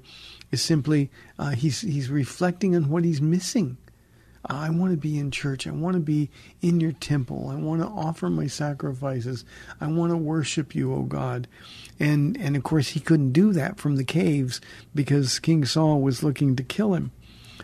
is 0.51 0.61
simply 0.61 1.11
uh, 1.39 1.51
he's 1.51 1.81
he's 1.81 2.11
reflecting 2.11 2.77
on 2.77 2.91
what 2.91 3.05
he's 3.05 3.23
missing. 3.23 3.79
I 4.53 4.71
want 4.71 4.93
to 4.93 4.97
be 4.97 5.19
in 5.19 5.31
church. 5.31 5.67
I 5.67 5.71
want 5.71 5.95
to 5.95 6.01
be 6.01 6.31
in 6.61 6.81
your 6.81 6.93
temple. 6.93 7.49
I 7.49 7.57
want 7.57 7.81
to 7.81 7.89
offer 7.89 8.29
my 8.31 8.47
sacrifices. 8.47 9.45
I 9.81 9.87
want 9.89 10.13
to 10.13 10.17
worship 10.17 10.75
you, 10.75 10.95
O 10.95 11.03
God. 11.03 11.49
And 11.99 12.37
and 12.39 12.57
of 12.57 12.63
course 12.63 12.89
he 12.89 13.01
couldn't 13.01 13.33
do 13.33 13.53
that 13.53 13.79
from 13.79 13.97
the 13.97 14.05
caves 14.05 14.61
because 14.95 15.39
King 15.39 15.65
Saul 15.65 16.01
was 16.01 16.23
looking 16.23 16.57
to 16.57 16.63
kill 16.63 16.95
him. 16.95 17.13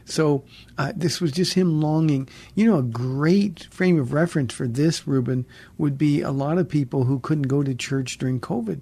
So 0.05 0.45
uh, 0.79 0.93
this 0.97 1.21
was 1.21 1.33
just 1.33 1.55
him 1.55 1.81
longing. 1.81 2.29
You 2.55 2.67
know, 2.67 2.79
a 2.79 2.83
great 2.83 3.69
frame 3.71 3.99
of 4.01 4.13
reference 4.13 4.55
for 4.55 4.67
this, 4.67 5.07
Ruben, 5.07 5.45
would 5.77 5.99
be 5.99 6.23
a 6.23 6.31
lot 6.31 6.59
of 6.59 6.69
people 6.69 7.05
who 7.05 7.21
couldn't 7.21 7.43
go 7.43 7.63
to 7.63 7.75
church 7.75 8.17
during 8.17 8.41
COVID 8.41 8.81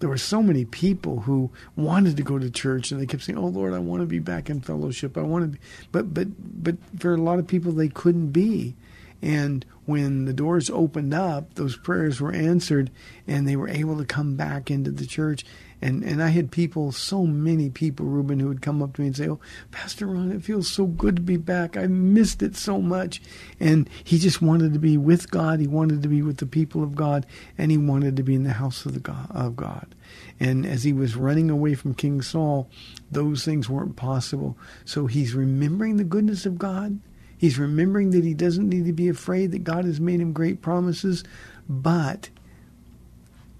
there 0.00 0.08
were 0.08 0.18
so 0.18 0.42
many 0.42 0.64
people 0.64 1.20
who 1.20 1.50
wanted 1.76 2.16
to 2.16 2.22
go 2.22 2.38
to 2.38 2.50
church 2.50 2.90
and 2.90 3.00
they 3.00 3.06
kept 3.06 3.22
saying, 3.22 3.38
"Oh 3.38 3.46
Lord, 3.46 3.72
I 3.72 3.78
want 3.78 4.02
to 4.02 4.06
be 4.06 4.18
back 4.18 4.50
in 4.50 4.60
fellowship. 4.60 5.16
I 5.16 5.22
want 5.22 5.44
to 5.44 5.48
be," 5.48 5.58
but 5.92 6.12
but 6.12 6.28
but 6.62 6.76
for 6.98 7.14
a 7.14 7.18
lot 7.18 7.38
of 7.38 7.46
people 7.46 7.72
they 7.72 7.88
couldn't 7.88 8.30
be, 8.30 8.74
And 9.22 9.64
when 9.86 10.26
the 10.26 10.34
doors 10.34 10.68
opened 10.68 11.14
up, 11.14 11.54
those 11.54 11.76
prayers 11.76 12.20
were 12.20 12.32
answered 12.32 12.90
and 13.26 13.48
they 13.48 13.56
were 13.56 13.68
able 13.68 13.96
to 13.96 14.04
come 14.04 14.36
back 14.36 14.70
into 14.70 14.90
the 14.90 15.06
church. 15.06 15.46
And, 15.84 16.02
and 16.02 16.22
I 16.22 16.28
had 16.28 16.50
people, 16.50 16.92
so 16.92 17.26
many 17.26 17.68
people, 17.68 18.06
Ruben, 18.06 18.40
who 18.40 18.48
would 18.48 18.62
come 18.62 18.82
up 18.82 18.94
to 18.94 19.02
me 19.02 19.08
and 19.08 19.16
say, 19.16 19.28
Oh, 19.28 19.38
Pastor 19.70 20.06
Ron, 20.06 20.32
it 20.32 20.42
feels 20.42 20.66
so 20.66 20.86
good 20.86 21.16
to 21.16 21.22
be 21.22 21.36
back. 21.36 21.76
I 21.76 21.88
missed 21.88 22.42
it 22.42 22.56
so 22.56 22.80
much. 22.80 23.20
And 23.60 23.90
he 24.02 24.18
just 24.18 24.40
wanted 24.40 24.72
to 24.72 24.78
be 24.78 24.96
with 24.96 25.30
God. 25.30 25.60
He 25.60 25.66
wanted 25.66 26.02
to 26.02 26.08
be 26.08 26.22
with 26.22 26.38
the 26.38 26.46
people 26.46 26.82
of 26.82 26.94
God. 26.94 27.26
And 27.58 27.70
he 27.70 27.76
wanted 27.76 28.16
to 28.16 28.22
be 28.22 28.34
in 28.34 28.44
the 28.44 28.54
house 28.54 28.86
of, 28.86 28.94
the 28.94 29.00
God, 29.00 29.30
of 29.30 29.56
God. 29.56 29.94
And 30.40 30.64
as 30.64 30.84
he 30.84 30.94
was 30.94 31.16
running 31.16 31.50
away 31.50 31.74
from 31.74 31.92
King 31.92 32.22
Saul, 32.22 32.66
those 33.10 33.44
things 33.44 33.68
weren't 33.68 33.94
possible. 33.94 34.56
So 34.86 35.06
he's 35.06 35.34
remembering 35.34 35.98
the 35.98 36.04
goodness 36.04 36.46
of 36.46 36.56
God. 36.56 36.98
He's 37.36 37.58
remembering 37.58 38.08
that 38.12 38.24
he 38.24 38.32
doesn't 38.32 38.70
need 38.70 38.86
to 38.86 38.94
be 38.94 39.10
afraid, 39.10 39.50
that 39.50 39.64
God 39.64 39.84
has 39.84 40.00
made 40.00 40.22
him 40.22 40.32
great 40.32 40.62
promises. 40.62 41.24
But 41.68 42.30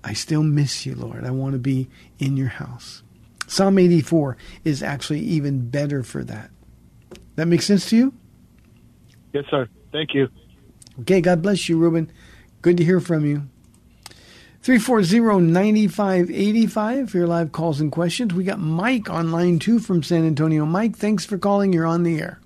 I 0.05 0.13
still 0.13 0.43
miss 0.43 0.85
you, 0.85 0.95
Lord. 0.95 1.25
I 1.25 1.31
want 1.31 1.55
to 1.55 1.59
be 1.59 1.89
in 2.19 2.37
your 2.37 2.49
house. 2.49 3.03
Psalm 3.47 3.79
84 3.79 4.37
is 4.65 4.83
actually 4.83 5.21
even 5.21 5.71
better 5.71 6.03
for 6.03 6.23
that. 6.25 6.51
That 7.37 7.47
makes 7.47 7.67
sense 7.67 7.89
to 7.91 7.97
you? 7.97 8.15
Yes, 9.33 9.45
sir. 9.51 9.69
Thank 9.93 10.15
you. 10.15 10.29
Okay, 11.01 11.21
God 11.21 11.43
bless 11.43 11.69
you, 11.69 11.77
Ruben. 11.79 12.11
Good 12.63 12.77
to 12.77 12.85
hear 12.85 13.01
from 13.01 13.27
you. 13.27 13.49
340-9585 14.63 17.11
for 17.11 17.19
your 17.19 17.27
live 17.27 17.51
calls 17.53 17.81
and 17.81 17.93
questions. 17.93 18.33
We 18.33 18.45
got 18.45 18.61
Mike 18.61 19.11
on 19.11 19.31
line 19.31 19.59
two 19.59 19.79
from 19.79 20.03
San 20.03 20.27
Antonio. 20.27 20.65
Mike, 20.65 20.97
thanks 20.97 21.27
for 21.27 21.37
calling. 21.37 21.71
You're 21.73 21.87
on 21.87 22.03
the 22.03 22.19
air. 22.19 22.41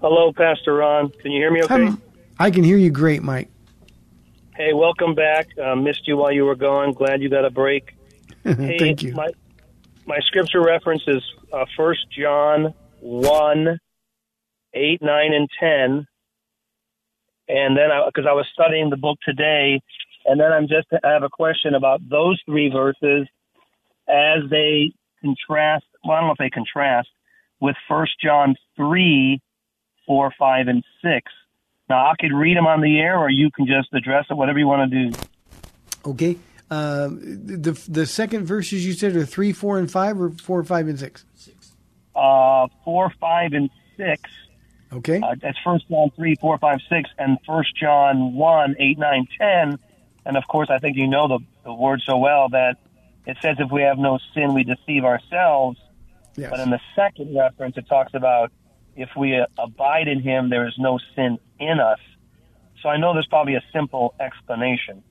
Hello, 0.00 0.32
Pastor 0.32 0.74
Ron. 0.74 1.10
Can 1.10 1.32
you 1.32 1.40
hear 1.40 1.50
me 1.50 1.64
okay? 1.64 1.86
Hi, 1.86 1.96
I 2.38 2.52
can 2.52 2.62
hear 2.62 2.76
you 2.76 2.90
great, 2.90 3.24
Mike. 3.24 3.50
Hey, 4.58 4.72
welcome 4.72 5.14
back. 5.14 5.46
Uh, 5.56 5.76
missed 5.76 6.08
you 6.08 6.16
while 6.16 6.32
you 6.32 6.44
were 6.44 6.56
gone. 6.56 6.92
Glad 6.92 7.22
you 7.22 7.30
got 7.30 7.44
a 7.44 7.50
break. 7.50 7.94
Hey, 8.42 8.76
Thank 8.76 9.04
you. 9.04 9.14
My, 9.14 9.28
my 10.04 10.18
scripture 10.26 10.60
reference 10.60 11.02
is 11.06 11.22
uh, 11.52 11.64
John 12.18 12.74
1, 12.98 13.78
8, 14.74 15.00
9, 15.00 15.32
and 15.32 15.48
10. 15.60 16.06
And 17.48 17.76
then, 17.76 17.92
I 17.92 18.04
because 18.06 18.26
I, 18.28 18.32
was 18.32 18.46
studying 18.52 18.90
the 18.90 18.96
book 18.96 19.18
today, 19.24 19.80
and 20.26 20.40
then 20.40 20.50
I'm 20.50 20.66
just, 20.66 20.88
I 21.04 21.12
have 21.12 21.22
a 21.22 21.28
question 21.28 21.74
about 21.74 22.00
those 22.10 22.40
three 22.44 22.68
verses 22.68 23.28
as 24.08 24.50
they 24.50 24.92
contrast, 25.20 25.84
well, 26.02 26.16
I 26.16 26.20
don't 26.20 26.28
know 26.28 26.32
if 26.32 26.38
they 26.38 26.50
contrast, 26.50 27.10
with 27.60 27.76
First 27.88 28.14
John 28.20 28.56
3, 28.76 29.40
4, 30.04 30.32
5, 30.36 30.66
and 30.66 30.82
6. 31.04 31.32
Now, 31.88 32.10
I 32.10 32.14
could 32.20 32.32
read 32.32 32.56
them 32.56 32.66
on 32.66 32.80
the 32.80 32.98
air, 33.00 33.18
or 33.18 33.30
you 33.30 33.50
can 33.50 33.66
just 33.66 33.92
address 33.94 34.26
it, 34.30 34.34
whatever 34.34 34.58
you 34.58 34.66
want 34.66 34.90
to 34.90 35.10
do. 35.10 35.18
Okay. 36.04 36.36
Uh, 36.70 37.08
the 37.08 37.80
the 37.88 38.04
second 38.04 38.44
verses 38.44 38.84
you 38.84 38.92
said 38.92 39.16
are 39.16 39.24
three, 39.24 39.52
four, 39.52 39.78
and 39.78 39.90
five, 39.90 40.20
or 40.20 40.30
four, 40.30 40.62
five, 40.64 40.86
and 40.86 40.98
six. 40.98 41.24
Uh, 42.18 42.66
4, 42.84 43.12
5, 43.20 43.52
and 43.52 43.70
6. 43.96 44.22
Okay. 44.92 45.20
Uh, 45.20 45.36
that's 45.40 45.58
First 45.64 45.88
John 45.88 46.10
3, 46.16 46.34
4, 46.40 46.58
5, 46.58 46.78
6, 46.88 47.10
and 47.16 47.38
First 47.46 47.76
John 47.76 48.34
1, 48.34 48.76
8, 48.76 48.98
9, 48.98 49.28
10. 49.38 49.78
And 50.26 50.36
of 50.36 50.42
course, 50.48 50.68
I 50.68 50.78
think 50.78 50.96
you 50.96 51.06
know 51.06 51.28
the, 51.28 51.38
the 51.64 51.72
word 51.72 52.02
so 52.04 52.16
well 52.18 52.48
that 52.48 52.76
it 53.24 53.36
says 53.40 53.56
if 53.60 53.70
we 53.70 53.82
have 53.82 53.98
no 53.98 54.18
sin, 54.34 54.52
we 54.52 54.64
deceive 54.64 55.04
ourselves. 55.04 55.78
Yes. 56.36 56.50
But 56.50 56.60
in 56.60 56.70
the 56.70 56.80
second 56.96 57.36
reference, 57.36 57.76
it 57.76 57.86
talks 57.88 58.14
about 58.14 58.50
if 58.98 59.10
we 59.16 59.40
abide 59.56 60.08
in 60.08 60.20
him, 60.20 60.50
there 60.50 60.66
is 60.66 60.74
no 60.76 60.98
sin 61.14 61.38
in 61.60 61.78
us. 61.78 62.00
So 62.82 62.88
I 62.88 62.96
know 62.96 63.14
there's 63.14 63.28
probably 63.28 63.54
a 63.54 63.62
simple 63.72 64.14
explanation. 64.20 65.02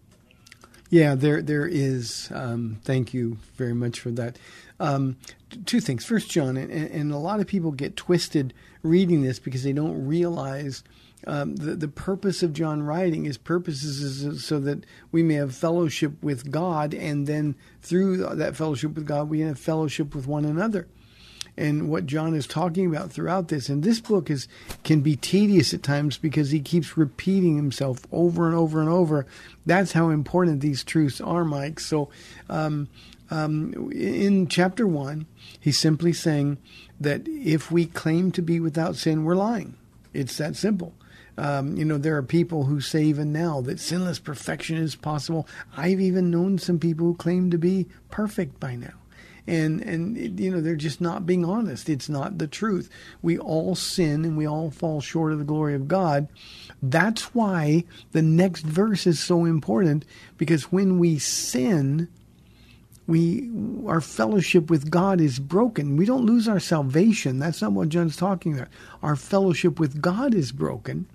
Yeah, 0.90 1.16
there 1.16 1.42
there 1.42 1.68
is. 1.68 2.30
Um, 2.34 2.80
thank 2.84 3.14
you 3.14 3.38
very 3.56 3.74
much 3.74 4.00
for 4.00 4.12
that. 4.12 4.38
Um, 4.80 5.18
two 5.66 5.80
things. 5.80 6.06
First, 6.06 6.30
John, 6.30 6.56
and, 6.56 6.72
and 6.72 7.12
a 7.12 7.18
lot 7.18 7.40
of 7.40 7.48
people 7.48 7.72
get 7.72 7.96
twisted 7.98 8.54
reading 8.84 9.22
this 9.22 9.40
because 9.40 9.64
they 9.64 9.74
don't 9.74 10.06
realize 10.06 10.84
um, 11.26 11.56
the 11.56 11.76
the 11.76 11.90
purpose 11.90 12.42
of 12.42 12.54
John 12.54 12.84
writing. 12.84 13.26
His 13.26 13.38
purpose 13.38 13.84
is 13.84 14.46
so 14.46 14.60
that 14.60 14.86
we 15.12 15.24
may 15.24 15.36
have 15.36 15.56
fellowship 15.56 16.22
with 16.22 16.52
God, 16.52 16.94
and 16.94 17.28
then 17.28 17.56
through 17.82 18.18
that 18.36 18.56
fellowship 18.56 18.96
with 18.96 19.06
God, 19.06 19.30
we 19.30 19.42
have 19.42 19.60
fellowship 19.60 20.16
with 20.16 20.28
one 20.28 20.46
another 20.46 20.88
and 21.58 21.90
what 21.90 22.06
John 22.06 22.36
is 22.36 22.46
talking 22.46 22.86
about 22.86 23.12
throughout 23.12 23.48
this. 23.48 23.68
And 23.68 23.84
this 23.84 24.00
book 24.00 24.30
is 24.30 24.48
can 24.84 25.02
be 25.02 25.16
tedious 25.16 25.74
at 25.74 25.84
times 25.84 26.18
because 26.18 26.52
he 26.52 26.60
keeps 26.60 26.98
repeating 26.98 27.56
himself 27.56 28.06
over 28.12 28.48
and 28.48 28.56
over 28.56 28.80
and 28.80 28.90
over. 28.90 29.26
That's 29.66 29.94
how 29.94 30.10
important 30.10 30.62
these 30.62 30.84
truths 30.84 31.20
are, 31.20 31.44
Mike. 31.44 31.80
So, 31.80 32.10
um, 32.50 32.88
um, 33.30 33.92
in 33.92 34.48
chapter 34.48 34.88
one, 34.88 35.26
he's 35.60 35.80
simply 35.80 36.14
saying 36.14 36.60
that 37.00 37.28
if 37.28 37.72
we 37.72 37.86
claim 37.86 38.32
to 38.34 38.42
be 38.42 38.60
without 38.60 38.96
sin, 38.96 39.26
we're 39.26 39.36
lying. 39.36 39.76
It's 40.14 40.38
that 40.38 40.56
simple. 40.56 40.94
Um, 41.38 41.78
you 41.78 41.86
know, 41.86 41.98
there 41.98 42.18
are 42.18 42.24
people 42.24 42.64
who 42.64 42.82
say 42.82 43.04
even 43.04 43.32
now 43.32 43.62
that 43.62 43.80
sinless 43.80 44.18
perfection 44.18 44.78
is 44.78 44.96
possible. 44.96 45.48
I've 45.76 46.00
even 46.00 46.32
known 46.32 46.58
some 46.58 46.80
people 46.80 47.06
who 47.06 47.16
claim 47.16 47.52
to 47.52 47.58
be 47.58 47.88
perfect 48.10 48.60
by 48.60 48.76
now 48.76 48.94
and 49.48 49.82
and 49.82 50.40
you 50.40 50.52
know 50.52 50.62
they're 50.62 50.76
just 50.76 51.02
not 51.02 51.26
being 51.26 51.46
honest 51.46 51.90
it's 51.90 52.10
not 52.10 52.38
the 52.38 52.48
truth 52.48 52.90
we 53.22 53.38
all 53.38 53.76
sin 53.76 54.26
and 54.26 54.38
we 54.38 54.48
all 54.48 54.70
fall 54.70 55.02
short 55.02 55.32
of 55.32 55.40
the 55.40 55.46
glory 55.46 55.74
of 55.74 55.88
god 55.88 56.28
that's 56.82 57.34
why 57.34 57.84
the 58.12 58.22
next 58.22 58.64
verse 58.64 59.08
is 59.08 59.20
so 59.20 59.46
important 59.46 60.06
because 60.38 60.72
when 60.72 61.00
we 61.00 61.18
sin 61.18 62.08
we 63.08 63.50
our 63.88 64.02
fellowship 64.02 64.70
with 64.70 64.92
God 64.92 65.22
is 65.22 65.40
broken. 65.40 65.96
We 65.96 66.06
don't 66.06 66.26
lose 66.26 66.48
our 66.48 66.60
salvation. 66.60 67.40
That's 67.40 67.62
not 67.62 67.72
what 67.72 67.90
John's 67.90 68.18
talking 68.18 68.56
about. 68.56 68.68
Our 69.02 69.16
fellowship 69.16 69.80
with 69.80 70.02
God 70.02 70.36
is 70.36 70.52
broken. 70.52 71.08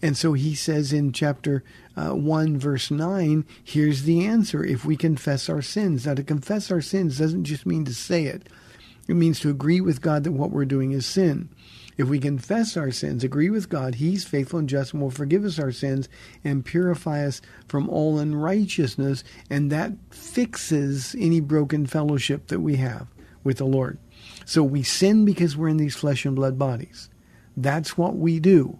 And 0.00 0.16
so 0.16 0.32
he 0.32 0.54
says 0.54 0.92
in 0.92 1.12
chapter 1.12 1.64
uh, 1.96 2.10
1, 2.10 2.58
verse 2.58 2.90
9, 2.90 3.44
here's 3.62 4.04
the 4.04 4.24
answer 4.24 4.64
if 4.64 4.84
we 4.84 4.96
confess 4.96 5.48
our 5.48 5.62
sins. 5.62 6.06
Now, 6.06 6.14
to 6.14 6.22
confess 6.22 6.70
our 6.70 6.80
sins 6.80 7.18
doesn't 7.18 7.44
just 7.44 7.66
mean 7.66 7.84
to 7.84 7.94
say 7.94 8.24
it, 8.24 8.48
it 9.08 9.14
means 9.14 9.40
to 9.40 9.50
agree 9.50 9.80
with 9.80 10.00
God 10.00 10.24
that 10.24 10.32
what 10.32 10.50
we're 10.50 10.64
doing 10.64 10.92
is 10.92 11.06
sin. 11.06 11.48
If 11.96 12.08
we 12.08 12.20
confess 12.20 12.76
our 12.76 12.92
sins, 12.92 13.24
agree 13.24 13.50
with 13.50 13.68
God, 13.68 13.96
He's 13.96 14.24
faithful 14.24 14.60
and 14.60 14.68
just 14.68 14.92
and 14.92 15.02
will 15.02 15.10
forgive 15.10 15.44
us 15.44 15.58
our 15.58 15.72
sins 15.72 16.08
and 16.44 16.64
purify 16.64 17.26
us 17.26 17.40
from 17.66 17.88
all 17.88 18.18
unrighteousness. 18.18 19.24
And 19.50 19.72
that 19.72 19.92
fixes 20.10 21.16
any 21.18 21.40
broken 21.40 21.86
fellowship 21.86 22.46
that 22.48 22.60
we 22.60 22.76
have 22.76 23.08
with 23.42 23.56
the 23.56 23.64
Lord. 23.64 23.98
So 24.44 24.62
we 24.62 24.84
sin 24.84 25.24
because 25.24 25.56
we're 25.56 25.68
in 25.68 25.76
these 25.76 25.96
flesh 25.96 26.24
and 26.24 26.36
blood 26.36 26.56
bodies. 26.56 27.10
That's 27.56 27.98
what 27.98 28.14
we 28.14 28.38
do 28.38 28.78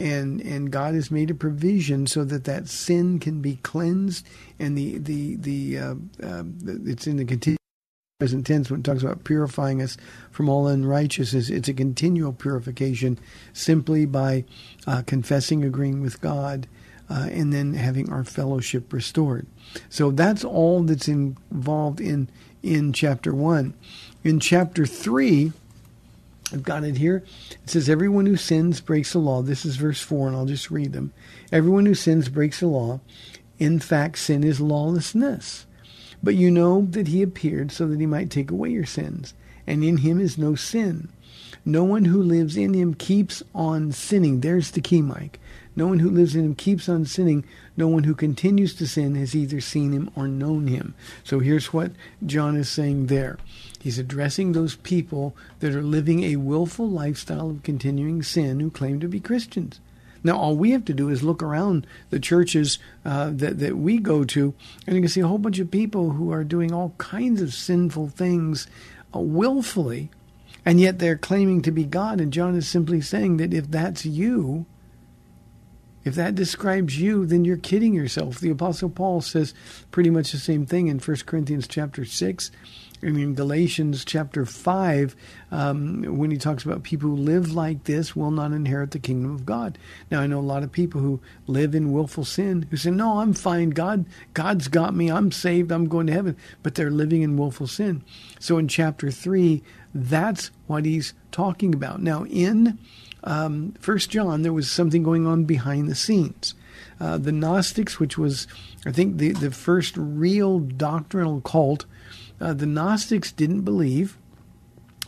and 0.00 0.40
and 0.40 0.70
God 0.72 0.94
has 0.94 1.10
made 1.10 1.30
a 1.30 1.34
provision 1.34 2.06
so 2.06 2.24
that 2.24 2.44
that 2.44 2.68
sin 2.68 3.18
can 3.18 3.40
be 3.40 3.56
cleansed, 3.56 4.26
and 4.58 4.76
the 4.76 4.98
the 4.98 5.36
the 5.36 5.78
uh, 5.78 5.94
uh, 6.22 6.42
it's 6.86 7.06
in 7.06 7.18
the 7.18 7.24
continuous 7.24 7.58
present 8.18 8.46
tense 8.46 8.70
when 8.70 8.80
it 8.80 8.84
talks 8.84 9.02
about 9.02 9.24
purifying 9.24 9.82
us 9.82 9.96
from 10.30 10.48
all 10.48 10.66
unrighteousness. 10.66 11.50
It's 11.50 11.68
a 11.68 11.74
continual 11.74 12.32
purification 12.32 13.18
simply 13.52 14.06
by 14.06 14.44
uh, 14.86 15.02
confessing, 15.06 15.64
agreeing 15.64 16.00
with 16.00 16.20
God. 16.20 16.66
Uh, 17.12 17.26
and 17.32 17.52
then 17.52 17.74
having 17.74 18.08
our 18.08 18.22
fellowship 18.22 18.92
restored. 18.92 19.44
So 19.88 20.12
that's 20.12 20.44
all 20.44 20.84
that's 20.84 21.08
involved 21.08 22.00
in 22.00 22.28
in 22.62 22.92
chapter 22.92 23.34
one. 23.34 23.74
In 24.22 24.38
chapter 24.38 24.86
three, 24.86 25.52
I've 26.52 26.62
got 26.62 26.84
it 26.84 26.96
here. 26.96 27.24
It 27.62 27.70
says, 27.70 27.88
Everyone 27.88 28.26
who 28.26 28.36
sins 28.36 28.80
breaks 28.80 29.12
the 29.12 29.18
law. 29.18 29.42
This 29.42 29.64
is 29.64 29.76
verse 29.76 30.00
4, 30.00 30.28
and 30.28 30.36
I'll 30.36 30.46
just 30.46 30.70
read 30.70 30.92
them. 30.92 31.12
Everyone 31.52 31.86
who 31.86 31.94
sins 31.94 32.28
breaks 32.28 32.60
the 32.60 32.66
law. 32.66 33.00
In 33.58 33.78
fact, 33.78 34.18
sin 34.18 34.42
is 34.42 34.60
lawlessness. 34.60 35.66
But 36.22 36.34
you 36.34 36.50
know 36.50 36.86
that 36.90 37.08
he 37.08 37.22
appeared 37.22 37.72
so 37.72 37.86
that 37.88 38.00
he 38.00 38.06
might 38.06 38.30
take 38.30 38.50
away 38.50 38.70
your 38.70 38.86
sins, 38.86 39.34
and 39.66 39.84
in 39.84 39.98
him 39.98 40.20
is 40.20 40.36
no 40.36 40.54
sin. 40.54 41.08
No 41.64 41.84
one 41.84 42.06
who 42.06 42.22
lives 42.22 42.56
in 42.56 42.74
him 42.74 42.94
keeps 42.94 43.42
on 43.54 43.92
sinning. 43.92 44.40
There's 44.40 44.70
the 44.70 44.80
key, 44.80 45.02
Mike. 45.02 45.38
No 45.76 45.86
one 45.86 46.00
who 46.00 46.10
lives 46.10 46.34
in 46.34 46.44
him 46.44 46.54
keeps 46.54 46.88
on 46.88 47.04
sinning. 47.04 47.44
No 47.76 47.86
one 47.88 48.04
who 48.04 48.14
continues 48.14 48.74
to 48.74 48.86
sin 48.86 49.14
has 49.14 49.34
either 49.34 49.60
seen 49.60 49.92
him 49.92 50.10
or 50.16 50.26
known 50.26 50.66
him. 50.66 50.94
So 51.22 51.38
here's 51.38 51.72
what 51.72 51.92
John 52.24 52.56
is 52.56 52.68
saying 52.68 53.06
there. 53.06 53.38
He's 53.80 53.98
addressing 53.98 54.52
those 54.52 54.76
people 54.76 55.34
that 55.60 55.74
are 55.74 55.82
living 55.82 56.22
a 56.22 56.36
willful 56.36 56.88
lifestyle 56.88 57.50
of 57.50 57.62
continuing 57.62 58.22
sin 58.22 58.60
who 58.60 58.70
claim 58.70 59.00
to 59.00 59.08
be 59.08 59.20
Christians. 59.20 59.80
Now, 60.22 60.36
all 60.36 60.54
we 60.54 60.72
have 60.72 60.84
to 60.84 60.92
do 60.92 61.08
is 61.08 61.22
look 61.22 61.42
around 61.42 61.86
the 62.10 62.20
churches 62.20 62.78
uh, 63.06 63.30
that, 63.32 63.58
that 63.58 63.78
we 63.78 63.96
go 63.98 64.22
to, 64.24 64.54
and 64.86 64.94
you 64.94 65.02
can 65.02 65.08
see 65.08 65.20
a 65.22 65.26
whole 65.26 65.38
bunch 65.38 65.58
of 65.58 65.70
people 65.70 66.10
who 66.10 66.30
are 66.30 66.44
doing 66.44 66.72
all 66.72 66.94
kinds 66.98 67.40
of 67.40 67.54
sinful 67.54 68.08
things 68.10 68.66
uh, 69.14 69.18
willfully, 69.18 70.10
and 70.64 70.78
yet 70.78 70.98
they're 70.98 71.16
claiming 71.16 71.62
to 71.62 71.70
be 71.70 71.84
God. 71.84 72.20
And 72.20 72.34
John 72.34 72.54
is 72.54 72.68
simply 72.68 73.00
saying 73.00 73.38
that 73.38 73.54
if 73.54 73.70
that's 73.70 74.04
you, 74.04 74.66
If 76.04 76.14
that 76.14 76.34
describes 76.34 76.98
you, 76.98 77.26
then 77.26 77.44
you're 77.44 77.58
kidding 77.58 77.92
yourself. 77.94 78.40
The 78.40 78.50
Apostle 78.50 78.88
Paul 78.88 79.20
says 79.20 79.52
pretty 79.90 80.10
much 80.10 80.32
the 80.32 80.38
same 80.38 80.64
thing 80.64 80.88
in 80.88 80.98
1 80.98 81.16
Corinthians 81.26 81.68
chapter 81.68 82.04
6 82.04 82.50
and 83.02 83.18
in 83.18 83.34
Galatians 83.34 84.04
chapter 84.04 84.44
5 84.44 85.16
um, 85.50 86.02
when 86.18 86.30
he 86.30 86.36
talks 86.36 86.64
about 86.64 86.82
people 86.82 87.10
who 87.10 87.16
live 87.16 87.52
like 87.52 87.84
this 87.84 88.14
will 88.14 88.30
not 88.30 88.52
inherit 88.52 88.90
the 88.90 88.98
kingdom 88.98 89.34
of 89.34 89.46
God. 89.46 89.78
Now, 90.10 90.20
I 90.20 90.26
know 90.26 90.38
a 90.38 90.40
lot 90.40 90.62
of 90.62 90.70
people 90.70 91.00
who 91.00 91.20
live 91.46 91.74
in 91.74 91.92
willful 91.92 92.24
sin 92.24 92.66
who 92.70 92.76
say, 92.76 92.90
no, 92.90 93.20
I'm 93.20 93.32
fine. 93.32 93.70
God, 93.70 94.04
God's 94.34 94.68
got 94.68 94.94
me. 94.94 95.10
I'm 95.10 95.32
saved. 95.32 95.72
I'm 95.72 95.88
going 95.88 96.06
to 96.08 96.12
heaven. 96.12 96.36
But 96.62 96.74
they're 96.74 96.90
living 96.90 97.22
in 97.22 97.36
willful 97.36 97.66
sin. 97.66 98.02
So 98.38 98.58
in 98.58 98.68
chapter 98.68 99.10
3, 99.10 99.62
that's 99.94 100.50
what 100.66 100.84
he's 100.84 101.14
talking 101.32 101.74
about. 101.74 102.02
Now, 102.02 102.24
in 102.24 102.78
um, 103.24 103.72
First 103.80 104.10
John, 104.10 104.42
there 104.42 104.52
was 104.52 104.70
something 104.70 105.02
going 105.02 105.26
on 105.26 105.44
behind 105.44 105.88
the 105.88 105.94
scenes. 105.94 106.54
Uh, 107.00 107.16
the 107.16 107.32
Gnostics, 107.32 107.98
which 107.98 108.18
was, 108.18 108.46
I 108.84 108.92
think, 108.92 109.16
the, 109.16 109.32
the 109.32 109.50
first 109.50 109.96
real 109.96 110.58
doctrinal 110.58 111.40
cult, 111.40 111.86
uh, 112.40 112.54
the 112.54 112.66
Gnostics 112.66 113.32
didn't 113.32 113.62
believe 113.62 114.16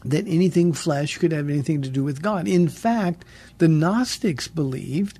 that 0.04 0.26
anything 0.26 0.72
flesh 0.72 1.18
could 1.18 1.32
have 1.32 1.48
anything 1.48 1.82
to 1.82 1.88
do 1.88 2.02
with 2.02 2.22
God. 2.22 2.48
In 2.48 2.68
fact, 2.68 3.24
the 3.58 3.68
Gnostics 3.68 4.48
believed 4.48 5.18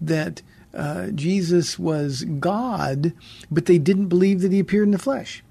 that 0.00 0.42
uh, 0.74 1.08
Jesus 1.08 1.78
was 1.78 2.24
God, 2.24 3.12
but 3.50 3.66
they 3.66 3.78
didn't 3.78 4.08
believe 4.08 4.40
that 4.40 4.52
he 4.52 4.60
appeared 4.60 4.88
in 4.88 4.92
the 4.92 4.98
flesh. 4.98 5.42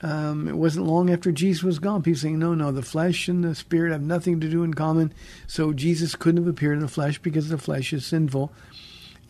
Um, 0.00 0.48
it 0.48 0.56
wasn't 0.56 0.86
long 0.86 1.10
after 1.10 1.32
Jesus 1.32 1.62
was 1.62 1.78
gone. 1.78 2.02
People 2.02 2.20
saying, 2.20 2.38
no, 2.38 2.54
no, 2.54 2.70
the 2.70 2.82
flesh 2.82 3.28
and 3.28 3.42
the 3.42 3.54
spirit 3.54 3.92
have 3.92 4.02
nothing 4.02 4.40
to 4.40 4.48
do 4.48 4.62
in 4.62 4.74
common. 4.74 5.12
So 5.46 5.72
Jesus 5.72 6.14
couldn't 6.14 6.42
have 6.42 6.52
appeared 6.52 6.76
in 6.76 6.82
the 6.82 6.88
flesh 6.88 7.18
because 7.18 7.48
the 7.48 7.58
flesh 7.58 7.92
is 7.92 8.06
sinful. 8.06 8.52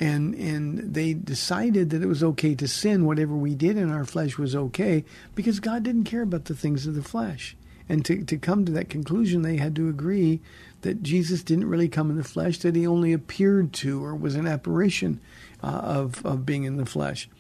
And 0.00 0.34
and 0.34 0.94
they 0.94 1.12
decided 1.12 1.90
that 1.90 2.02
it 2.02 2.06
was 2.06 2.22
okay 2.22 2.54
to 2.54 2.68
sin. 2.68 3.04
Whatever 3.04 3.34
we 3.34 3.54
did 3.54 3.76
in 3.76 3.90
our 3.90 4.04
flesh 4.04 4.38
was 4.38 4.54
okay 4.54 5.04
because 5.34 5.58
God 5.58 5.82
didn't 5.82 6.04
care 6.04 6.22
about 6.22 6.44
the 6.44 6.54
things 6.54 6.86
of 6.86 6.94
the 6.94 7.02
flesh. 7.02 7.56
And 7.88 8.04
to, 8.04 8.22
to 8.22 8.36
come 8.36 8.66
to 8.66 8.72
that 8.72 8.90
conclusion, 8.90 9.40
they 9.42 9.56
had 9.56 9.74
to 9.76 9.88
agree 9.88 10.40
that 10.82 11.02
Jesus 11.02 11.42
didn't 11.42 11.70
really 11.70 11.88
come 11.88 12.10
in 12.10 12.16
the 12.16 12.22
flesh, 12.22 12.58
that 12.58 12.76
he 12.76 12.86
only 12.86 13.14
appeared 13.14 13.72
to 13.74 14.04
or 14.04 14.14
was 14.14 14.34
an 14.34 14.46
apparition 14.46 15.20
uh, 15.64 15.68
of, 15.68 16.24
of 16.24 16.44
being 16.44 16.64
in 16.64 16.76
the 16.76 16.84
flesh 16.84 17.30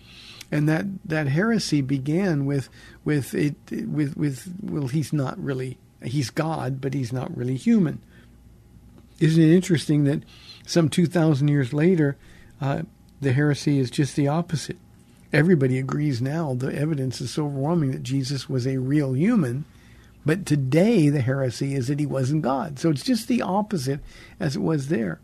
and 0.50 0.68
that 0.68 0.86
that 1.04 1.28
heresy 1.28 1.80
began 1.80 2.46
with 2.46 2.68
with 3.04 3.34
it 3.34 3.54
with 3.70 4.16
with 4.16 4.52
well 4.62 4.88
he's 4.88 5.12
not 5.12 5.38
really 5.42 5.78
he's 6.02 6.30
God 6.30 6.80
but 6.80 6.94
he's 6.94 7.12
not 7.12 7.34
really 7.36 7.56
human. 7.56 8.00
Isn't 9.20 9.42
it 9.42 9.54
interesting 9.54 10.04
that 10.04 10.22
some 10.66 10.88
two 10.88 11.06
thousand 11.06 11.48
years 11.48 11.72
later, 11.72 12.16
uh, 12.60 12.82
the 13.20 13.32
heresy 13.32 13.78
is 13.78 13.90
just 13.90 14.16
the 14.16 14.28
opposite. 14.28 14.78
Everybody 15.32 15.78
agrees 15.78 16.22
now. 16.22 16.54
The 16.54 16.74
evidence 16.74 17.20
is 17.20 17.32
so 17.32 17.46
overwhelming 17.46 17.92
that 17.92 18.02
Jesus 18.02 18.48
was 18.48 18.66
a 18.66 18.78
real 18.78 19.14
human. 19.14 19.64
But 20.24 20.46
today, 20.46 21.08
the 21.08 21.20
heresy 21.20 21.74
is 21.74 21.88
that 21.88 22.00
he 22.00 22.06
wasn't 22.06 22.42
God. 22.42 22.78
So 22.78 22.90
it's 22.90 23.02
just 23.02 23.28
the 23.28 23.42
opposite 23.42 24.00
as 24.40 24.56
it 24.56 24.62
was 24.62 24.88
there. 24.88 25.20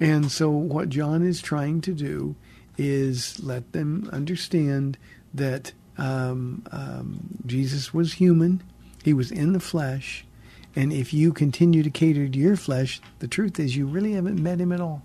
And 0.00 0.30
so, 0.30 0.50
what 0.50 0.88
John 0.88 1.22
is 1.22 1.40
trying 1.40 1.80
to 1.82 1.92
do 1.92 2.34
is 2.78 3.38
let 3.42 3.72
them 3.72 4.08
understand 4.12 4.98
that 5.34 5.72
um, 5.98 6.64
um, 6.72 7.38
Jesus 7.46 7.92
was 7.92 8.14
human, 8.14 8.62
he 9.04 9.12
was 9.12 9.30
in 9.30 9.52
the 9.52 9.60
flesh, 9.60 10.24
and 10.74 10.92
if 10.92 11.12
you 11.12 11.32
continue 11.32 11.82
to 11.82 11.90
cater 11.90 12.28
to 12.28 12.38
your 12.38 12.56
flesh, 12.56 13.00
the 13.18 13.28
truth 13.28 13.60
is 13.60 13.76
you 13.76 13.86
really 13.86 14.12
haven't 14.12 14.42
met 14.42 14.60
him 14.60 14.72
at 14.72 14.80
all. 14.80 15.02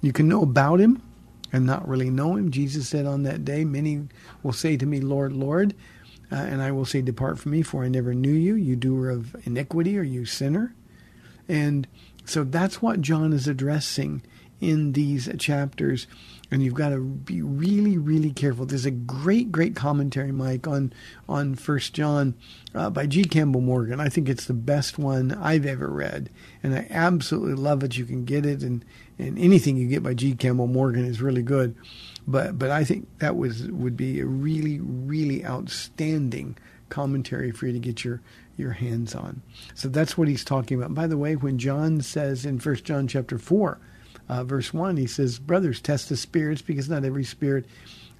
You 0.00 0.12
can 0.12 0.28
know 0.28 0.42
about 0.42 0.80
him 0.80 1.02
and 1.52 1.66
not 1.66 1.88
really 1.88 2.10
know 2.10 2.36
him. 2.36 2.50
Jesus 2.50 2.88
said 2.88 3.06
on 3.06 3.22
that 3.24 3.44
day, 3.44 3.64
Many 3.64 4.08
will 4.42 4.52
say 4.52 4.76
to 4.76 4.86
me, 4.86 5.00
Lord, 5.00 5.32
Lord, 5.32 5.74
uh, 6.30 6.36
and 6.36 6.62
I 6.62 6.70
will 6.72 6.84
say, 6.84 7.00
Depart 7.00 7.38
from 7.38 7.52
me, 7.52 7.62
for 7.62 7.84
I 7.84 7.88
never 7.88 8.14
knew 8.14 8.32
you, 8.32 8.54
you 8.54 8.76
doer 8.76 9.10
of 9.10 9.34
iniquity, 9.46 9.98
or 9.98 10.02
you 10.02 10.24
sinner. 10.24 10.74
And 11.48 11.88
so 12.24 12.44
that's 12.44 12.82
what 12.82 13.00
John 13.00 13.32
is 13.32 13.48
addressing 13.48 14.22
in 14.60 14.92
these 14.92 15.28
chapters, 15.38 16.06
and 16.50 16.62
you've 16.62 16.74
got 16.74 16.90
to 16.90 17.00
be 17.00 17.42
really, 17.42 17.98
really 17.98 18.30
careful. 18.30 18.64
There's 18.64 18.86
a 18.86 18.90
great, 18.90 19.52
great 19.52 19.76
commentary, 19.76 20.32
Mike, 20.32 20.66
on 20.66 20.92
on 21.28 21.54
First 21.54 21.92
John 21.92 22.34
uh, 22.74 22.90
by 22.90 23.06
G. 23.06 23.24
Campbell 23.24 23.60
Morgan. 23.60 24.00
I 24.00 24.08
think 24.08 24.28
it's 24.28 24.46
the 24.46 24.54
best 24.54 24.98
one 24.98 25.32
I've 25.32 25.66
ever 25.66 25.88
read, 25.88 26.30
and 26.62 26.74
I 26.74 26.86
absolutely 26.90 27.54
love 27.54 27.82
it. 27.82 27.96
You 27.96 28.04
can 28.04 28.24
get 28.24 28.46
it, 28.46 28.62
and 28.62 28.84
and 29.18 29.38
anything 29.38 29.76
you 29.76 29.88
get 29.88 30.02
by 30.02 30.14
G. 30.14 30.34
Campbell 30.34 30.66
Morgan 30.66 31.04
is 31.04 31.20
really 31.20 31.42
good. 31.42 31.74
But 32.26 32.58
but 32.58 32.70
I 32.70 32.84
think 32.84 33.08
that 33.18 33.36
was 33.36 33.68
would 33.68 33.96
be 33.96 34.20
a 34.20 34.26
really, 34.26 34.80
really 34.80 35.44
outstanding 35.44 36.56
commentary 36.88 37.50
for 37.50 37.66
you 37.66 37.72
to 37.72 37.78
get 37.78 38.04
your 38.04 38.22
your 38.56 38.72
hands 38.72 39.14
on. 39.14 39.42
So 39.74 39.88
that's 39.88 40.18
what 40.18 40.28
he's 40.28 40.44
talking 40.44 40.78
about. 40.78 40.94
By 40.94 41.06
the 41.06 41.18
way, 41.18 41.36
when 41.36 41.58
John 41.58 42.00
says 42.00 42.44
in 42.44 42.58
First 42.58 42.84
John 42.84 43.06
chapter 43.06 43.38
four 43.38 43.78
uh, 44.28 44.44
verse 44.44 44.74
1, 44.74 44.96
he 44.96 45.06
says, 45.06 45.38
Brothers, 45.38 45.80
test 45.80 46.08
the 46.08 46.16
spirits 46.16 46.62
because 46.62 46.88
not 46.88 47.04
every 47.04 47.24
spirit 47.24 47.66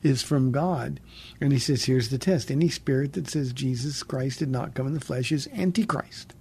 is 0.02 0.22
from 0.22 0.52
God. 0.52 1.00
And 1.40 1.52
he 1.52 1.58
says, 1.58 1.84
Here's 1.84 2.08
the 2.08 2.18
test 2.18 2.50
any 2.50 2.68
spirit 2.68 3.12
that 3.14 3.28
says 3.28 3.52
Jesus 3.52 4.02
Christ 4.02 4.40
did 4.40 4.50
not 4.50 4.74
come 4.74 4.86
in 4.86 4.94
the 4.94 5.00
flesh 5.00 5.32
is 5.32 5.48
Antichrist. 5.48 6.34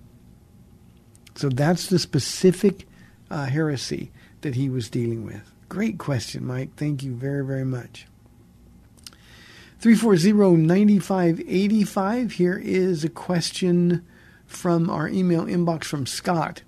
So 1.36 1.50
that's 1.50 1.88
the 1.88 2.00
specific 2.00 2.88
uh, 3.30 3.46
heresy 3.46 4.12
that 4.42 4.56
he 4.56 4.70
was 4.70 4.90
dealing 4.90 5.26
with. 5.26 5.52
Great 5.70 5.98
question, 5.98 6.46
Mike. 6.46 6.76
Thank 6.76 7.04
you 7.04 7.14
very, 7.14 7.46
very 7.46 7.66
much. 7.66 8.08
340-9585. 9.82 12.32
Here 12.32 12.58
is 12.58 13.04
a 13.04 13.10
question 13.10 14.04
from 14.46 14.90
our 14.90 15.08
email 15.08 15.46
inbox 15.46 15.84
from 15.84 16.08
Scott. 16.08 16.64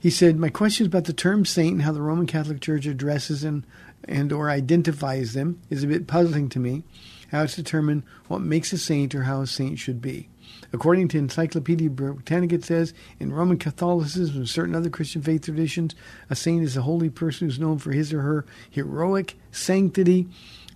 He 0.00 0.08
said, 0.08 0.38
"My 0.38 0.48
question 0.48 0.84
is 0.84 0.88
about 0.88 1.04
the 1.04 1.12
term 1.12 1.44
saint 1.44 1.74
and 1.74 1.82
how 1.82 1.92
the 1.92 2.00
Roman 2.00 2.26
Catholic 2.26 2.62
Church 2.62 2.86
addresses 2.86 3.44
and 3.44 3.66
and 4.04 4.32
or 4.32 4.48
identifies 4.48 5.34
them 5.34 5.60
is 5.68 5.84
a 5.84 5.86
bit 5.86 6.06
puzzling 6.06 6.48
to 6.48 6.58
me. 6.58 6.84
How 7.30 7.42
it's 7.42 7.54
determined 7.54 8.04
what 8.26 8.40
makes 8.40 8.72
a 8.72 8.78
saint 8.78 9.14
or 9.14 9.24
how 9.24 9.42
a 9.42 9.46
saint 9.46 9.78
should 9.78 10.00
be." 10.00 10.30
According 10.72 11.08
to 11.08 11.18
Encyclopedia 11.18 11.90
Britannica, 11.90 12.54
it 12.54 12.64
says 12.64 12.94
in 13.18 13.30
Roman 13.30 13.58
Catholicism 13.58 14.36
and 14.36 14.48
certain 14.48 14.74
other 14.74 14.88
Christian 14.88 15.20
faith 15.20 15.42
traditions, 15.42 15.94
a 16.30 16.34
saint 16.34 16.64
is 16.64 16.78
a 16.78 16.82
holy 16.82 17.10
person 17.10 17.46
who's 17.46 17.58
known 17.58 17.76
for 17.76 17.92
his 17.92 18.10
or 18.10 18.22
her 18.22 18.46
heroic 18.70 19.36
sanctity 19.52 20.28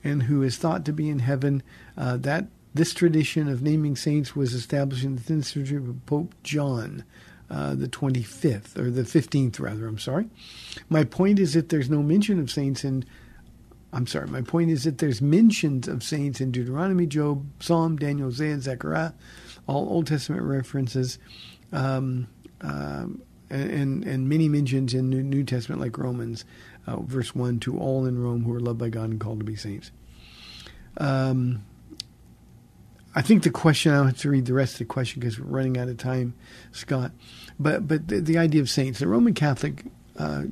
and 0.04 0.24
who 0.24 0.42
is 0.42 0.58
thought 0.58 0.84
to 0.84 0.92
be 0.92 1.08
in 1.08 1.20
heaven. 1.20 1.62
Uh, 1.96 2.18
that 2.18 2.48
this 2.74 2.92
tradition 2.92 3.48
of 3.48 3.62
naming 3.62 3.96
saints 3.96 4.36
was 4.36 4.52
established 4.52 5.04
in 5.04 5.16
the 5.16 5.22
10th 5.22 5.46
century 5.46 5.78
by 5.78 5.94
Pope 6.04 6.34
John 6.42 7.04
uh, 7.50 7.74
the 7.74 7.88
25th, 7.88 8.78
or 8.78 8.90
the 8.90 9.02
15th, 9.02 9.60
rather, 9.60 9.86
I'm 9.86 9.98
sorry. 9.98 10.28
My 10.88 11.04
point 11.04 11.38
is 11.38 11.54
that 11.54 11.68
there's 11.68 11.90
no 11.90 12.02
mention 12.02 12.40
of 12.40 12.50
saints 12.50 12.84
in, 12.84 13.04
I'm 13.92 14.06
sorry, 14.06 14.28
my 14.28 14.40
point 14.40 14.70
is 14.70 14.84
that 14.84 14.98
there's 14.98 15.20
mentions 15.20 15.86
of 15.86 16.02
saints 16.02 16.40
in 16.40 16.52
Deuteronomy, 16.52 17.06
Job, 17.06 17.44
Psalm, 17.60 17.96
Daniel, 17.96 18.28
Isaiah, 18.28 18.60
Zechariah, 18.60 19.12
all 19.66 19.88
Old 19.88 20.06
Testament 20.06 20.42
references, 20.42 21.18
um, 21.72 22.26
um, 22.60 23.22
and, 23.50 24.04
and 24.04 24.28
many 24.28 24.48
mentions 24.48 24.94
in 24.94 25.10
New, 25.10 25.22
New 25.22 25.44
Testament, 25.44 25.80
like 25.80 25.98
Romans, 25.98 26.44
uh, 26.86 26.96
verse 27.00 27.34
1, 27.34 27.60
to 27.60 27.78
all 27.78 28.06
in 28.06 28.18
Rome 28.18 28.42
who 28.42 28.54
are 28.54 28.60
loved 28.60 28.78
by 28.78 28.88
God 28.88 29.10
and 29.10 29.20
called 29.20 29.40
to 29.40 29.44
be 29.44 29.56
saints. 29.56 29.90
Um, 30.96 31.62
I 33.14 33.22
think 33.22 33.44
the 33.44 33.50
question, 33.50 33.92
I 33.92 33.98
don't 33.98 34.06
have 34.08 34.18
to 34.18 34.30
read 34.30 34.46
the 34.46 34.54
rest 34.54 34.74
of 34.74 34.78
the 34.80 34.84
question 34.86 35.20
because 35.20 35.38
we're 35.38 35.46
running 35.46 35.78
out 35.78 35.88
of 35.88 35.98
time, 35.98 36.34
Scott. 36.72 37.12
But, 37.58 37.86
but 37.86 38.08
the, 38.08 38.20
the 38.20 38.38
idea 38.38 38.60
of 38.60 38.68
saints, 38.68 38.98
the 38.98 39.06
Roman 39.06 39.34
Catholic 39.34 39.84
uh, 40.18 40.44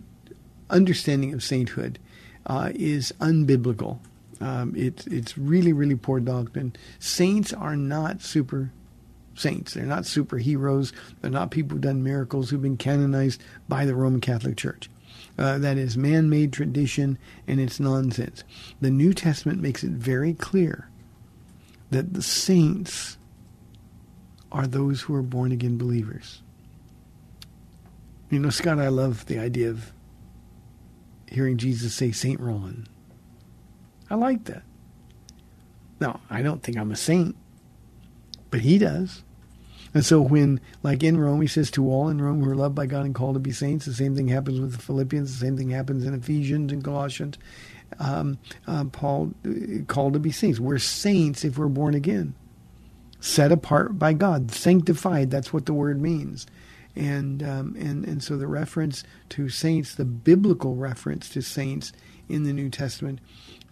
understanding 0.70 1.34
of 1.34 1.42
sainthood 1.42 1.98
uh, 2.46 2.70
is 2.74 3.12
unbiblical. 3.20 3.98
Um, 4.40 4.74
it, 4.76 5.06
it's 5.06 5.36
really, 5.36 5.72
really 5.72 5.96
poor 5.96 6.20
doctrine. 6.20 6.74
Saints 6.98 7.52
are 7.52 7.76
not 7.76 8.22
super 8.22 8.72
saints. 9.34 9.74
They're 9.74 9.84
not 9.84 10.04
superheroes. 10.04 10.92
They're 11.20 11.30
not 11.30 11.50
people 11.50 11.74
who've 11.74 11.82
done 11.82 12.02
miracles 12.02 12.50
who've 12.50 12.62
been 12.62 12.76
canonized 12.76 13.42
by 13.68 13.84
the 13.84 13.94
Roman 13.94 14.20
Catholic 14.20 14.56
Church. 14.56 14.88
Uh, 15.38 15.58
that 15.58 15.78
is 15.78 15.96
man 15.96 16.28
made 16.28 16.52
tradition 16.52 17.18
and 17.46 17.58
it's 17.58 17.80
nonsense. 17.80 18.44
The 18.80 18.90
New 18.90 19.14
Testament 19.14 19.60
makes 19.60 19.82
it 19.82 19.90
very 19.90 20.34
clear 20.34 20.88
that 21.93 22.14
the 22.14 22.22
saints 22.22 23.18
are 24.51 24.66
those 24.66 25.03
who 25.03 25.14
are 25.14 25.22
born 25.22 25.53
again 25.53 25.76
believers. 25.76 26.43
You 28.30 28.38
know, 28.38 28.51
Scott, 28.51 28.78
I 28.78 28.88
love 28.88 29.26
the 29.26 29.38
idea 29.38 29.68
of 29.68 29.93
hearing 31.30 31.59
Jesus 31.59 31.95
say 31.95 32.11
Saint 32.11 32.40
Ron. 32.40 32.86
I 34.11 34.14
like 34.14 34.45
that. 34.45 34.62
Now, 36.01 36.20
I 36.30 36.43
don't 36.43 36.62
think 36.62 36.78
I'm 36.78 36.90
a 36.90 36.97
saint, 36.97 37.36
but 38.51 38.61
he 38.61 38.78
does. 38.78 39.22
And 39.95 40.05
so 40.05 40.22
when, 40.22 40.61
like 40.82 41.03
in 41.03 41.18
Rome, 41.18 41.43
he 41.43 41.47
says 41.47 41.70
to 41.72 41.86
all 41.90 42.09
in 42.09 42.22
Rome 42.22 42.43
who 42.43 42.51
are 42.51 42.57
loved 42.57 42.74
by 42.74 42.86
God 42.86 43.05
and 43.05 43.14
called 43.14 43.34
to 43.34 43.40
be 43.40 43.53
saints, 43.53 43.84
the 43.84 43.93
same 43.93 44.16
thing 44.16 44.28
happens 44.28 44.61
with 44.61 44.72
the 44.72 44.82
Philippians, 44.82 45.30
the 45.30 45.47
same 45.47 45.59
thing 45.59 45.70
happens 45.70 46.07
in 46.07 46.14
Ephesians 46.14 46.72
and 46.72 46.82
Colossians. 46.82 47.36
Um, 47.99 48.38
uh, 48.66 48.84
Paul 48.84 49.32
uh, 49.45 49.84
called 49.86 50.14
to 50.14 50.18
be 50.18 50.32
saints. 50.32 50.61
We're 50.61 50.78
saints 50.78 51.45
if 51.45 51.59
we're 51.59 51.68
born 51.68 51.95
again, 51.95 52.34
set 53.20 53.53
apart 53.53 53.99
by 53.99 54.12
God, 54.12 54.51
sanctified. 54.51 55.30
That's 55.30 55.53
what 55.53 55.66
the 55.66 55.74
word 55.74 56.01
means. 56.01 56.47
And 56.95 57.43
um, 57.43 57.74
and 57.78 58.05
and 58.05 58.22
so 58.22 58.36
the 58.36 58.47
reference 58.47 59.03
to 59.30 59.49
saints, 59.49 59.95
the 59.95 60.05
biblical 60.05 60.74
reference 60.76 61.28
to 61.30 61.40
saints 61.40 61.93
in 62.28 62.45
the 62.45 62.53
New 62.53 62.68
Testament, 62.68 63.20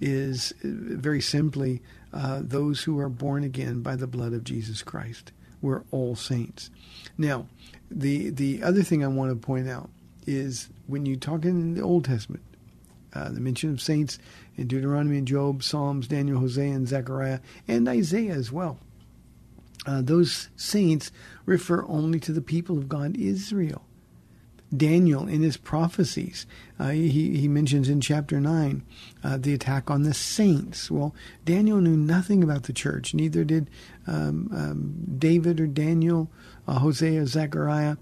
is 0.00 0.52
uh, 0.64 0.68
very 0.68 1.20
simply 1.20 1.82
uh, 2.12 2.40
those 2.42 2.82
who 2.82 2.98
are 2.98 3.08
born 3.08 3.44
again 3.44 3.82
by 3.82 3.96
the 3.96 4.06
blood 4.06 4.32
of 4.32 4.44
Jesus 4.44 4.82
Christ. 4.82 5.32
We're 5.62 5.82
all 5.90 6.16
saints. 6.16 6.70
Now, 7.18 7.46
the 7.90 8.30
the 8.30 8.62
other 8.62 8.82
thing 8.82 9.04
I 9.04 9.08
want 9.08 9.30
to 9.30 9.36
point 9.36 9.68
out 9.68 9.90
is 10.26 10.68
when 10.86 11.06
you 11.06 11.16
talk 11.16 11.44
in 11.44 11.74
the 11.74 11.82
Old 11.82 12.06
Testament, 12.06 12.42
uh, 13.14 13.28
the 13.30 13.40
mention 13.40 13.70
of 13.70 13.80
saints 13.80 14.18
in 14.56 14.66
Deuteronomy 14.66 15.18
and 15.18 15.28
Job, 15.28 15.62
Psalms, 15.62 16.06
Daniel, 16.06 16.40
Hosea, 16.40 16.72
and 16.72 16.88
Zechariah, 16.88 17.40
and 17.66 17.88
Isaiah 17.88 18.34
as 18.34 18.52
well. 18.52 18.78
Uh, 19.86 20.02
those 20.02 20.48
saints 20.56 21.10
refer 21.46 21.84
only 21.86 22.20
to 22.20 22.32
the 22.32 22.42
people 22.42 22.76
of 22.76 22.88
God, 22.88 23.16
Israel. 23.16 23.84
Daniel, 24.76 25.26
in 25.26 25.42
his 25.42 25.56
prophecies, 25.56 26.46
uh, 26.78 26.90
he, 26.90 27.36
he 27.36 27.48
mentions 27.48 27.88
in 27.88 28.00
chapter 28.00 28.40
9 28.40 28.82
uh, 29.24 29.36
the 29.36 29.52
attack 29.52 29.90
on 29.90 30.04
the 30.04 30.14
saints. 30.14 30.90
Well, 30.90 31.12
Daniel 31.44 31.80
knew 31.80 31.96
nothing 31.96 32.44
about 32.44 32.64
the 32.64 32.72
church, 32.72 33.12
neither 33.12 33.42
did 33.42 33.68
um, 34.06 34.48
um, 34.54 35.16
David 35.18 35.60
or 35.60 35.66
Daniel, 35.66 36.30
uh, 36.68 36.78
Hosea, 36.78 37.26
Zechariah, 37.26 37.96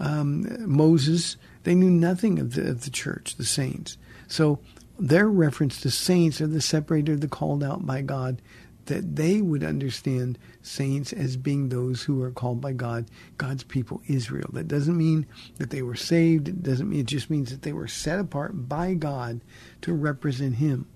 um, 0.00 0.46
Moses. 0.68 1.36
They 1.62 1.76
knew 1.76 1.90
nothing 1.90 2.40
of 2.40 2.54
the, 2.54 2.68
of 2.68 2.84
the 2.84 2.90
church, 2.90 3.36
the 3.36 3.44
saints. 3.44 3.96
So 4.28 4.60
their 4.98 5.28
reference 5.28 5.80
to 5.80 5.90
saints 5.90 6.40
are 6.40 6.46
the 6.46 6.60
separated, 6.60 7.20
the 7.20 7.28
called 7.28 7.64
out 7.64 7.84
by 7.84 8.02
God 8.02 8.40
that 8.88 9.16
they 9.16 9.40
would 9.42 9.62
understand 9.62 10.38
saints 10.62 11.12
as 11.12 11.36
being 11.36 11.68
those 11.68 12.02
who 12.02 12.22
are 12.22 12.30
called 12.30 12.60
by 12.60 12.72
God, 12.72 13.06
God's 13.36 13.62
people, 13.62 14.02
Israel. 14.08 14.48
That 14.52 14.66
doesn't 14.66 14.96
mean 14.96 15.26
that 15.58 15.70
they 15.70 15.82
were 15.82 15.94
saved. 15.94 16.48
It 16.48 16.62
doesn't 16.62 16.88
mean 16.88 17.00
it 17.00 17.06
just 17.06 17.28
means 17.28 17.50
that 17.50 17.62
they 17.62 17.72
were 17.72 17.86
set 17.86 18.18
apart 18.18 18.68
by 18.68 18.94
God 18.94 19.42
to 19.82 19.92
represent 19.92 20.56
Him. 20.56 20.86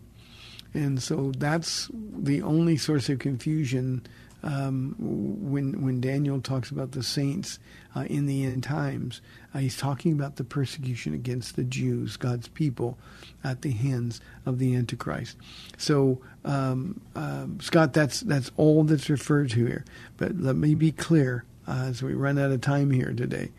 And 0.75 1.03
so 1.03 1.33
that's 1.37 1.91
the 1.93 2.41
only 2.41 2.79
source 2.79 3.11
of 3.11 3.19
confusion 3.19 4.07
um, 4.43 4.97
when 4.99 5.83
when 5.83 6.01
Daniel 6.01 6.41
talks 6.41 6.71
about 6.71 6.93
the 6.93 7.03
saints 7.03 7.59
uh, 7.95 8.07
in 8.09 8.27
the 8.27 8.45
end 8.45 8.65
times. 8.65 9.21
Uh, 9.55 9.59
he's 9.59 9.77
talking 9.77 10.13
about 10.13 10.37
the 10.37 10.45
persecution 10.45 11.15
against 11.15 11.57
the 11.57 11.65
Jews, 11.65 12.17
God's 12.17 12.49
people, 12.49 12.99
at 13.45 13.63
the 13.63 13.73
hands 13.73 14.21
of 14.47 14.59
the 14.59 14.75
Antichrist. 14.75 15.37
So, 15.77 16.21
um, 16.45 17.01
uh, 17.15 17.47
Scott, 17.61 17.93
that's 17.93 18.21
that's 18.21 18.51
all 18.57 18.85
that's 18.85 19.11
referred 19.11 19.51
to 19.51 19.67
here. 19.67 19.85
But 20.17 20.37
let 20.39 20.57
me 20.57 20.75
be 20.75 20.93
clear 20.93 21.45
uh, 21.69 21.87
as 21.89 22.03
we 22.03 22.15
run 22.15 22.39
out 22.39 22.51
of 22.51 22.61
time 22.61 22.91
here 22.91 23.13
today. 23.13 23.51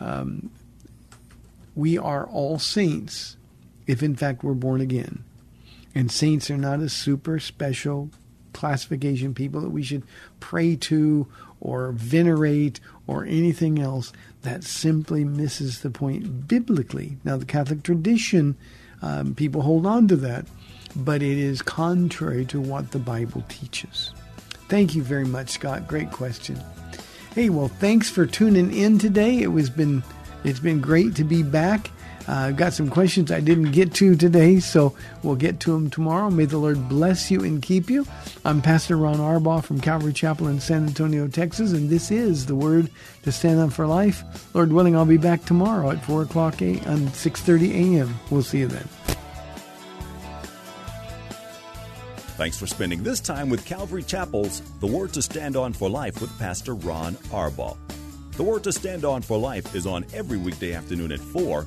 Um, 0.00 0.50
we 1.74 1.96
are 1.98 2.26
all 2.26 2.58
saints 2.58 3.36
if, 3.86 4.02
in 4.02 4.16
fact, 4.16 4.44
we're 4.44 4.54
born 4.54 4.80
again. 4.80 5.24
And 5.94 6.10
saints 6.10 6.50
are 6.50 6.58
not 6.58 6.80
a 6.80 6.88
super 6.88 7.38
special 7.38 8.10
classification 8.52 9.34
people 9.34 9.60
that 9.62 9.70
we 9.70 9.82
should 9.82 10.02
pray 10.40 10.76
to 10.76 11.26
or 11.60 11.92
venerate 11.92 12.80
or 13.06 13.24
anything 13.24 13.78
else 13.78 14.12
that 14.42 14.64
simply 14.64 15.24
misses 15.24 15.80
the 15.80 15.90
point 15.90 16.48
biblically. 16.48 17.16
Now, 17.24 17.36
the 17.36 17.44
Catholic 17.44 17.82
tradition, 17.82 18.56
um, 19.00 19.34
people 19.34 19.62
hold 19.62 19.86
on 19.86 20.08
to 20.08 20.16
that, 20.16 20.46
but 20.96 21.22
it 21.22 21.38
is 21.38 21.62
contrary 21.62 22.44
to 22.46 22.60
what 22.60 22.90
the 22.90 22.98
Bible 22.98 23.44
teaches. 23.48 24.12
Thank 24.68 24.94
you 24.94 25.02
very 25.02 25.24
much, 25.24 25.50
Scott. 25.50 25.86
Great 25.86 26.10
question. 26.10 26.60
Hey, 27.34 27.48
well, 27.48 27.68
thanks 27.68 28.10
for 28.10 28.26
tuning 28.26 28.74
in 28.74 28.98
today. 28.98 29.38
It 29.38 29.48
was 29.48 29.70
been 29.70 30.02
it's 30.44 30.60
been 30.60 30.80
great 30.80 31.14
to 31.16 31.24
be 31.24 31.42
back. 31.42 31.90
I've 32.28 32.56
got 32.56 32.72
some 32.72 32.88
questions 32.88 33.32
I 33.32 33.40
didn't 33.40 33.72
get 33.72 33.94
to 33.94 34.14
today, 34.14 34.60
so 34.60 34.94
we'll 35.22 35.36
get 35.36 35.60
to 35.60 35.72
them 35.72 35.90
tomorrow. 35.90 36.30
May 36.30 36.44
the 36.44 36.58
Lord 36.58 36.88
bless 36.88 37.30
you 37.30 37.42
and 37.42 37.60
keep 37.60 37.90
you. 37.90 38.06
I'm 38.44 38.62
Pastor 38.62 38.96
Ron 38.96 39.16
Arbaugh 39.16 39.64
from 39.64 39.80
Calvary 39.80 40.12
Chapel 40.12 40.48
in 40.48 40.60
San 40.60 40.86
Antonio, 40.86 41.26
Texas, 41.28 41.72
and 41.72 41.90
this 41.90 42.10
is 42.10 42.46
the 42.46 42.54
Word 42.54 42.90
to 43.24 43.32
Stand 43.32 43.60
on 43.60 43.70
for 43.70 43.86
Life. 43.86 44.22
Lord 44.54 44.72
willing, 44.72 44.96
I'll 44.96 45.04
be 45.04 45.16
back 45.16 45.44
tomorrow 45.44 45.90
at 45.90 46.04
4 46.04 46.22
o'clock 46.22 46.62
on 46.62 46.78
um, 46.86 47.06
6.30 47.08 47.96
a.m. 47.96 48.14
We'll 48.30 48.42
see 48.42 48.60
you 48.60 48.68
then. 48.68 48.88
Thanks 52.36 52.58
for 52.58 52.66
spending 52.66 53.02
this 53.02 53.20
time 53.20 53.50
with 53.50 53.64
Calvary 53.64 54.02
Chapel's 54.02 54.62
The 54.80 54.86
Word 54.86 55.12
to 55.14 55.22
Stand 55.22 55.56
On 55.56 55.72
for 55.72 55.88
Life 55.90 56.20
with 56.20 56.36
Pastor 56.38 56.74
Ron 56.74 57.14
Arbaugh. 57.30 57.76
The 58.32 58.42
Word 58.42 58.64
to 58.64 58.72
Stand 58.72 59.04
On 59.04 59.20
for 59.20 59.38
Life 59.38 59.74
is 59.74 59.86
on 59.86 60.06
every 60.14 60.38
weekday 60.38 60.72
afternoon 60.72 61.12
at 61.12 61.20
4, 61.20 61.66